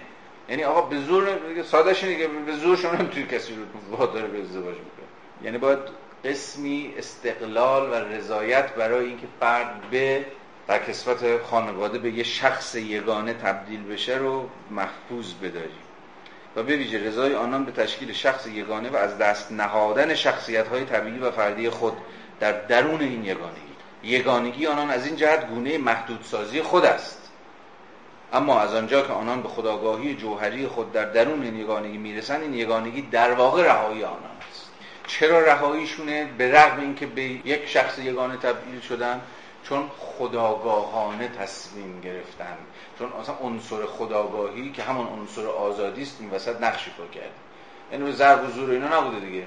[0.49, 1.27] یعنی آقا به زور
[2.03, 2.95] اینه که به زور شما
[3.31, 5.05] کسی رو وادار به ازدواج بکنه
[5.43, 5.79] یعنی باید
[6.25, 10.25] قسمی استقلال و رضایت برای اینکه فرد به
[10.67, 15.69] در کسفت خانواده به یه شخص یگانه تبدیل بشه رو محفوظ بداری.
[16.55, 20.85] و به ویژه رضای آنان به تشکیل شخص یگانه و از دست نهادن شخصیت های
[20.85, 21.97] طبیعی و فردی خود
[22.39, 23.64] در درون این یگانگی
[24.05, 27.31] یگانگی آنان از این جهت گونه محدودسازی خود است.
[28.33, 32.53] اما از آنجا که آنان به خداگاهی جوهری خود در درون این یگانگی می‌رسن این
[32.53, 34.69] یگانگی در واقع رهایی آنان است.
[35.07, 39.21] چرا رهاییشونه؟ به رغم اینکه به یک شخص یگانه تبدیل شدن
[39.63, 42.57] چون خداگاهانه تصمیم گرفتن.
[42.99, 47.31] چون اصلا عنصر خداگاهی که همون عنصر آزادی است این وسط نقشی رو کرد
[47.91, 49.43] یعنی به ضرب و زور اینا نبوده دیگه.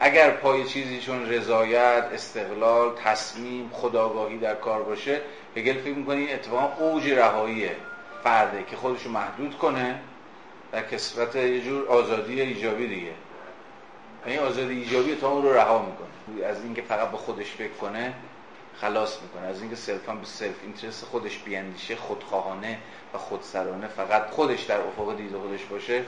[0.00, 5.20] اگر پای چیزی چون رضایت استقلال تصمیم خداگاهی در کار باشه
[5.56, 7.70] هگل فکر می‌کنه این اتفاق اوج رهایی
[8.24, 10.00] فرده که خودش رو محدود کنه
[10.72, 13.12] در کسبت یه جور آزادی ایجابی دیگه.
[14.26, 16.46] این آزادی ایجابی تا اون رو رها می‌کنه.
[16.46, 18.12] از اینکه فقط به خودش فکر کنه
[18.80, 19.46] خلاص می‌کنه.
[19.46, 22.78] از اینکه صرفا به سلف اینترست خودش بیاندیشه خودخواهانه
[23.14, 26.04] و خودسرانه فقط خودش در افق دید خودش باشه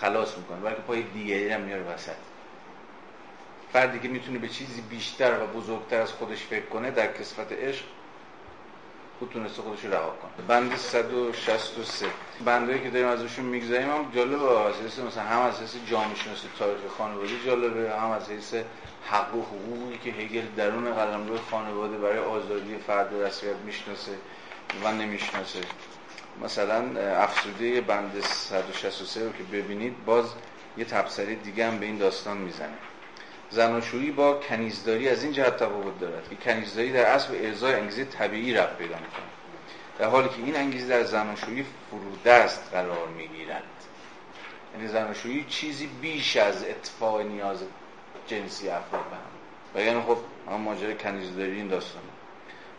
[0.00, 0.60] خلاص می‌کنه.
[0.60, 2.33] بلکه پای دیگری هم میاره وسط.
[3.74, 7.84] فردی که می‌تونه به چیزی بیشتر و بزرگتر از خودش فکر کنه در کسفت عشق
[9.18, 10.46] خود تونسته خودش رها کنه.
[10.48, 12.06] بند 163
[12.44, 16.48] بندهایی که داریم ازشون می‌گذاریم هم جالبه از حیث مثلا هم از حیث جامعه شناسی
[16.58, 18.54] تاریخ خانواده جالبه هم از حیث
[19.10, 24.12] حق و حقوقی که هگل درون قلمرو خانواده برای آزادی فرد و رسمیت می‌شناسه
[24.84, 25.60] و نمی‌شناسه.
[26.44, 30.24] مثلا افسوده بند 163 رو که ببینید باز
[30.76, 32.78] یه تبصره دیگه هم به این داستان می‌زنه.
[33.50, 38.54] زناشویی با کنیزداری از این جهت تفاوت دارد که کنیزداری در اصل ارزای انگیزه طبیعی
[38.54, 39.24] رفت پیدا می‌کنه
[39.98, 43.62] در حالی که این انگیزه در زناشویی فرودست قرار می‌گیرد.
[44.74, 47.58] یعنی زناشویی چیزی بیش از اطفاع نیاز
[48.26, 49.22] جنسی افراد به هم
[49.74, 50.18] و یعنی خب
[50.50, 52.02] هم ماجرای کنیزداری این داستان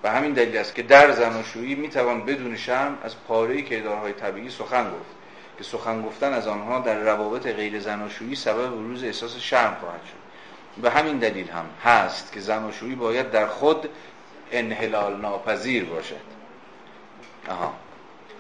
[0.04, 4.84] و همین دلیل است که در زناشویی می‌توان بدون شرم از پاره کیدارهای طبیعی سخن
[4.84, 5.16] گفت
[5.58, 10.15] که سخن گفتن از آنها در روابط غیر زناشویی سبب بروز احساس شرم خواهد شد.
[10.82, 13.90] به همین دلیل هم هست که زناشویی باید در خود
[14.52, 16.36] انحلال ناپذیر باشد.
[17.50, 17.74] آها.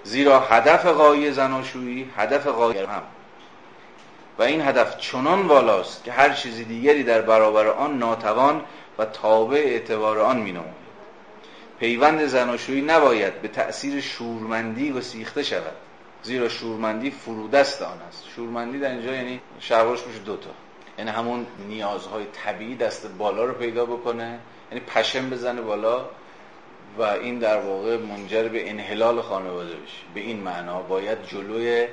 [0.04, 3.04] زیرا هدف غایی زناشویی هدف غایی هم.
[4.40, 8.62] و این هدف چنان والاست که هر چیزی دیگری در برابر آن ناتوان
[8.98, 10.60] و تابع اعتبار آن می
[11.80, 15.76] پیوند زناشویی نباید به تأثیر شورمندی و سیخته شود.
[16.24, 18.24] زیرا شورمندی فرودست آن است.
[18.36, 20.50] شورمندی در اینجا یعنی شعباش میشه دوتا
[20.98, 24.40] یعنی همون نیازهای طبیعی دست بالا رو پیدا بکنه.
[24.72, 26.06] یعنی پشم بزنه بالا
[26.98, 29.98] و این در واقع منجر به انحلال خانواده بشه.
[30.14, 31.88] به این معنا باید جلوی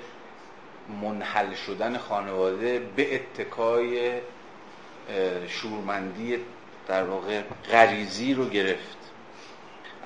[1.03, 4.13] منحل شدن خانواده به اتکای
[5.49, 6.39] شورمندی
[6.89, 7.43] در واقع
[7.73, 8.99] غریزی رو گرفت.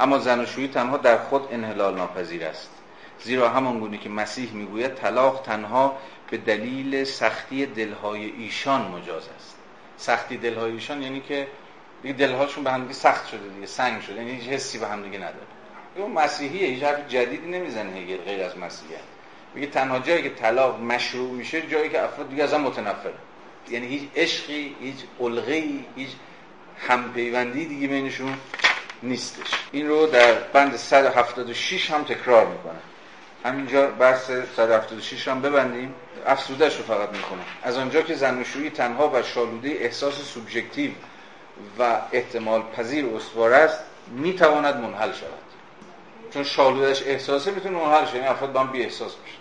[0.00, 2.70] اما زناشویی تنها در خود انحلال ناپذیر است.
[3.20, 5.98] زیرا همان گونه که مسیح می‌گوید طلاق تنها
[6.30, 9.56] به دلیل سختی دلهای ایشان مجاز است.
[9.96, 11.46] سختی دلهای ایشان یعنی که
[12.02, 15.46] دیگه دلهاشون به همدیگه سخت شده دیگه سنگ شده یعنی هیچ حسی به همدیگه نداره.
[15.96, 19.00] اون مسیحیه هیچ حرف جدیدی نمی‌زنه هگل غیر از مسیحیت
[19.54, 23.14] میگه تنها جایی که طلاق مشروع میشه جایی که افراد دیگه از هم متنفره
[23.68, 26.10] یعنی هیچ عشقی هیچ علقی هیچ
[26.78, 28.34] همپیوندی دیگه بینشون
[29.02, 29.46] نیستش.
[29.72, 32.78] این رو در بند 176 هم تکرار می‌کنه.
[33.44, 35.94] همینجا بحث 176 هم ببندیم.
[36.26, 40.90] افسودش رو فقط می‌کنه از آنجا که زناشویی تنها و شالوده احساس سوبژکتیو
[41.78, 45.30] و احتمال پذیر استوار است می‌تواند منحل شود.
[46.30, 49.38] چون شالودش احساسه می‌تونه منحل شد یعنی افراد با هم بی احساس بشن.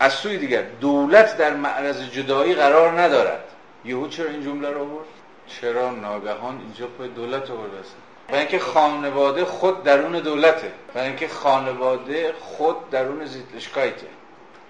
[0.00, 3.44] از سوی دیگر دولت در معرض جدایی قرار ندارد.
[3.84, 5.06] یهو چرا این جمله رو آورد؟
[5.46, 7.94] چرا ناگهان اینجا پای دولت آورده است؟
[8.32, 10.72] و اینکه خانواده خود درون دولته.
[10.94, 14.06] و اینکه خانواده خود درون زیتلشکایته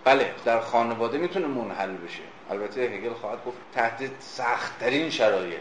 [0.04, 2.22] بله در خانواده می‌تونه منحل بشه.
[2.50, 5.60] البته هگل خواهد گفت تحت سختترین شرایط.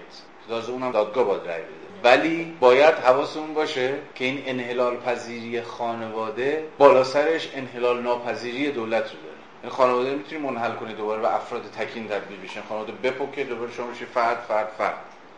[0.49, 1.89] تازه اونم دادگاه باید رای بده.
[2.03, 9.19] ولی باید حواسمون باشه که این انحلال پذیری خانواده بالا سرش انحلال ناپذیری دولت رو
[9.21, 9.35] داره.
[9.63, 12.61] این خانواده می‌تونی منحل کنی دوباره و افراد تکین تبدیل بشن.
[12.69, 14.95] خانواده بپکه دوباره شما بشی فرد فرد فرد.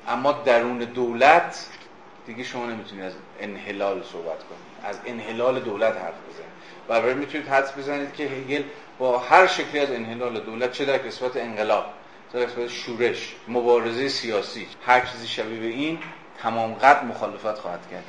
[0.07, 1.67] اما درون دولت
[2.25, 6.50] دیگه شما نمی‌تونید از انحلال صحبت کنید از انحلال دولت حرف بزنید
[6.87, 8.63] برای می‌تونید حدس بزنید که هگل
[8.99, 11.85] با هر شکلی از انحلال دولت چه در قسمت انقلاب
[12.33, 15.99] در قسمت شورش مبارزه سیاسی هر چیزی شبیه به این
[16.41, 18.03] تمام قد مخالفت خواهد کرد.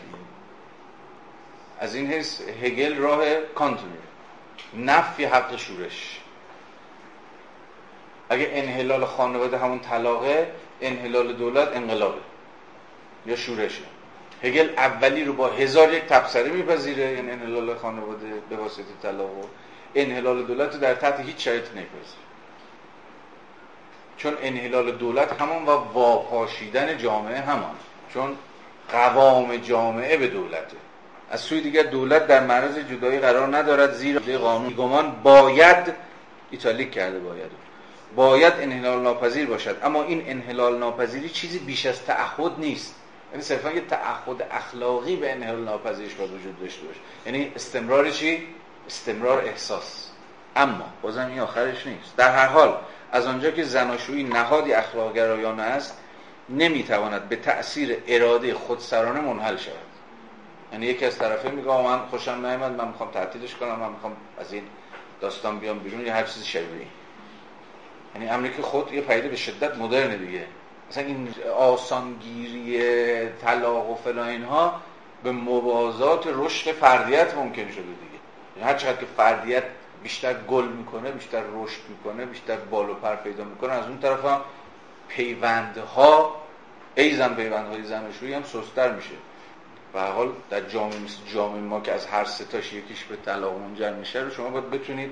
[1.80, 3.78] از این حیث هگل راه کانت
[4.74, 6.20] نفی حق شورش.
[8.28, 10.50] اگه انحلال خانواده همون طلاقه
[10.80, 12.20] انحلال دولت انقلابه
[13.26, 13.82] یا شورشه.
[14.42, 19.44] هگل اولی رو با هزار یک تبصره میپذیره یعنی انحلال خانواده به واسطه طلاق و
[19.94, 22.22] انحلال دولت رو در تحت هیچ شرایطی نمیپذیره.
[24.16, 27.74] چون انحلال دولت همان و واپاشیدن جامعه همان.
[28.14, 28.36] چون
[28.92, 30.76] قوام جامعه به دولته.
[31.30, 35.92] از سوی دیگر دولت در معرض جدایی قرار ندارد زیرا قانون گمان باید
[36.50, 37.50] ایتالیک کرده باید.
[38.16, 39.76] باید انحلال ناپذیر باشد.
[39.82, 42.94] اما این انحلال ناپذیری چیزی بیش از تعهد نیست.
[43.32, 47.00] یعنی صرفا یه تعهد اخلاقی به انحلال ناپذیرش باید وجود داشته باشه.
[47.26, 48.48] یعنی استمرار چی؟
[48.86, 50.08] استمرار احساس.
[50.56, 52.16] اما بازم این آخرش نیست.
[52.16, 52.78] در هر حال
[53.12, 55.98] از آنجا که زناشویی نهادی اخلاق گرایانه است
[56.48, 59.74] نمی‌تواند به تأثیر اراده خودسرانه منحل شود.
[60.72, 64.52] یعنی یکی از طرفه میگه من خوشم نیامد من می‌خوام تعطیلش کنم من می‌خوام از
[64.52, 64.62] این
[65.20, 66.86] داستان بیام بیرون یا هر چیزی شبیه.
[68.14, 70.44] یعنی امری که خود یه پیده به شدت مدرنه دیگه.
[70.92, 74.80] مثلا این آسانگیری طلاق و فلا اینها
[75.22, 78.20] به موازات رشد فردیت ممکن شده دیگه.
[78.56, 79.62] یعنی هر چقدر که فردیت
[80.02, 84.24] بیشتر گل می‌کنه بیشتر رشد می‌کنه بیشتر بال و پر پیدا می‌کنه از اون طرف
[84.24, 84.40] هم
[85.08, 86.36] پیوندها
[86.94, 89.14] ایزن پیوندهای زناشویی هم سست‌تر میشه.
[89.92, 93.58] به هر حال در جامعه مثل جامعه ما که از هر ستاش یکیش به طلاق
[93.58, 95.10] منجر میشه رو شما باید بتونید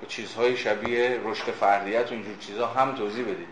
[0.00, 3.48] به چیزهای شبیه رشد فردیت و اینجور چیزها هم توضیح بدید.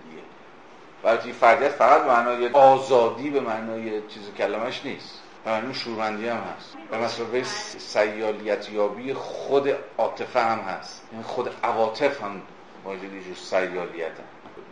[1.05, 5.21] برای فردیت فقط معنای آزادی به معنای چیز کلمش نیست.
[5.45, 6.77] به معنای شورمندی هم هست.
[6.91, 7.43] به مسابقه
[7.79, 11.03] سیالیت یابی خود عاطفه هم هست.
[11.13, 12.43] یعنی خود عواطف هم
[12.85, 14.25] ماجد یه سیالیت هم.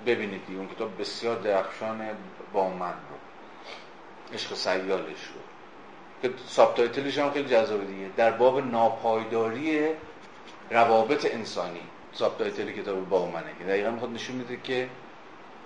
[0.07, 2.09] ببینید اون کتاب بسیار درخشان
[2.53, 3.17] با من رو
[4.35, 5.41] عشق سیالش رو.
[6.23, 8.09] که سابتایتلش هم خیلی جذاب دیگه.
[8.17, 9.89] در باب ناپایداری
[10.71, 11.81] روابط انسانی.
[12.13, 13.55] subtitle کتاب با منه.
[13.59, 14.89] که دقیقا می‌خواد نشون میده که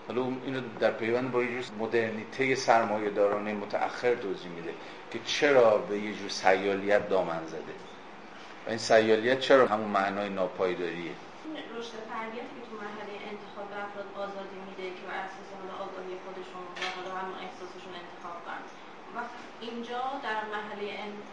[0.08, 4.74] حالا اینو در پیوند با یه جور مدرنیته سرمایه دارانه متأخر توضیح میده
[5.10, 7.74] که چرا به یه جور سیالیت دامن زده.
[8.66, 11.12] و این سیالیت چرا همون معنای ناپایداریه؟
[11.78, 15.50] رشد فردیت که تو مرحله انتخاب افراد آزادی میده که بر اساس
[15.84, 18.62] آگاهی خودشون و حالا همون احساسشون انتخاب کنن.
[19.14, 19.18] و
[19.66, 20.84] اینجا در مرحله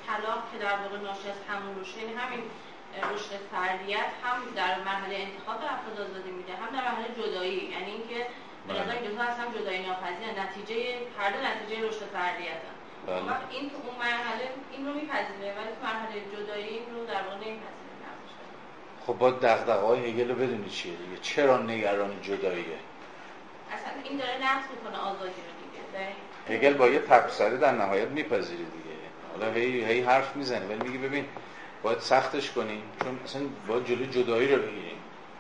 [0.08, 2.44] طلاق که در واقع ناشی از همون رشد یعنی همین
[3.14, 7.62] رشد فردیت هم در مرحله انتخاب افراد آزادی میده هم در مرحله جدایی.
[7.76, 8.20] یعنی اینکه
[8.70, 12.78] نظر این دوتا از هم جدایی ناپذیر نتیجه هر دو نتیجه رشد فردیت هم
[13.08, 13.50] بله.
[13.50, 17.36] این تو اون مرحله این رو میپذیره ولی تو مرحله جدایی این رو در واقع
[17.36, 17.84] نمیپذیره.
[19.08, 22.66] خب با دغدغه های هگل رو بدونی چیه دیگه؟ چرا نگران جداییه؟
[23.72, 28.58] اصلا این داره نقص می‌کنه آزادی رو دیگه هگل با یه تبصره در نهایت میپذیره
[28.58, 28.96] دیگه.
[29.32, 31.26] حالا هی, هی حرف می‌زنه ولی میگه ببین
[31.84, 34.98] باید سختش کنیم چون اصلا باید جلوی جدایی رو بگیریم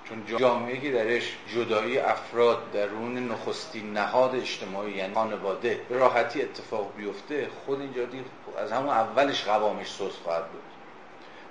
[0.09, 6.93] چون جامعه که درش جدایی افراد درون نخستین نهاد اجتماعی یعنی خانواده به راحتی اتفاق
[6.97, 8.01] بیفته خود اینجا
[8.57, 10.61] از همون اولش قوامش سوس خواهد بود.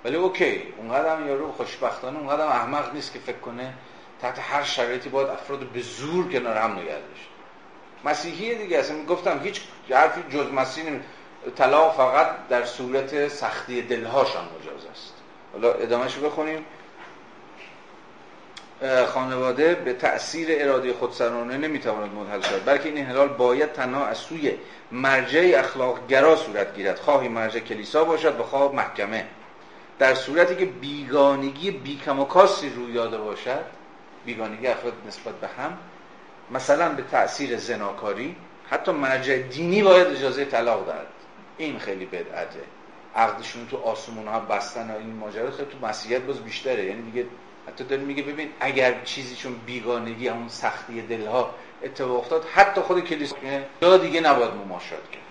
[0.05, 3.73] ولی اوکی اونقدر هم یارو خوشبختانه اونقدر هم احمق نیست که فکر کنه
[4.21, 7.27] تحت هر شرایطی باید افراد به زور کنار هم نگه داشت
[8.05, 10.99] مسیحی دیگه اصلا گفتم هیچ حرفی جز مسیحی نمی...
[11.55, 15.13] طلاق فقط در صورت سختی دلهاشان مجاز است.
[15.53, 16.65] حالا ادامهش بخونیم.
[19.07, 22.65] خانواده به تأثیر اراده خودسرانه نمی‌تواند منحل شود.
[22.65, 24.53] بلکه این انحلال باید تنها از سوی
[24.91, 26.99] مرجع اخلاق گرا صورت گیرد.
[26.99, 29.25] خواهی مرجع کلیسا باشد و خواه محکمه.
[29.99, 33.63] در صورتی که بیگانگی بیکم و کاسی روی داده باشد
[34.25, 35.77] بیگانگی افراد نسبت به هم
[36.51, 38.35] مثلا به تأثیر زناکاری
[38.69, 41.07] حتی مرجع دینی باید اجازه طلاق دارد
[41.57, 42.59] این خیلی بدعته.
[43.15, 46.85] عقدشون تو آسمون ها بستن و این ماجرا خیلی تو مسیحیت باز بیشتره.
[46.85, 47.25] یعنی دیگه
[47.67, 53.03] حتی داره میگه ببین اگر چیزی چون بیگانگی همون سختی دلها اتفاق افتاد حتی خود
[53.03, 53.35] کلیسا
[53.81, 55.21] جا دیگه نباید مماشات کرد.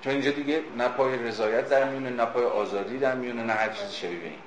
[0.00, 3.68] چون اینجا دیگه نه پای رضایت در میونه نه پای آزادی در میونه نه هر
[3.68, 4.38] چیزی شبیه این.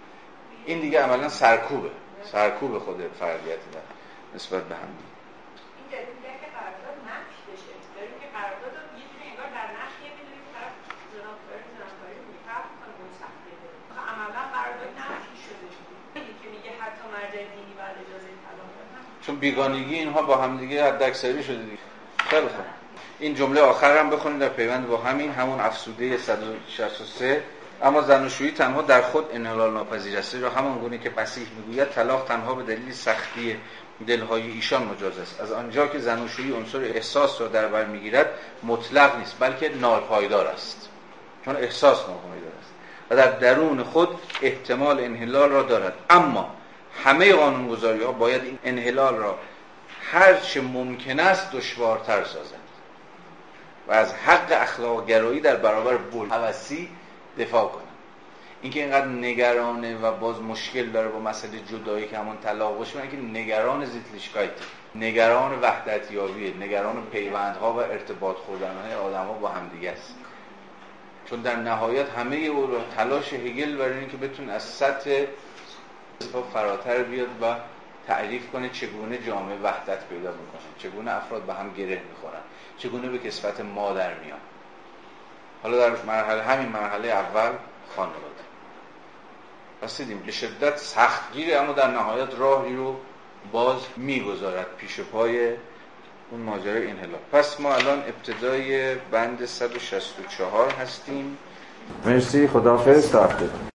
[0.66, 1.90] این دیگه عملا سرکوبه.
[2.24, 3.58] سرکوب خود فردیت
[4.36, 4.88] نسبت به هم.
[19.28, 21.78] چون بیگانگی اینها با هم دیگه حد اکثری شده دیگه.
[22.18, 22.66] خیلی خوب.
[23.20, 27.44] این جمله آخر هم بخونید در پیوند با همین همون افسوده 163
[27.84, 32.26] اما زناشویی تنها در خود انحلال ناپذیر است را همان گونه که مسیح می‌گوید طلاق
[32.28, 33.58] تنها به دلیل سختی
[34.08, 35.42] دلهای ایشان مجاز است.
[35.42, 38.30] از آنجا که زناشویی عنصر احساس را در بر می‌گیرد
[38.64, 40.90] مطلق نیست بلکه ناپایدار است.
[41.46, 42.74] چون احساس ناپایدار است.
[43.10, 44.10] و در درون خود
[44.42, 45.94] احتمال انحلال را دارد.
[46.10, 46.56] اما
[47.04, 49.38] همه قانونگذاری ها باید این انحلال را
[50.12, 52.60] هر چه ممکن است دشوارتر سازند
[53.88, 56.90] و از حق اخلاق گرایی در برابر بلحوثی
[57.40, 57.88] دفاع کنند.
[58.62, 63.18] اینکه اینقدر نگرانه و باز مشکل داره با مسئله جدایی که همون طلاق باشه که
[63.18, 64.52] نگران زیتلیشکایت
[64.96, 70.16] نگران وحدتیابیه نگران پیوندها و ارتباط خوردنهای آدم ها با همدیگه است.
[71.30, 75.26] چون در نهایت همه او تلاش هگل برای اینکه بتون از سطح
[76.54, 77.56] فراتر بیاد و
[78.08, 80.62] تعریف کنه چگونه جامعه وحدت پیدا می‌کنه.
[80.78, 82.42] چگونه افراد به هم گره می‌خورن.
[82.78, 84.40] چگونه به کسبت مادر میان.
[85.64, 87.52] حالا در مرحله همین مرحله اول
[87.96, 88.44] خانواده.
[89.82, 92.96] پس دیدیم به شدت سختگیره اما در نهایت راهی رو
[93.52, 95.54] باز می‌گذارد پیش پای
[96.32, 97.20] اون ماجرای انحلال.
[97.32, 101.38] پس ما الان ابتدای بند 164 هستیم.
[102.06, 102.48] مرسی.
[102.48, 103.12] خداحافظ.
[103.12, 103.30] تا